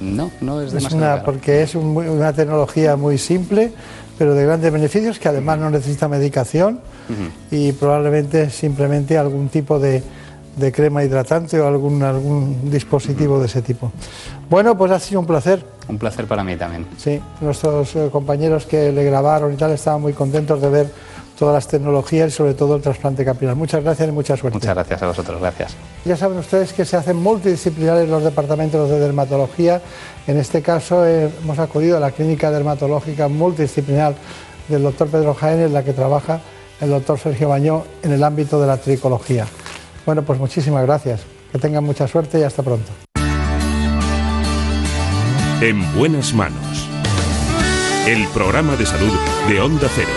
[0.00, 1.24] No, no es demasiado una, caro.
[1.26, 3.72] Porque es una tecnología muy simple,
[4.16, 6.80] pero de grandes beneficios, que además no necesita medicación
[7.50, 10.02] y probablemente simplemente algún tipo de,
[10.72, 13.92] crema hidratante o algún, algún dispositivo de ese tipo.
[14.48, 15.64] Bueno, pues ha sido un placer.
[15.88, 16.86] Un placer para mí también.
[16.96, 20.86] Sí, nuestros eh, compañeros que le grabaron y tal estaban muy contentos de ver
[21.38, 23.56] todas las tecnologías y sobre todo el trasplante capilar.
[23.56, 24.56] Muchas gracias y mucha suerte.
[24.56, 25.74] Muchas gracias a vosotros, gracias.
[26.04, 29.80] Ya saben ustedes que se hacen multidisciplinares los departamentos de dermatología.
[30.26, 34.14] En este caso eh, hemos acudido a la clínica dermatológica multidisciplinar
[34.68, 36.40] del doctor Pedro Jaén, en la que trabaja
[36.80, 39.46] el doctor Sergio Bañó en el ámbito de la tricología.
[40.06, 41.22] Bueno, pues muchísimas gracias.
[41.52, 42.90] Que tengan mucha suerte y hasta pronto.
[45.60, 46.88] En buenas manos.
[48.06, 49.12] El programa de salud
[49.48, 50.10] de Onda Cero.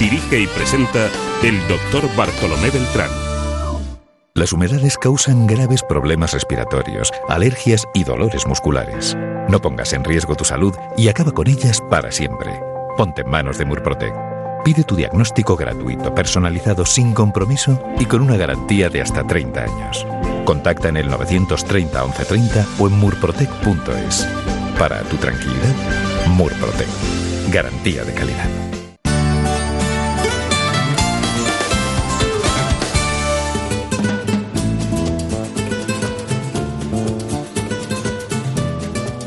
[0.00, 1.08] Dirige y presenta
[1.42, 3.10] el doctor Bartolomé Beltrán.
[4.34, 9.16] Las humedades causan graves problemas respiratorios, alergias y dolores musculares.
[9.48, 12.60] No pongas en riesgo tu salud y acaba con ellas para siempre.
[12.96, 14.37] Ponte en manos de Murprotec.
[14.64, 20.06] Pide tu diagnóstico gratuito, personalizado sin compromiso y con una garantía de hasta 30 años.
[20.44, 24.28] Contacta en el 930 1130 o en murprotec.es.
[24.78, 25.74] Para tu tranquilidad,
[26.28, 26.86] Murprotec.
[27.50, 28.48] Garantía de calidad.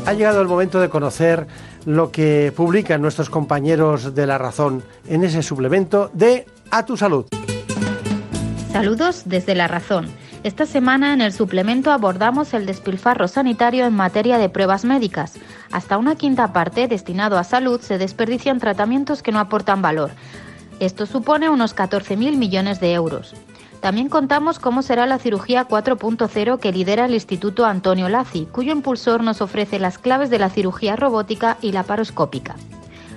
[0.06, 1.46] Ha llegado el momento de conocer
[1.86, 7.26] lo que publican nuestros compañeros de La Razón en ese suplemento de A tu Salud.
[8.72, 10.06] Saludos desde La Razón.
[10.44, 15.34] Esta semana en el suplemento abordamos el despilfarro sanitario en materia de pruebas médicas.
[15.70, 20.10] Hasta una quinta parte destinado a salud se desperdician tratamientos que no aportan valor.
[20.80, 23.34] Esto supone unos 14.000 millones de euros.
[23.82, 29.24] También contamos cómo será la cirugía 4.0 que lidera el Instituto Antonio Lazzi, cuyo impulsor
[29.24, 32.54] nos ofrece las claves de la cirugía robótica y la paroscópica.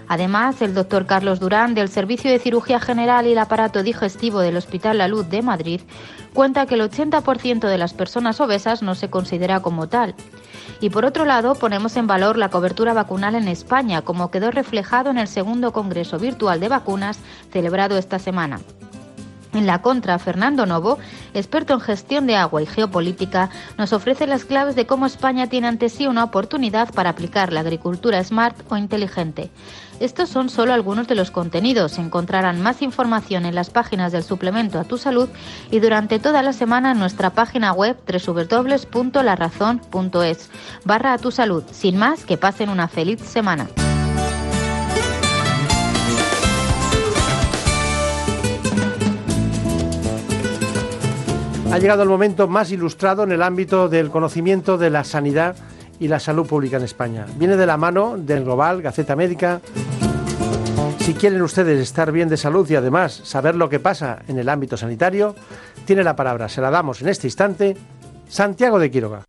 [0.07, 4.57] Además, el doctor Carlos Durán, del Servicio de Cirugía General y el Aparato Digestivo del
[4.57, 5.81] Hospital La Luz de Madrid,
[6.33, 10.15] cuenta que el 80% de las personas obesas no se considera como tal.
[10.81, 15.11] Y por otro lado, ponemos en valor la cobertura vacunal en España, como quedó reflejado
[15.11, 17.19] en el segundo Congreso Virtual de Vacunas
[17.51, 18.61] celebrado esta semana.
[19.55, 20.99] En la contra, Fernando Novo,
[21.33, 25.67] experto en gestión de agua y geopolítica, nos ofrece las claves de cómo España tiene
[25.67, 29.49] ante sí una oportunidad para aplicar la agricultura smart o inteligente.
[30.01, 31.99] Estos son solo algunos de los contenidos.
[31.99, 35.29] Encontrarán más información en las páginas del suplemento a tu salud
[35.71, 40.49] y durante toda la semana en nuestra página web www.larazón.es
[40.83, 41.63] barra a tu salud.
[41.71, 43.69] Sin más, que pasen una feliz semana.
[51.71, 55.55] Ha llegado el momento más ilustrado en el ámbito del conocimiento de la sanidad
[55.99, 57.25] y la salud pública en España.
[57.37, 59.61] Viene de la mano del Global, Gaceta Médica.
[60.99, 64.49] Si quieren ustedes estar bien de salud y además saber lo que pasa en el
[64.49, 65.35] ámbito sanitario,
[65.85, 67.75] tiene la palabra, se la damos en este instante,
[68.27, 69.23] Santiago de Quiroga.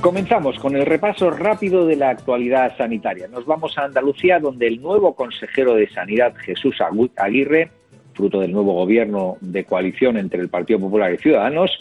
[0.00, 3.28] Comenzamos con el repaso rápido de la actualidad sanitaria.
[3.28, 6.78] Nos vamos a Andalucía, donde el nuevo consejero de Sanidad, Jesús
[7.16, 7.70] Aguirre,
[8.12, 11.78] fruto del nuevo gobierno de coalición entre el Partido Popular y Ciudadanos,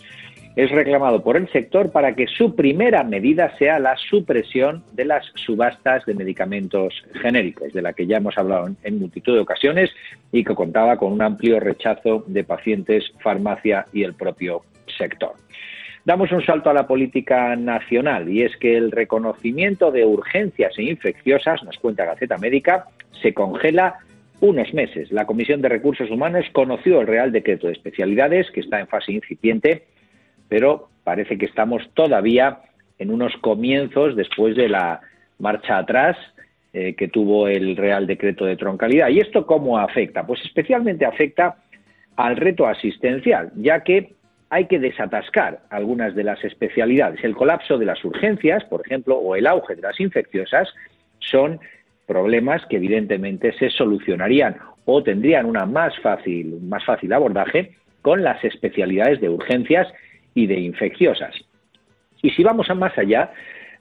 [0.55, 5.25] es reclamado por el sector para que su primera medida sea la supresión de las
[5.35, 9.91] subastas de medicamentos genéricos, de la que ya hemos hablado en multitud de ocasiones
[10.31, 14.63] y que contaba con un amplio rechazo de pacientes, farmacia y el propio
[14.97, 15.33] sector.
[16.03, 20.83] Damos un salto a la política nacional y es que el reconocimiento de urgencias e
[20.83, 22.87] infecciosas, nos cuenta Gaceta Médica,
[23.21, 23.99] se congela
[24.41, 25.11] unos meses.
[25.11, 29.13] La Comisión de Recursos Humanos conoció el Real Decreto de Especialidades, que está en fase
[29.13, 29.83] incipiente,
[30.49, 32.59] pero parece que estamos todavía
[32.97, 35.01] en unos comienzos después de la
[35.39, 36.17] marcha atrás
[36.73, 39.09] eh, que tuvo el Real Decreto de Troncalidad.
[39.09, 40.25] ¿Y esto cómo afecta?
[40.25, 41.57] Pues especialmente afecta
[42.15, 44.13] al reto asistencial, ya que
[44.49, 47.23] hay que desatascar algunas de las especialidades.
[47.23, 50.67] El colapso de las urgencias, por ejemplo, o el auge de las infecciosas
[51.19, 51.59] son
[52.11, 57.71] problemas que evidentemente se solucionarían o tendrían una más fácil, un más fácil abordaje
[58.01, 59.87] con las especialidades de urgencias
[60.35, 61.33] y de infecciosas.
[62.21, 63.31] Y si vamos a más allá,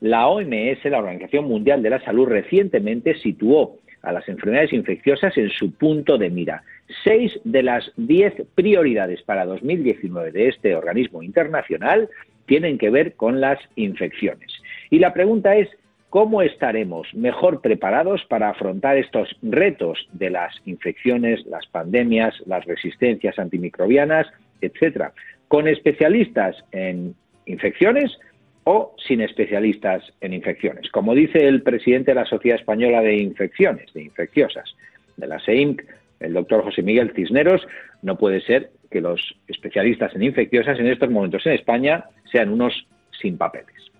[0.00, 5.50] la OMS, la Organización Mundial de la Salud, recientemente situó a las enfermedades infecciosas en
[5.50, 6.62] su punto de mira.
[7.02, 12.08] Seis de las diez prioridades para 2019 de este organismo internacional
[12.46, 14.52] tienen que ver con las infecciones.
[14.88, 15.68] Y la pregunta es,
[16.10, 23.38] ¿cómo estaremos mejor preparados para afrontar estos retos de las infecciones, las pandemias, las resistencias
[23.38, 24.26] antimicrobianas,
[24.60, 25.12] etcétera?
[25.50, 28.16] con especialistas en infecciones
[28.62, 30.88] o sin especialistas en infecciones.
[30.92, 34.76] Como dice el presidente de la Sociedad Española de Infecciones, de Infecciosas,
[35.16, 35.82] de la SEIMC,
[36.20, 37.66] el doctor José Miguel Cisneros,
[38.02, 42.86] no puede ser que los especialistas en infecciosas en estos momentos en España sean unos
[43.20, 43.90] sin papeles.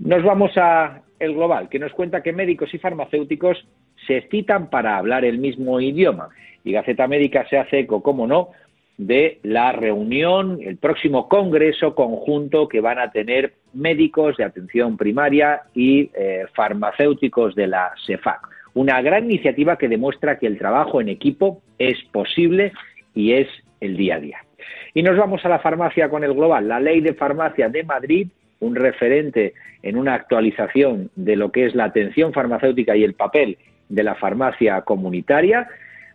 [0.00, 3.66] Nos vamos a el global, que nos cuenta que médicos y farmacéuticos
[4.06, 6.28] se citan para hablar el mismo idioma.
[6.64, 8.50] Y Gaceta Médica se hace eco, como no,
[8.98, 15.62] de la reunión, el próximo congreso conjunto que van a tener médicos de atención primaria
[15.74, 18.40] y eh, farmacéuticos de la CEFAC.
[18.74, 22.72] Una gran iniciativa que demuestra que el trabajo en equipo es posible
[23.14, 23.48] y es
[23.80, 24.38] el día a día.
[24.94, 26.66] Y nos vamos a la farmacia con el global.
[26.68, 28.28] La ley de farmacia de Madrid,
[28.60, 33.58] un referente en una actualización de lo que es la atención farmacéutica y el papel
[33.88, 35.68] de la farmacia comunitaria,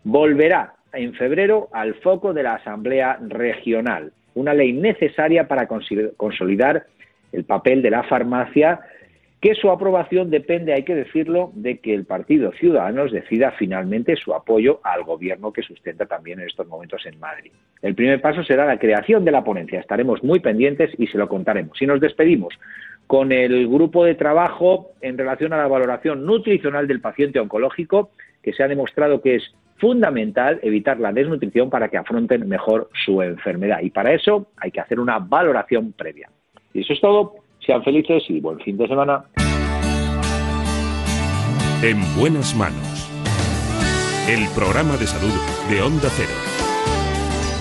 [0.04, 6.86] volverá en febrero al foco de la Asamblea Regional, una ley necesaria para consolidar
[7.32, 8.80] el papel de la farmacia,
[9.44, 14.34] que su aprobación depende, hay que decirlo, de que el Partido Ciudadanos decida finalmente su
[14.34, 17.52] apoyo al gobierno que sustenta también en estos momentos en Madrid.
[17.82, 19.82] El primer paso será la creación de la ponencia.
[19.82, 21.82] Estaremos muy pendientes y se lo contaremos.
[21.82, 22.58] Y nos despedimos
[23.06, 28.12] con el grupo de trabajo en relación a la valoración nutricional del paciente oncológico,
[28.42, 33.22] que se ha demostrado que es fundamental evitar la desnutrición para que afronten mejor su
[33.22, 33.82] enfermedad.
[33.82, 36.30] Y para eso hay que hacer una valoración previa.
[36.74, 37.43] Y eso es todo.
[37.66, 39.24] Sean felices y buen fin de semana.
[41.82, 43.10] En buenas manos.
[44.28, 45.34] El programa de salud
[45.70, 46.32] de Onda Cero.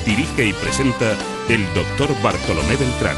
[0.05, 1.13] Dirige y presenta
[1.49, 3.17] el doctor Bartolomé Beltrán.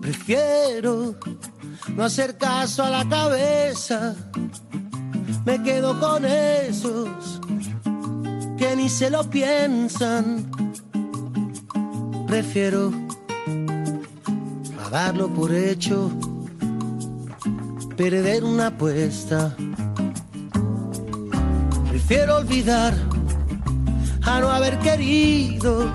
[0.00, 1.14] Prefiero
[2.00, 4.14] no hacer caso a la cabeza.
[5.44, 7.42] Me quedo con esos
[8.56, 10.50] que ni se lo piensan.
[12.26, 12.90] Prefiero
[14.82, 16.10] a darlo por hecho,
[17.98, 19.54] perder una apuesta.
[21.90, 22.94] Prefiero olvidar
[24.22, 25.92] a no haber querido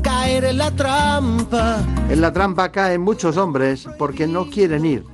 [0.00, 1.99] caer en la trampa.
[2.10, 5.04] En la trampa caen muchos hombres porque no quieren ir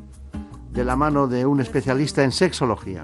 [0.70, 3.02] de la mano de un especialista en sexología.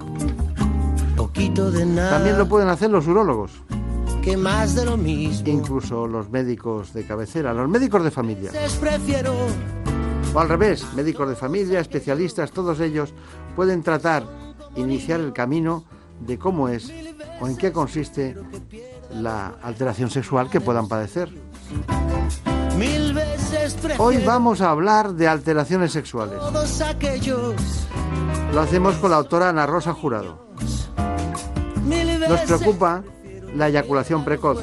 [1.15, 2.09] Poquito de nada.
[2.09, 3.51] También lo pueden hacer los urólogos.
[4.23, 5.47] Que más de lo mismo.
[5.47, 8.49] Incluso los médicos de cabecera, los médicos de familia.
[8.81, 9.35] Prefiero
[10.33, 13.13] O al revés, médicos de familia, especialistas, todos ellos
[13.55, 14.23] pueden tratar,
[14.75, 15.83] iniciar el camino
[16.19, 16.91] de cómo es
[17.39, 18.35] o en qué consiste
[19.11, 21.29] la alteración sexual que puedan padecer.
[22.77, 26.39] Mil veces prefiero Hoy vamos a hablar de alteraciones sexuales.
[26.39, 27.55] todos aquellos.
[28.53, 30.47] Lo hacemos con la autora Ana Rosa Jurado.
[32.29, 33.03] Nos preocupa
[33.55, 34.59] la eyaculación precoz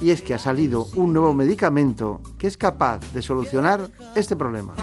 [0.00, 4.74] y es que ha salido un nuevo medicamento que es capaz de solucionar este problema.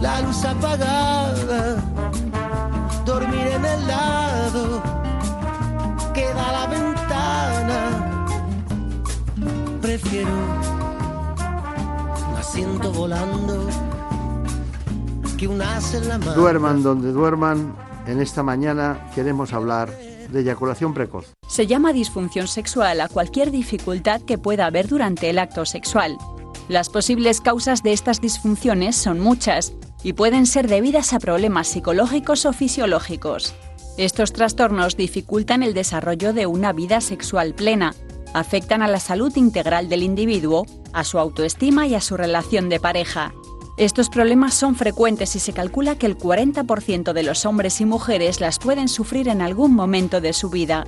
[0.00, 1.82] la luz apagada,
[3.04, 4.82] dormir en el lado
[6.14, 7.80] que da a la ventana.
[9.82, 10.77] Prefiero
[12.48, 13.68] un asiento volando
[15.36, 16.34] que un as en la mano.
[16.34, 17.74] Duerman donde duerman,
[18.06, 19.90] en esta mañana queremos hablar
[20.32, 21.34] de eyaculación precoz.
[21.46, 26.16] Se llama disfunción sexual a cualquier dificultad que pueda haber durante el acto sexual.
[26.68, 32.46] Las posibles causas de estas disfunciones son muchas y pueden ser debidas a problemas psicológicos
[32.46, 33.54] o fisiológicos.
[33.98, 37.94] Estos trastornos dificultan el desarrollo de una vida sexual plena,
[38.34, 42.80] afectan a la salud integral del individuo, a su autoestima y a su relación de
[42.80, 43.32] pareja.
[43.76, 48.40] Estos problemas son frecuentes y se calcula que el 40% de los hombres y mujeres
[48.40, 50.84] las pueden sufrir en algún momento de su vida.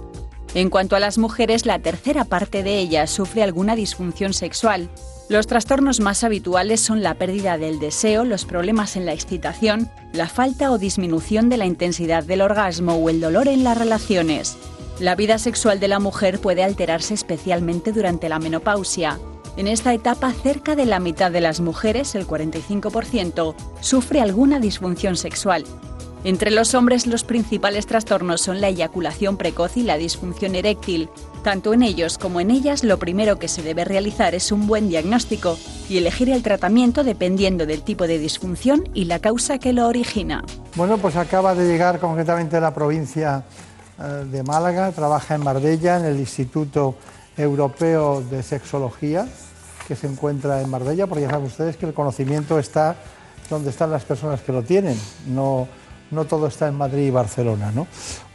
[0.54, 4.90] En cuanto a las mujeres, la tercera parte de ellas sufre alguna disfunción sexual.
[5.28, 10.26] Los trastornos más habituales son la pérdida del deseo, los problemas en la excitación, la
[10.26, 14.56] falta o disminución de la intensidad del orgasmo o el dolor en las relaciones.
[15.00, 19.18] La vida sexual de la mujer puede alterarse especialmente durante la menopausia.
[19.56, 25.16] En esta etapa, cerca de la mitad de las mujeres, el 45%, sufre alguna disfunción
[25.16, 25.64] sexual.
[26.22, 31.08] Entre los hombres los principales trastornos son la eyaculación precoz y la disfunción eréctil.
[31.42, 34.90] Tanto en ellos como en ellas lo primero que se debe realizar es un buen
[34.90, 35.58] diagnóstico
[35.88, 40.44] y elegir el tratamiento dependiendo del tipo de disfunción y la causa que lo origina.
[40.74, 43.44] Bueno, pues acaba de llegar concretamente la provincia
[44.00, 46.94] de Málaga, trabaja en Marbella, en el Instituto
[47.36, 49.26] Europeo de Sexología,
[49.86, 52.96] que se encuentra en Marbella, porque ya saben ustedes que el conocimiento está
[53.50, 55.66] donde están las personas que lo tienen, no,
[56.10, 57.72] no todo está en Madrid y Barcelona.
[57.74, 57.86] ¿no?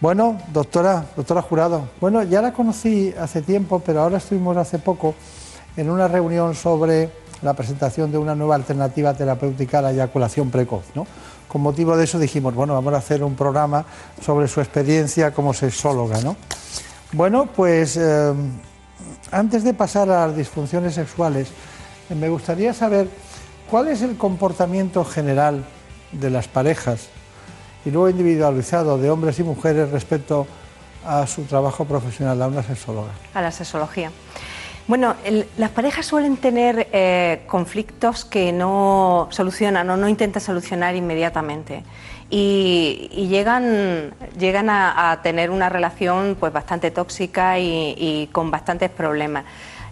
[0.02, 5.16] Bueno, doctora, doctora Jurado, bueno, ya la conocí hace tiempo, pero ahora estuvimos hace poco
[5.78, 7.10] en una reunión sobre
[7.42, 10.84] la presentación de una nueva alternativa terapéutica a la eyaculación precoz.
[10.94, 11.08] ¿no?
[11.56, 13.86] Con motivo de eso dijimos, bueno, vamos a hacer un programa
[14.22, 16.20] sobre su experiencia como sexóloga.
[16.20, 16.36] ¿no?
[17.14, 18.34] Bueno, pues eh,
[19.32, 21.48] antes de pasar a las disfunciones sexuales,
[22.10, 23.08] me gustaría saber
[23.72, 25.64] cuál es el comportamiento general
[26.12, 27.08] de las parejas
[27.86, 30.46] y luego individualizado de hombres y mujeres respecto
[31.06, 33.12] a su trabajo profesional, a una sexóloga.
[33.34, 34.12] a la sexología.
[34.88, 40.96] Bueno, el- las parejas suelen tener eh, conflictos que no solucionan o no intentan solucionar
[40.96, 41.84] inmediatamente.
[42.30, 49.46] Y, llegan, llegan a, tener una relación pues bastante tóxica y con bastantes problemas.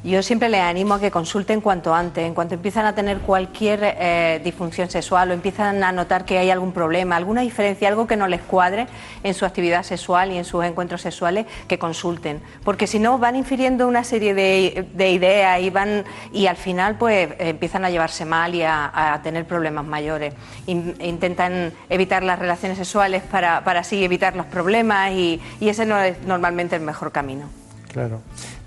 [0.04, 3.80] Yo siempre les animo a que consulten cuanto antes, en cuanto empiezan a tener cualquier
[3.84, 8.18] eh, disfunción sexual o empiezan a notar que hay algún problema, alguna diferencia, algo que
[8.18, 8.88] no les cuadre
[9.24, 12.42] en su actividad sexual y en sus encuentros sexuales, que consulten.
[12.66, 16.04] Porque si no, van infiriendo una serie de, de ideas y, van,
[16.34, 20.34] y al final pues empiezan a llevarse mal y a, tener problemas mayores.
[20.68, 25.86] In- intentan evitar las relaciones sexuales para, para así evitar los problemas y, y ese
[25.86, 27.46] no es normalmente el mejor camino.
[27.94, 28.20] Claro.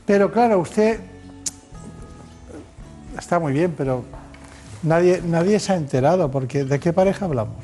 [0.07, 1.01] Pero claro, usted
[3.19, 4.05] está muy bien, pero
[4.83, 7.57] nadie, nadie se ha enterado, porque ¿de qué pareja hablamos?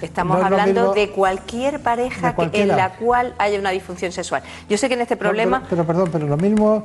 [0.00, 2.72] Estamos No hablando mismo- de cualquier pareja De que- cualquiera.
[2.72, 4.42] en la cual haya una disfunción sexual.
[4.68, 6.84] Yo sé que en este No, problema pero, pero, perdón, pero lo mismo,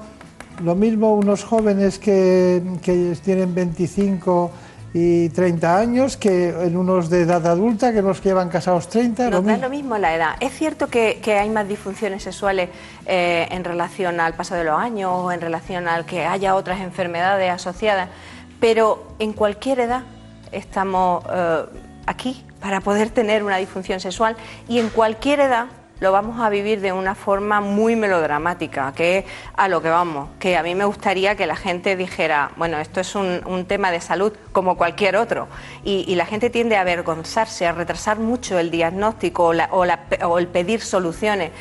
[0.64, 4.52] lo mismo unos jóvenes que, que tienen 25
[4.94, 9.24] y 30 años que en unos de edad adulta que que llevan casados 30.
[9.24, 9.64] lo nos da mismo.
[9.64, 10.36] lo mismo la edad.
[10.40, 12.70] Es cierto que, que hay más disfunciones sexuales
[13.08, 16.80] eh, en relación al paso de los años o en relación al que haya otras
[16.82, 18.10] enfermedades asociadas,
[18.60, 20.04] pero en cualquier edad
[20.52, 21.66] estamos eh,
[22.06, 24.38] aquí para poder tener una disfunción sexual
[24.70, 25.68] y en cualquier edad
[26.04, 29.26] lo vamos a vivir de una forma muy melodramática, que es
[29.56, 33.00] a lo que vamos, que a mí me gustaría que la gente dijera, bueno, esto
[33.00, 35.48] es un, tema de salud como cualquier otro,
[35.86, 41.52] y, la gente tiende a avergonzarse, a retrasar mucho el diagnóstico o, el pedir soluciones.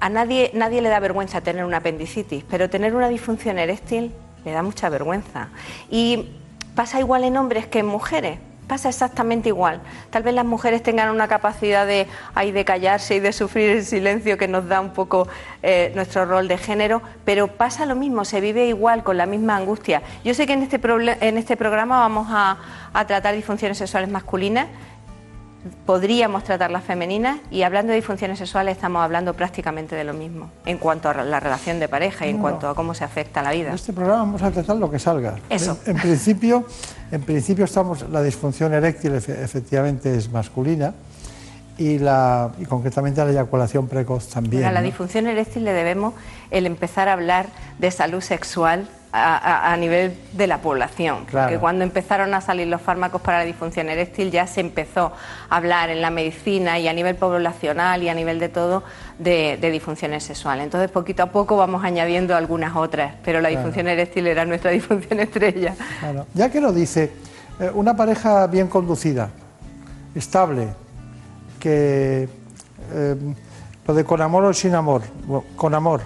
[0.00, 4.14] A nadie, nadie le da vergüenza tener una apendicitis, pero tener una disfunción eréctil
[4.46, 5.48] le da mucha vergüenza.
[5.90, 6.30] Y
[6.74, 8.38] pasa igual en hombres que en mujeres
[8.68, 9.80] pasa exactamente igual.
[10.10, 14.38] Tal vez las mujeres tengan una capacidad de, de callarse y de sufrir el silencio
[14.38, 15.26] que nos da un poco
[15.62, 19.56] eh, nuestro rol de género, pero pasa lo mismo, se vive igual, con la misma
[19.56, 20.02] angustia.
[20.24, 20.80] Yo sé que en este,
[21.26, 22.58] en este programa vamos a,
[22.92, 24.68] a tratar disfunciones sexuales masculinas
[25.86, 30.50] podríamos tratar las femeninas y hablando de disfunciones sexuales estamos hablando prácticamente de lo mismo
[30.64, 33.50] en cuanto a la relación de pareja y en cuanto a cómo se afecta la
[33.50, 33.68] vida.
[33.68, 35.36] En este programa vamos a tratar lo que salga.
[35.50, 35.78] Eso.
[35.86, 36.64] En, principio,
[37.10, 40.94] en principio estamos la disfunción eréctil efectivamente es masculina
[41.76, 44.64] y, la, y concretamente la eyaculación precoz también.
[44.64, 46.14] a la disfunción eréctil le debemos
[46.50, 47.46] el empezar a hablar
[47.78, 51.26] de salud sexual a, nivel de la población.
[51.30, 55.12] Porque cuando empezaron a salir los fármacos para la disfunción eréctil ya se empezó
[55.48, 58.82] a hablar en la medicina y a nivel poblacional y a nivel de todo
[59.18, 60.64] de, disfunciones sexuales.
[60.64, 65.20] Entonces poquito a poco vamos añadiendo algunas otras, pero la disfunción eréctil era nuestra disfunción
[65.20, 65.74] estrella.
[66.34, 67.12] Ya que lo dice,
[67.60, 69.30] eh, una pareja bien conducida,
[70.14, 70.68] estable,
[71.58, 72.28] que
[72.92, 73.16] eh,
[73.86, 75.02] lo de con amor o sin amor,
[75.56, 76.02] con amor.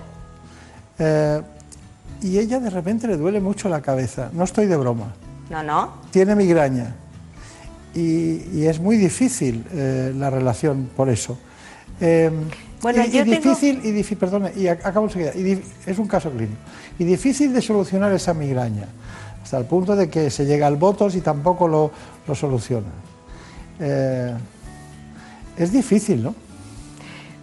[0.99, 1.43] Eh,
[2.23, 4.31] y ella de repente le duele mucho la cabeza.
[4.33, 5.13] No estoy de broma.
[5.51, 5.93] No, no.
[6.11, 6.95] Tiene migraña.
[7.95, 11.37] Y, es muy difícil eh, la relación por eso.
[12.01, 12.33] Em,
[12.81, 16.57] bueno, y, yo difícil, y difícil, perdone, y acabo enseguida, y es un caso clínico.
[16.99, 18.87] Y difícil de solucionar esa migraña,
[19.43, 21.91] hasta el punto de que se llega al votos y tampoco lo,
[22.27, 22.89] lo soluciona.
[23.79, 24.35] Eh,
[25.59, 26.35] es difícil, ¿no?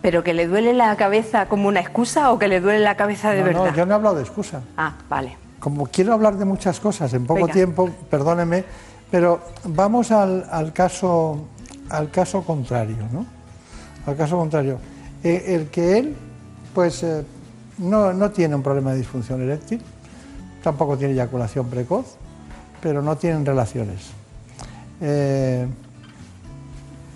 [0.01, 3.31] ¿Pero que le duele la cabeza como una excusa o que le duele la cabeza
[3.31, 3.65] de verdad?
[3.65, 4.61] No, yo no he hablado de excusa.
[4.77, 5.35] Ah, vale.
[5.59, 8.63] Como quiero hablar de muchas cosas en poco tiempo, perdóneme,
[9.11, 11.47] pero vamos al, caso,
[11.89, 13.25] al caso contrario, ¿no?
[14.05, 14.79] Al caso contrario.
[15.21, 16.15] Eh, el que él,
[16.73, 17.25] pues, eh,
[17.79, 19.81] no, no, tiene un problema de disfunción eréctil,
[20.63, 22.15] tampoco tiene eyaculación precoz,
[22.81, 24.11] pero no tienen relaciones.
[25.01, 25.67] Eh,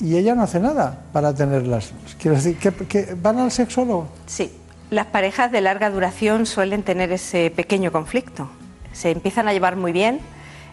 [0.03, 1.93] y ella no hace nada para tenerlas.
[2.19, 4.09] Quiero decir, ¿que, van al sexólogo?
[4.25, 4.51] Sí,
[4.91, 8.49] las parejas de larga duración suelen tener ese pequeño conflicto.
[8.91, 10.19] Se empiezan a llevar muy bien,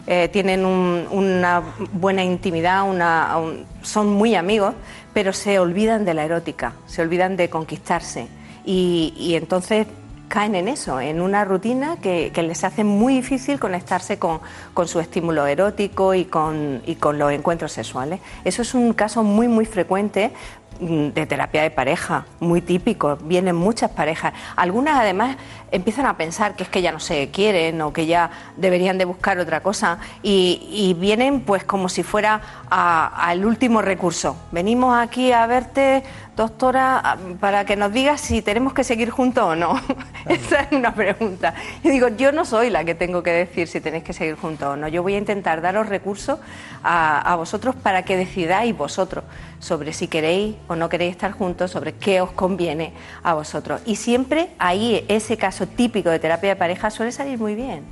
[0.08, 1.62] eh, tienen una
[1.92, 3.36] buena intimidad, una,
[3.82, 4.74] son muy amigos,
[5.14, 8.26] pero se olvidan de la erótica, se olvidan de conquistarse.
[8.64, 9.86] Y entonces
[10.30, 14.40] caen en eso, en una rutina que, les hace muy difícil conectarse con,
[14.86, 18.20] su estímulo erótico y con, y con los encuentros sexuales.
[18.44, 20.30] Eso es un caso muy, muy frecuente
[20.78, 24.32] mm, de terapia de pareja, muy típico, vienen muchas parejas.
[24.54, 25.36] Algunas además
[25.72, 29.06] empiezan a pensar que es que ya no se quieren o que ya deberían de
[29.06, 32.40] buscar otra cosa y, vienen pues como si fuera
[32.70, 34.36] al último recurso.
[34.52, 36.04] Venimos aquí a verte
[36.40, 39.78] doctora, para que nos diga si tenemos que seguir juntos o no.
[40.26, 41.52] Esa es una pregunta.
[41.84, 44.68] Yo digo, yo no soy la que tengo que decir si tenéis que seguir juntos
[44.68, 44.88] o no.
[44.88, 46.38] Yo voy a intentar daros recursos
[46.82, 49.24] a, vosotros para que decidáis vosotros
[49.58, 53.82] sobre si queréis o no queréis estar juntos, sobre qué os conviene a vosotros.
[53.84, 57.84] Y siempre ahí ese caso típico de terapia de pareja suele salir muy bien.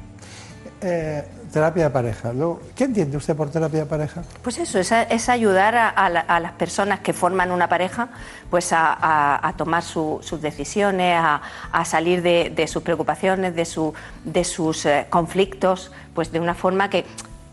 [0.80, 1.22] Eh,
[1.52, 2.32] terapia de pareja.
[2.74, 4.22] ¿Qué entiende usted por terapia de pareja?
[4.42, 8.08] Pues eso, es, ayudar a, las personas que forman una pareja
[8.50, 13.92] pues a, tomar sus decisiones, a, salir de, sus preocupaciones, de,
[14.24, 17.04] de sus eh, conflictos, pues de una forma que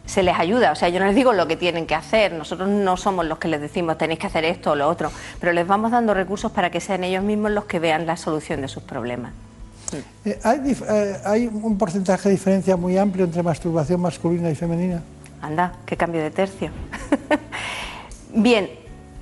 [0.05, 0.71] se les ayuda.
[0.71, 3.39] O sea, yo no les digo lo que tienen que hacer, nosotros no somos los
[3.39, 6.51] que les decimos tenéis que hacer esto o lo otro, pero les vamos dando recursos
[6.51, 9.33] para que sean ellos mismos los que vean la solución de sus problemas.
[10.25, 15.01] Eh, eh, ¿hay, un porcentaje de diferencia muy amplio entre masturbación masculina y femenina?
[15.41, 16.71] Anda, qué cambio de tercio.
[18.33, 18.69] Bien,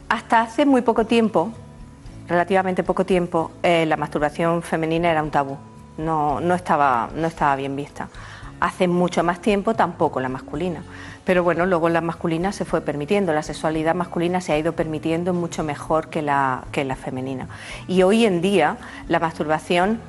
[0.09, 1.51] hasta hace muy poco tiempo,
[2.27, 5.57] relativamente poco tiempo, eh, la masturbación femenina era un tabú,
[5.97, 8.09] no, no, estaba, no estaba bien vista.
[8.59, 10.83] Hace mucho más tiempo tampoco la masculina.
[11.25, 15.33] Pero bueno, luego la masculina se fue permitiendo, la sexualidad masculina se ha ido permitiendo
[15.33, 17.47] mucho mejor que la, que la femenina.
[17.87, 18.77] Y hoy en día
[19.07, 19.99] la masturbación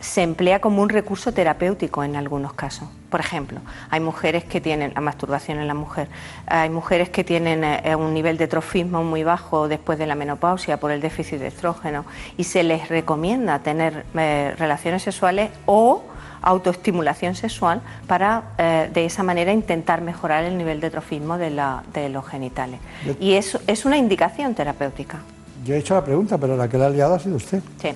[0.00, 2.88] se emplea como un recurso terapéutico en algunos casos.
[3.10, 3.60] Por ejemplo,
[3.90, 6.08] hay mujeres que tienen la masturbación en la mujer,
[6.46, 10.76] hay mujeres que tienen eh, un nivel de trofismo muy bajo después de la menopausia
[10.78, 12.04] por el déficit de estrógeno
[12.36, 16.02] y se les recomienda tener eh, relaciones sexuales o
[16.42, 21.82] autoestimulación sexual para eh, de esa manera intentar mejorar el nivel de trofismo de, la-
[21.92, 22.80] de los genitales.
[23.18, 25.18] Y eso es una indicación terapéutica.
[25.64, 27.60] Yo he hecho la pregunta, pero la que la ha liado ha sido usted.
[27.80, 27.88] Sí.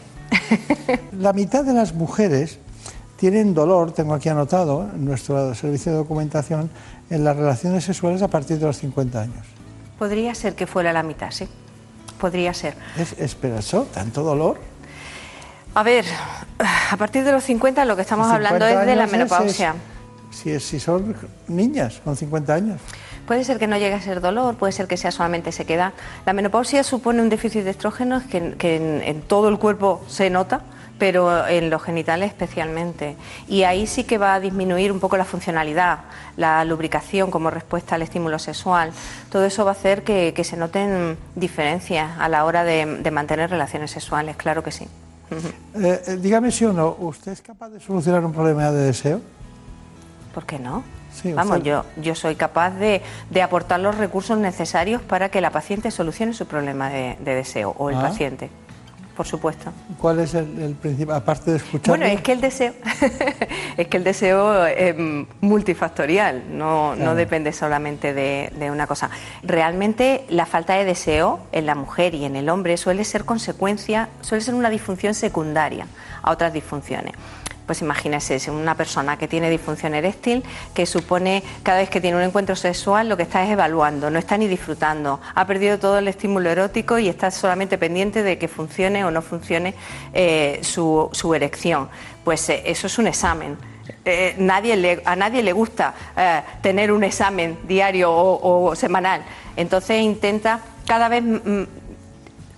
[1.19, 2.59] La mitad de las mujeres
[3.17, 6.71] tienen dolor, tengo aquí anotado en nuestro servicio de documentación,
[7.11, 9.47] en las relaciones sexuales a partir de los 50 años.
[9.99, 11.47] Podría ser que fuera la mitad, sí.
[12.19, 12.75] Podría ser.
[12.99, 13.87] ¿Es, espera, eso?
[13.93, 14.59] ¿Tanto dolor?
[15.75, 16.05] A ver,
[16.91, 19.19] a partir de los 50 lo que estamos hablando 50 es de la años es-
[19.19, 19.75] menopausia.
[20.31, 21.15] Si, si son
[21.49, 22.81] niñas con 50 años.
[23.31, 25.93] Puede ser que no llegue a ser dolor, puede ser que sea solamente sequedad.
[26.27, 30.31] La menopausia supone un déficit de estrógenos que, que en, en todo el cuerpo se
[30.31, 30.63] nota,
[30.99, 33.15] pero en los genitales especialmente.
[33.47, 36.01] Y ahí sí que va a disminuir un poco la funcionalidad,
[36.37, 38.91] la lubricación como respuesta al estímulo sexual.
[39.31, 43.11] Todo eso va a hacer que, que se noten diferencias a la hora de, de
[43.13, 44.89] mantener relaciones sexuales, claro que sí.
[45.77, 49.21] Eh, eh, dígame si o no, ¿usted es capaz de solucionar un problema de deseo?
[50.35, 50.83] ¿Por qué no?
[51.23, 55.51] Sí, Vamos, yo, yo soy capaz de, de aportar los recursos necesarios para que la
[55.51, 58.03] paciente solucione su problema de, de deseo o el Ah.
[58.03, 58.49] paciente,
[59.17, 59.71] por supuesto.
[59.99, 61.89] ¿Cuál es el, el principal, aparte de escuchar?
[61.99, 62.73] Bueno, es que el deseo
[63.77, 64.95] es que el deseo es
[65.43, 69.11] multifactorial, no, no depende solamente de, de una cosa.
[69.43, 74.09] Realmente la falta de deseo en la mujer y en el hombre suele ser consecuencia,
[74.23, 75.87] suele ser una disfunción secundaria
[76.23, 77.13] a otras disfunciones.
[77.71, 80.43] Pues imagínese, es una persona que tiene disfunción eréctil,
[80.75, 84.19] que supone cada vez que tiene un encuentro sexual lo que está es evaluando, no
[84.19, 88.49] está ni disfrutando, ha perdido todo el estímulo erótico y está solamente pendiente de que
[88.49, 89.77] funcione o no funcione
[90.13, 91.89] eh, su, su erección.
[92.25, 93.57] Pues eh, eso es un examen.
[94.05, 95.95] Eh, nadie le- a nadie le gusta
[96.63, 99.23] tener un examen diario o, o semanal.
[99.57, 101.63] Entonces intenta cada vez mm,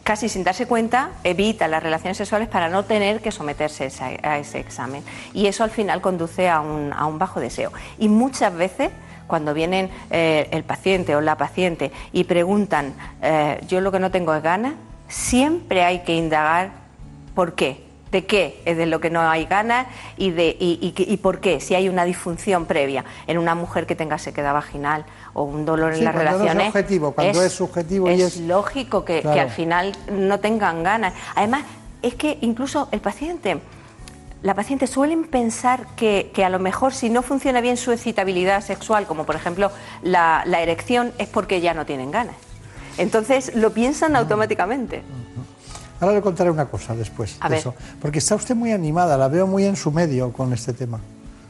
[0.03, 3.89] casi sin darse cuenta, evita las relaciones sexuales para no tener que someterse
[4.23, 5.03] a ese examen.
[5.33, 7.73] Y eso al final conduce a un, a un bajo deseo.
[7.99, 8.91] Y muchas veces,
[9.27, 14.11] cuando vienen eh, el paciente o la paciente y preguntan, eh, yo lo que no
[14.11, 14.75] tengo es ganas,
[15.09, 16.71] siempre hay que indagar
[17.35, 17.91] por qué.
[18.13, 19.87] ¿De qué es de lo que no hay ganas
[20.19, 21.61] y, de, y, y y por qué?
[21.61, 25.93] Si hay una disfunción previa en una mujer que tenga sequedad vaginal o un dolor
[25.95, 26.69] Sí, en las cuando no es relaciones.
[26.69, 31.15] objetivo, cuando es subjetivo y es- lógico que, al final no tengan ganas.
[31.35, 31.63] Además,
[32.03, 33.61] es que incluso el paciente,
[34.43, 38.61] la paciente suelen pensar que, que a lo mejor si no funciona bien su excitabilidad
[38.63, 39.71] sexual, como por ejemplo
[40.03, 42.35] la, la erección, es porque ya no tienen ganas.
[42.99, 45.03] Entonces lo piensan automáticamente.
[46.01, 47.59] Ahora le contaré una cosa después A de ver.
[47.61, 47.75] eso.
[48.01, 50.99] Porque está usted muy animada, la veo muy en su medio con este tema.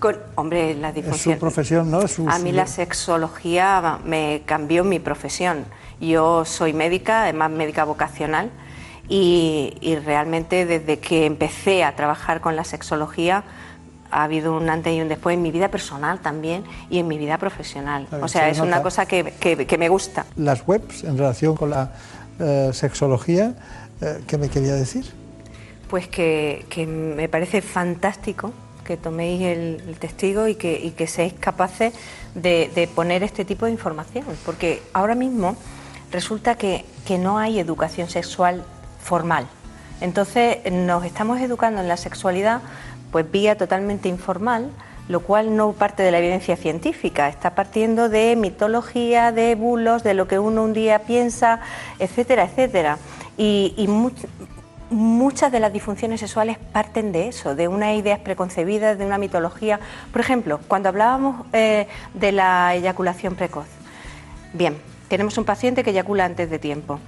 [0.03, 2.03] Con, hombre, la Es su profesión, ¿no?
[2.03, 5.65] Es su- A mí su- la sexología me cambió mi profesión.
[6.01, 8.51] Yo soy médica, además médica vocacional,
[9.09, 13.45] y, y realmente desde que empecé a trabajar con la sexología
[14.11, 17.16] ha habido un antes y un después en mi vida personal también y en mi
[17.16, 18.09] vida profesional.
[18.20, 18.69] O sea, se es nota.
[18.69, 20.27] una cosa que, que- que me gusta.
[20.37, 21.93] Las webs en relación con la
[22.41, 23.55] eh, sexología,
[24.01, 25.05] eh, ¿qué me quería decir?
[25.89, 28.53] Pues que, que me parece fantástico
[28.85, 31.95] que toméis el, testigo y que, y que seáis capaces
[32.35, 35.57] de, de poner este tipo de información, porque ahora mismo
[36.11, 38.65] resulta que, que no hay educación sexual
[39.03, 39.47] formal.
[40.01, 42.61] Entonces nos estamos educando en la sexualidad
[43.13, 44.71] pues vía totalmente informal,
[45.09, 50.15] lo cual no parte de la evidencia científica, está partiendo de mitología, de bulos, de
[50.15, 51.61] lo que uno un día piensa,
[51.99, 52.99] etcétera, etcétera.
[53.37, 53.87] Y, y
[54.93, 59.81] muchas de las disfunciones sexuales parten de eso, de unas ideas preconcebidas, de una mitología.
[60.12, 63.66] Por ejemplo, cuando hablábamos eh, de la eyaculación precoz.
[64.52, 64.77] Bien,
[65.09, 66.98] tenemos un paciente que eyacula antes de tiempo.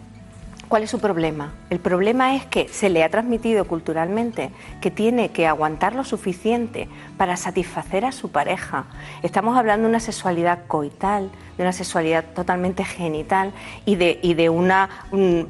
[0.68, 1.52] ¿Cuál es su problema?
[1.70, 4.50] El problema es que se le ha transmitido culturalmente
[4.80, 8.86] que tiene que aguantar lo suficiente para satisfacer a su pareja.
[9.22, 13.52] Estamos hablando de una sexualidad coital, de una sexualidad totalmente genital
[13.84, 14.88] y de, y de una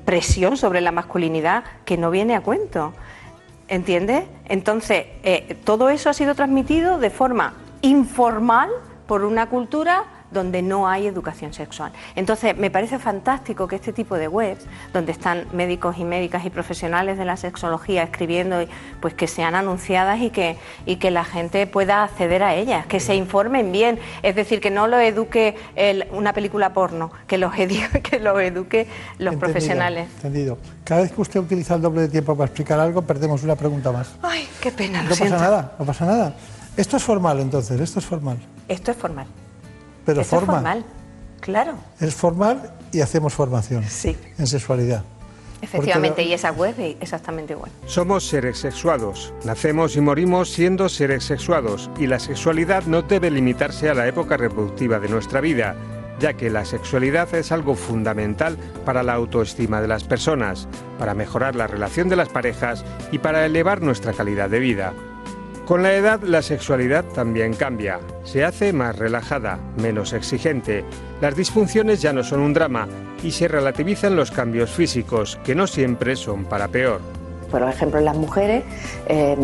[0.04, 2.92] presión sobre la masculinidad que no viene a cuento.
[3.68, 4.24] ¿Entiendes?
[4.46, 8.70] Entonces, eh, todo eso ha sido transmitido de forma informal
[9.06, 10.04] por una cultura
[10.34, 11.92] donde no hay educación sexual.
[12.16, 16.50] Entonces, me parece fantástico que este tipo de webs, donde están médicos y médicas y
[16.50, 18.56] profesionales de la sexología escribiendo,
[19.00, 23.00] pues que sean anunciadas y que, y que la gente pueda acceder a ellas, que
[23.00, 27.52] se informen bien, es decir, que no lo eduque el- una película porno, que los,
[27.54, 28.86] que los eduque
[29.18, 30.08] los Entendido, profesionales.
[30.16, 30.58] Entendido.
[30.84, 33.92] Cada vez que usted utiliza el doble de tiempo para explicar algo, perdemos una pregunta
[33.92, 34.16] más.
[34.22, 35.38] Ay, qué pena, lo No pasa siento.
[35.38, 36.34] nada, no pasa nada.
[36.76, 38.36] Esto es formal entonces, esto es formal.
[38.66, 39.26] Esto es formal.
[40.04, 40.54] Pero es forma.
[40.54, 40.84] formal,
[41.40, 41.74] claro.
[42.00, 44.16] Es formal y hacemos formación Sí.
[44.38, 45.02] en sexualidad.
[45.62, 47.70] Efectivamente, y esa web es exactamente igual.
[47.86, 49.32] Somos seres sexuados.
[49.44, 54.36] Nacemos y morimos siendo seres sexuados y la sexualidad no debe limitarse a la época
[54.36, 55.74] reproductiva de nuestra vida,
[56.20, 60.68] ya que la sexualidad es algo fundamental para la autoestima de las personas,
[60.98, 64.92] para mejorar la relación de las parejas y para elevar nuestra calidad de vida.
[65.66, 70.84] Con la edad la sexualidad también cambia, se hace más relajada, menos exigente,
[71.22, 72.86] las disfunciones ya no son un drama
[73.22, 77.00] y se relativizan los cambios físicos, que no siempre son para peor.
[77.50, 78.62] Por ejemplo, las mujeres
[79.06, 79.36] eh,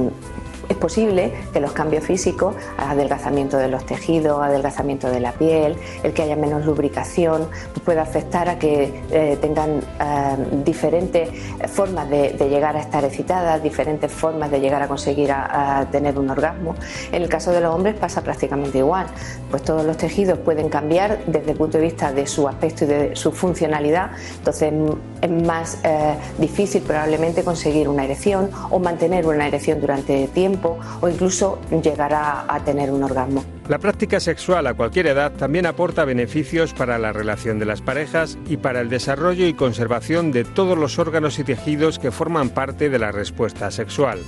[0.70, 6.12] es posible que los cambios físicos, adelgazamiento de los tejidos, adelgazamiento de la piel, el
[6.12, 7.48] que haya menos lubricación,
[7.84, 11.28] pueda afectar a que eh, tengan eh, diferentes
[11.72, 16.30] formas de, llegar a estar excitadas, diferentes formas de llegar a conseguir a, tener un
[16.30, 16.76] orgasmo.
[17.10, 19.06] En el caso de los hombres pasa prácticamente igual,
[19.50, 22.86] pues todos los tejidos pueden cambiar desde el punto de vista de su aspecto y
[22.86, 24.72] de su funcionalidad, entonces
[25.20, 31.08] es más eh, difícil probablemente conseguir una erección o mantener una erección durante tiempo o
[31.08, 33.44] incluso llegar a, tener un orgasmo.
[33.68, 38.38] La práctica sexual a cualquier edad también aporta beneficios para la relación de las parejas
[38.48, 42.90] y para el desarrollo y conservación de todos los órganos y tejidos que forman parte
[42.90, 44.18] de la respuesta sexual.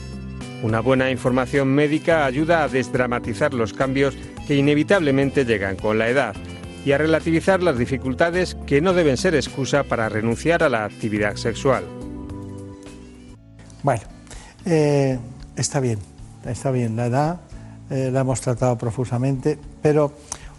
[0.62, 6.34] Una buena información médica ayuda a desdramatizar los cambios que inevitablemente llegan con la edad
[6.84, 11.36] y a relativizar las dificultades que no deben ser excusa para renunciar a la actividad
[11.36, 11.84] sexual.
[13.82, 14.02] Bueno,
[14.64, 15.18] eh,
[15.56, 16.11] está bien
[16.46, 17.40] está bien, la edad
[17.90, 20.12] eh, la hemos tratado profusamente, pero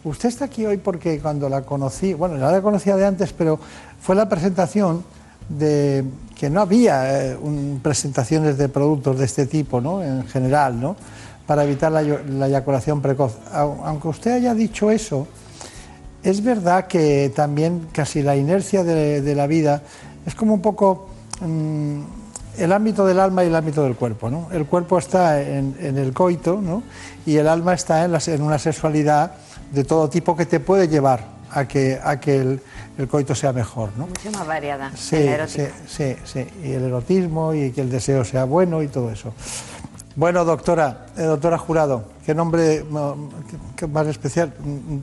[0.04, 3.60] usted está aquí hoy porque cuando la conocí, bueno, ya la conocía de antes, pero
[4.02, 5.04] fue la presentación
[5.50, 6.06] de
[6.38, 7.38] que no había eh,
[7.82, 10.04] presentaciones de productos de este tipo, ¿no?
[10.04, 10.96] En general, ¿no?
[11.48, 12.02] Para evitar la,
[12.48, 13.38] eyaculación precoz.
[13.52, 15.28] Aunque usted haya dicho eso,
[16.24, 19.82] es verdad que también casi la inercia de, la vida
[20.26, 21.08] es como un poco...
[21.42, 22.23] Mm,
[22.58, 24.30] el ámbito del alma y el ámbito del cuerpo.
[24.30, 24.50] ¿no?
[24.52, 26.84] El cuerpo está en, el coito ¿no?
[27.26, 29.34] y el alma está en, en, una sexualidad
[29.72, 32.62] de todo tipo que te puede llevar a que, a que el,
[33.10, 33.90] coito sea mejor.
[33.98, 34.08] ¿no?
[34.08, 34.92] Mucho más variada.
[34.96, 39.12] Sí, sí, sí, sí, y el erotismo y que el deseo sea bueno y todo
[39.12, 39.34] eso.
[40.16, 44.54] Bueno, doctora, eh, doctora Jurado, qué nombre más especial.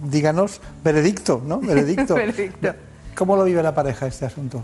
[0.04, 1.58] Díganos, veredicto, ¿no?
[1.58, 2.14] Veredicto.
[2.16, 2.74] veredicto.
[3.16, 4.62] ¿Cómo lo vive la pareja este asunto?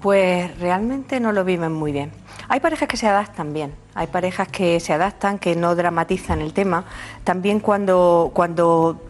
[0.00, 2.12] Pues realmente no lo viven muy bien.
[2.48, 6.52] Hay parejas que se adaptan bien, hay parejas que se adaptan, que no dramatizan el
[6.52, 6.84] tema.
[7.24, 9.02] También cuando, cuando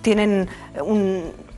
[0.00, 0.48] tienen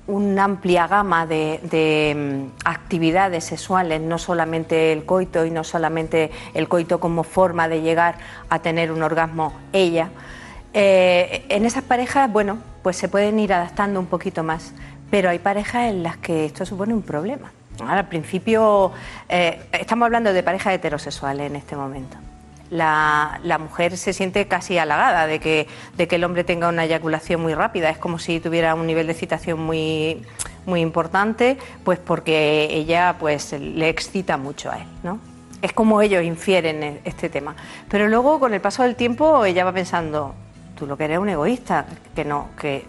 [0.07, 6.69] una amplia gama de, mm, actividades sexuales, no solamente el coito y no solamente el
[6.69, 8.17] coito como forma de llegar
[8.49, 10.09] a tener un orgasmo ella.
[10.73, 14.73] Eh, en esas parejas, bueno, pues se pueden ir adaptando un poquito más,
[15.11, 17.53] pero hay parejas en las que esto supone un problema
[17.87, 18.93] al principio,
[19.29, 22.17] eh, estamos hablando de parejas heterosexuales en este momento.
[22.71, 27.41] La, mujer se siente casi halagada de que, de que el hombre tenga una eyaculación
[27.41, 27.89] muy rápida.
[27.89, 30.23] Es como si tuviera un nivel de excitación muy,
[30.67, 34.87] muy importante, pues porque ella pues, le excita mucho a él.
[35.03, 35.19] ¿no?
[35.63, 37.57] Es como ellos infieren este tema.
[37.89, 40.35] Pero luego, con el paso del tiempo, ella va pensando,
[40.79, 42.87] tú lo que eres un egoísta, que no, que,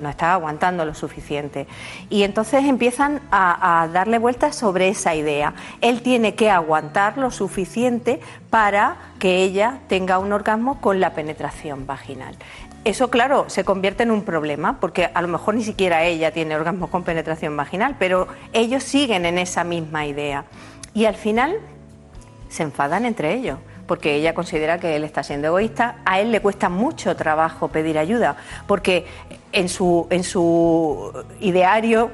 [0.00, 1.66] no estás aguantando lo suficiente.
[2.08, 5.54] Y entonces empiezan a, darle vueltas sobre esa idea.
[5.80, 11.86] Él tiene que aguantar lo suficiente para que ella tenga un orgasmo con la penetración
[11.86, 12.36] vaginal.
[12.84, 16.56] Eso, claro, se convierte en un problema, porque a lo mejor ni siquiera ella tiene
[16.56, 20.44] orgasmo con penetración vaginal, pero ellos siguen en esa misma idea.
[20.94, 21.56] Y al final
[22.48, 23.58] se enfadan entre ellos
[23.92, 25.96] porque ella considera que él está siendo egoísta.
[26.06, 28.36] A él le cuesta mucho trabajo pedir ayuda,
[28.66, 29.04] porque
[29.52, 32.10] en su, en su ideario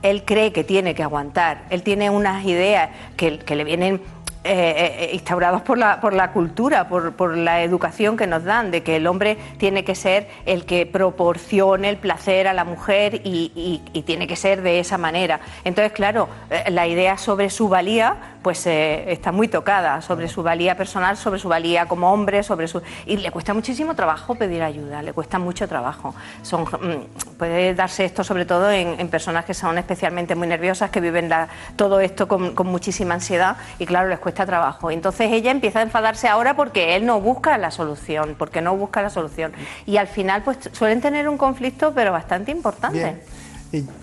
[0.00, 1.64] él cree que tiene que aguantar.
[1.68, 4.00] Él tiene unas ideas que, que le vienen
[4.48, 8.70] eh, eh, instaurados por la, por la cultura, por, por, la educación que nos dan,
[8.70, 13.22] de que el hombre tiene que ser el que proporcione el placer a la mujer
[13.24, 15.40] y, y, tiene que ser de esa manera.
[15.64, 20.76] Entonces, claro, eh, la idea sobre su valía pues está muy tocada, sobre su valía
[20.76, 22.80] personal, sobre su valía como hombre, sobre su...
[23.04, 26.14] Y le cuesta muchísimo trabajo pedir ayuda, le cuesta mucho trabajo.
[26.42, 31.00] Son, mm, puede darse esto sobre todo en, personas que son especialmente muy nerviosas, que
[31.00, 31.28] viven
[31.74, 34.92] todo esto con, con muchísima ansiedad y claro, les cuesta trabajo.
[34.92, 39.02] Entonces ella empieza a enfadarse ahora porque él no busca la solución, porque no busca
[39.02, 39.54] la solución.
[39.86, 43.16] Y al final pues suelen tener un conflicto pero bastante importante.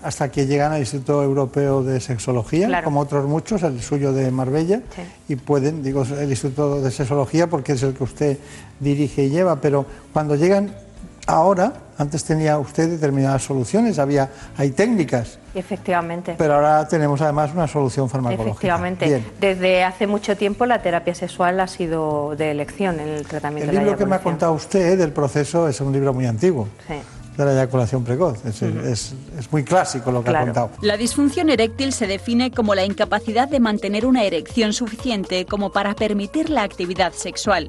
[0.02, 4.80] Hasta que llegan al Instituto Europeo de Sexología, como otros muchos, el suyo de Marbella,
[5.28, 8.38] y pueden, digo, el Instituto de Sexología porque es el que usted
[8.80, 10.74] dirige y lleva, pero cuando llegan
[11.26, 15.38] ahora, antes tenía usted determinadas soluciones, había, hay técnicas.
[15.54, 16.34] Efectivamente.
[16.36, 18.50] Pero ahora tenemos además una solución farmacológica.
[18.50, 19.24] Efectivamente.
[19.40, 23.76] Desde hace mucho tiempo la terapia sexual ha sido de elección en el tratamiento el
[23.76, 26.68] de la libro que me ha contado usted del proceso es un libro muy antiguo.
[26.88, 26.94] Sí.
[27.36, 28.44] De la eyaculación precoz.
[28.44, 30.70] Es, es, es muy clásico lo que ha contado.
[30.80, 35.94] La disfunción eréctil se define como la incapacidad de mantener una erección suficiente como para
[35.94, 37.68] permitir la actividad sexual.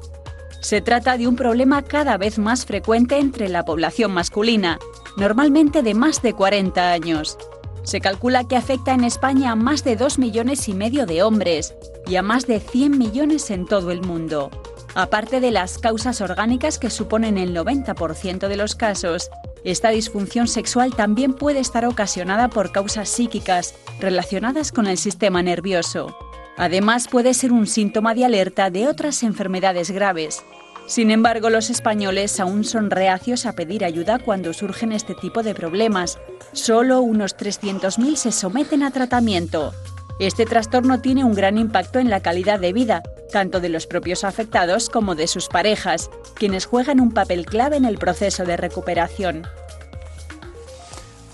[0.60, 4.78] Se trata de un problema cada vez más frecuente entre la población masculina,
[5.16, 7.38] normalmente de más de 40 años.
[7.84, 11.74] Se calcula que afecta en España a más de 2 millones y medio de hombres
[12.08, 14.50] y a más de 100 millones en todo el mundo.
[14.96, 19.30] Aparte de las causas orgánicas que suponen el 90% de los casos,
[19.66, 26.16] esta disfunción sexual también puede estar ocasionada por causas psíquicas relacionadas con el sistema nervioso.
[26.56, 30.44] Además, puede ser un síntoma de alerta de otras enfermedades graves.
[30.86, 35.52] Sin embargo, los españoles aún son reacios a pedir ayuda cuando surgen este tipo de
[35.52, 36.20] problemas.
[36.52, 39.74] Solo unos 300.000 se someten a tratamiento.
[40.18, 44.24] Este trastorno tiene un gran impacto en la calidad de vida, tanto de los propios
[44.24, 49.46] afectados como de sus parejas, quienes juegan un papel clave en el proceso de recuperación.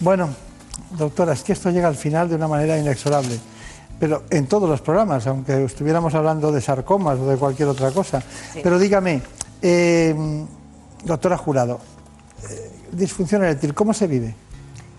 [0.00, 0.30] Bueno,
[0.98, 3.38] doctora, es que esto llega al final de una manera inexorable,
[4.00, 8.20] pero en todos los programas, aunque estuviéramos hablando de sarcomas o de cualquier otra cosa.
[8.64, 9.22] Pero dígame,
[9.62, 10.44] eh,
[11.04, 11.78] doctora Jurado,
[12.50, 14.34] eh, disfunción eréctil, ¿cómo se vive?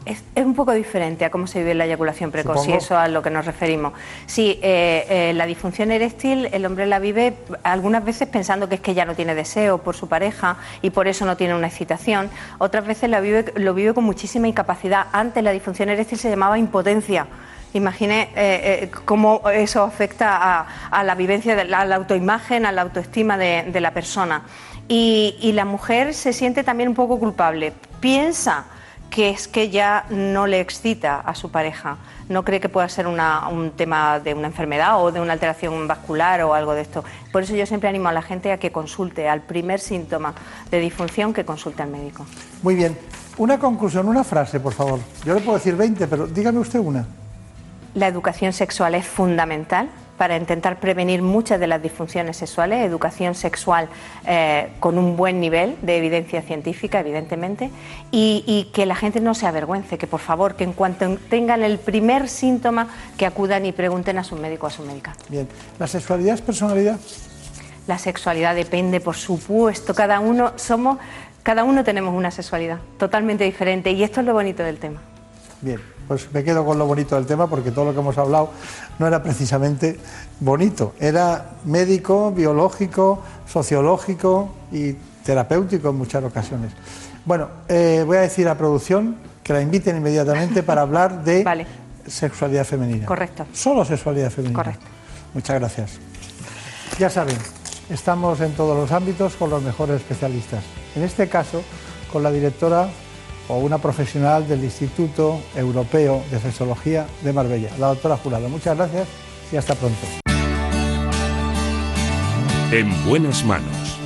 [0.05, 3.21] Es, un poco diferente a cómo se vive la eyaculación precoz, y eso a lo
[3.21, 3.93] que nos referimos.
[4.25, 8.81] Sí, eh, eh, la disfunción eréctil el hombre la vive algunas veces pensando que es
[8.81, 12.30] que ya no tiene deseo por su pareja y por eso no tiene una excitación.
[12.57, 15.07] Otras veces la vive, lo vive con muchísima incapacidad.
[15.13, 17.27] Antes la disfunción eréctil se llamaba impotencia.
[17.73, 22.84] Imagine eh, cómo eso afecta a, la vivencia, de la, a la autoimagen, a la
[22.84, 24.43] autoestima de, la persona.
[24.88, 27.73] Y, y la mujer se siente también un poco culpable.
[27.99, 28.65] Piensa
[29.14, 31.98] que es que ya no le excita a su pareja.
[32.30, 36.41] No cree que pueda ser un tema de una enfermedad o de una alteración vascular
[36.41, 37.03] o algo de esto.
[37.31, 40.34] Por eso yo siempre animo a la gente a que consulte al primer síntoma
[40.72, 42.26] de disfunción, que consulte al médico.
[42.64, 42.98] Muy bien.
[43.38, 44.99] Una conclusión, una frase, por favor.
[45.23, 47.06] Yo le puedo decir 20, pero dígame usted una.
[47.94, 49.90] La educación sexual es fundamental
[50.23, 53.89] para intentar prevenir muchas de las disfunciones sexuales, educación sexual
[54.25, 57.69] eh, con un buen nivel de evidencia científica, evidentemente,
[58.09, 61.77] y, que la gente no se avergüence, que por favor, que en cuanto tengan el
[61.77, 62.87] primer síntoma,
[63.17, 65.13] que acudan y pregunten a su médico o a su médica.
[65.27, 65.45] Bien,
[65.77, 66.97] ¿la sexualidad es personalidad?
[67.85, 70.99] La sexualidad depende, por supuesto, cada uno somos,
[71.43, 75.01] cada uno tenemos una sexualidad totalmente diferente y esto es lo bonito del tema.
[75.59, 78.51] Bien, pues me quedo con lo bonito del tema porque todo lo que hemos hablado
[78.99, 79.99] no era precisamente
[80.39, 84.93] bonito, era médico, biológico, sociológico y
[85.23, 86.71] terapéutico en muchas ocasiones.
[87.25, 91.65] Bueno, eh, voy a decir a producción que la inviten inmediatamente para hablar de
[92.07, 93.05] sexualidad femenina.
[93.05, 93.45] Correcto.
[93.53, 94.57] Solo sexualidad femenina.
[94.57, 94.85] Correcto.
[95.34, 95.91] Muchas gracias.
[96.99, 97.38] Ya saben,
[97.89, 100.63] estamos en todos los ámbitos con los mejores especialistas.
[100.95, 101.63] En este caso,
[102.11, 102.89] con la directora
[103.48, 108.49] o una profesional del Instituto Europeo de Sexología de Marbella, la doctora Jurado.
[108.49, 109.07] Muchas gracias
[109.52, 109.99] y hasta pronto.
[112.72, 113.99] En buenas manos.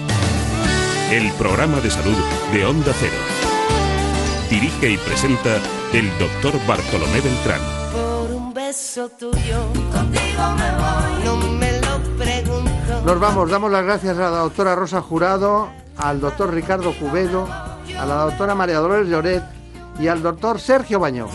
[1.11, 2.17] El programa de salud
[2.51, 3.13] de Onda Cero.
[4.49, 5.57] Dirige y presenta
[5.93, 7.61] el doctor Bartolomé Beltrán.
[7.93, 13.01] Por un beso tuyo, contigo me voy, no me lo pregunto.
[13.05, 17.47] Nos vamos, damos las gracias a la doctora Rosa Jurado, al doctor Ricardo Cubedo,
[17.95, 19.43] a la doctora María Dolores Lloret
[19.99, 21.27] y al doctor Sergio Bañó.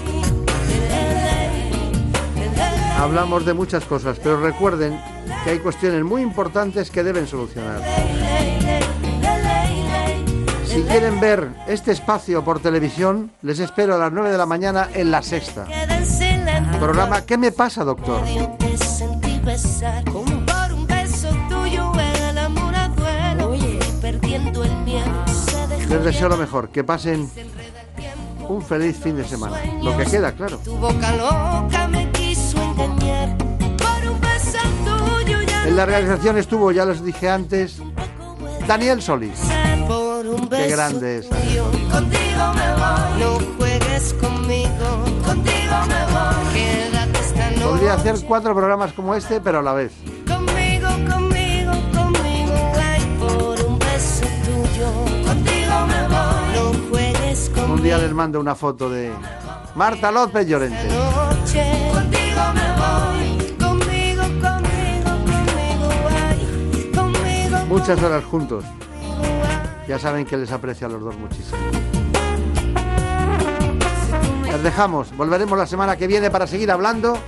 [2.98, 5.00] Hablamos de muchas cosas, pero recuerden
[5.44, 7.80] que hay cuestiones muy importantes que deben solucionar.
[10.64, 14.88] Si quieren ver este espacio por televisión, les espero a las 9 de la mañana
[14.94, 15.66] en La Sexta.
[16.78, 18.22] Programa ¿Qué me pasa, doctor?
[25.92, 27.30] Les deseo lo mejor, que pasen
[28.48, 29.60] un feliz fin de semana.
[29.82, 30.58] Lo que queda, claro.
[35.66, 37.76] En la realización estuvo, ya les dije antes,
[38.66, 39.38] Daniel Solís.
[40.50, 41.26] Qué grande es.
[47.62, 49.92] Podría hacer cuatro programas como este, pero a la vez.
[57.82, 59.12] Día les mando una foto de
[59.74, 60.88] Marta López Llorente.
[67.68, 68.64] Muchas horas juntos.
[69.88, 71.58] Ya saben que les aprecio a los dos muchísimo.
[74.44, 75.16] Les dejamos.
[75.16, 77.18] Volveremos la semana que viene para seguir hablando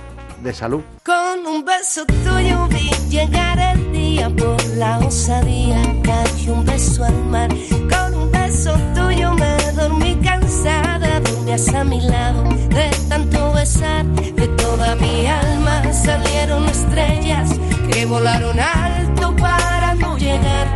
[0.41, 0.81] de salud.
[1.03, 7.25] Con un beso tuyo vi llegar el día por la osadía, cayó un beso al
[7.25, 7.49] mar.
[7.89, 10.15] Con un beso tuyo me dormí
[10.55, 14.05] cansada, dormías a mi lado de tanto besar.
[14.05, 17.49] De toda mi alma salieron estrellas
[17.91, 20.67] que volaron alto para no llegar.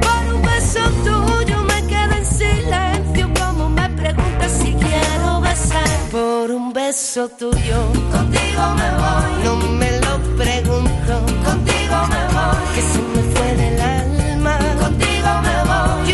[0.00, 5.88] Por un beso tuyo me quedé en silencio, como me preguntas si quiero besar.
[6.10, 7.78] Por un beso tuyo,
[8.12, 9.44] contigo me voy.
[9.44, 11.12] No me lo pregunto,
[11.44, 12.74] contigo me voy.
[12.74, 16.11] Que se me fue del alma, contigo me voy.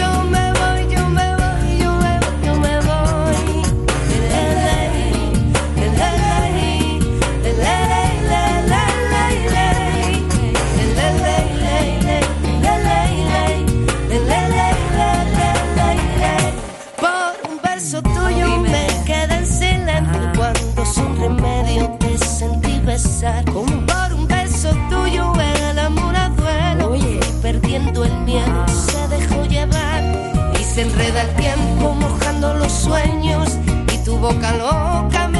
[30.78, 33.58] Se enreda el tiempo mojando los sueños
[33.92, 35.37] y tu boca loca me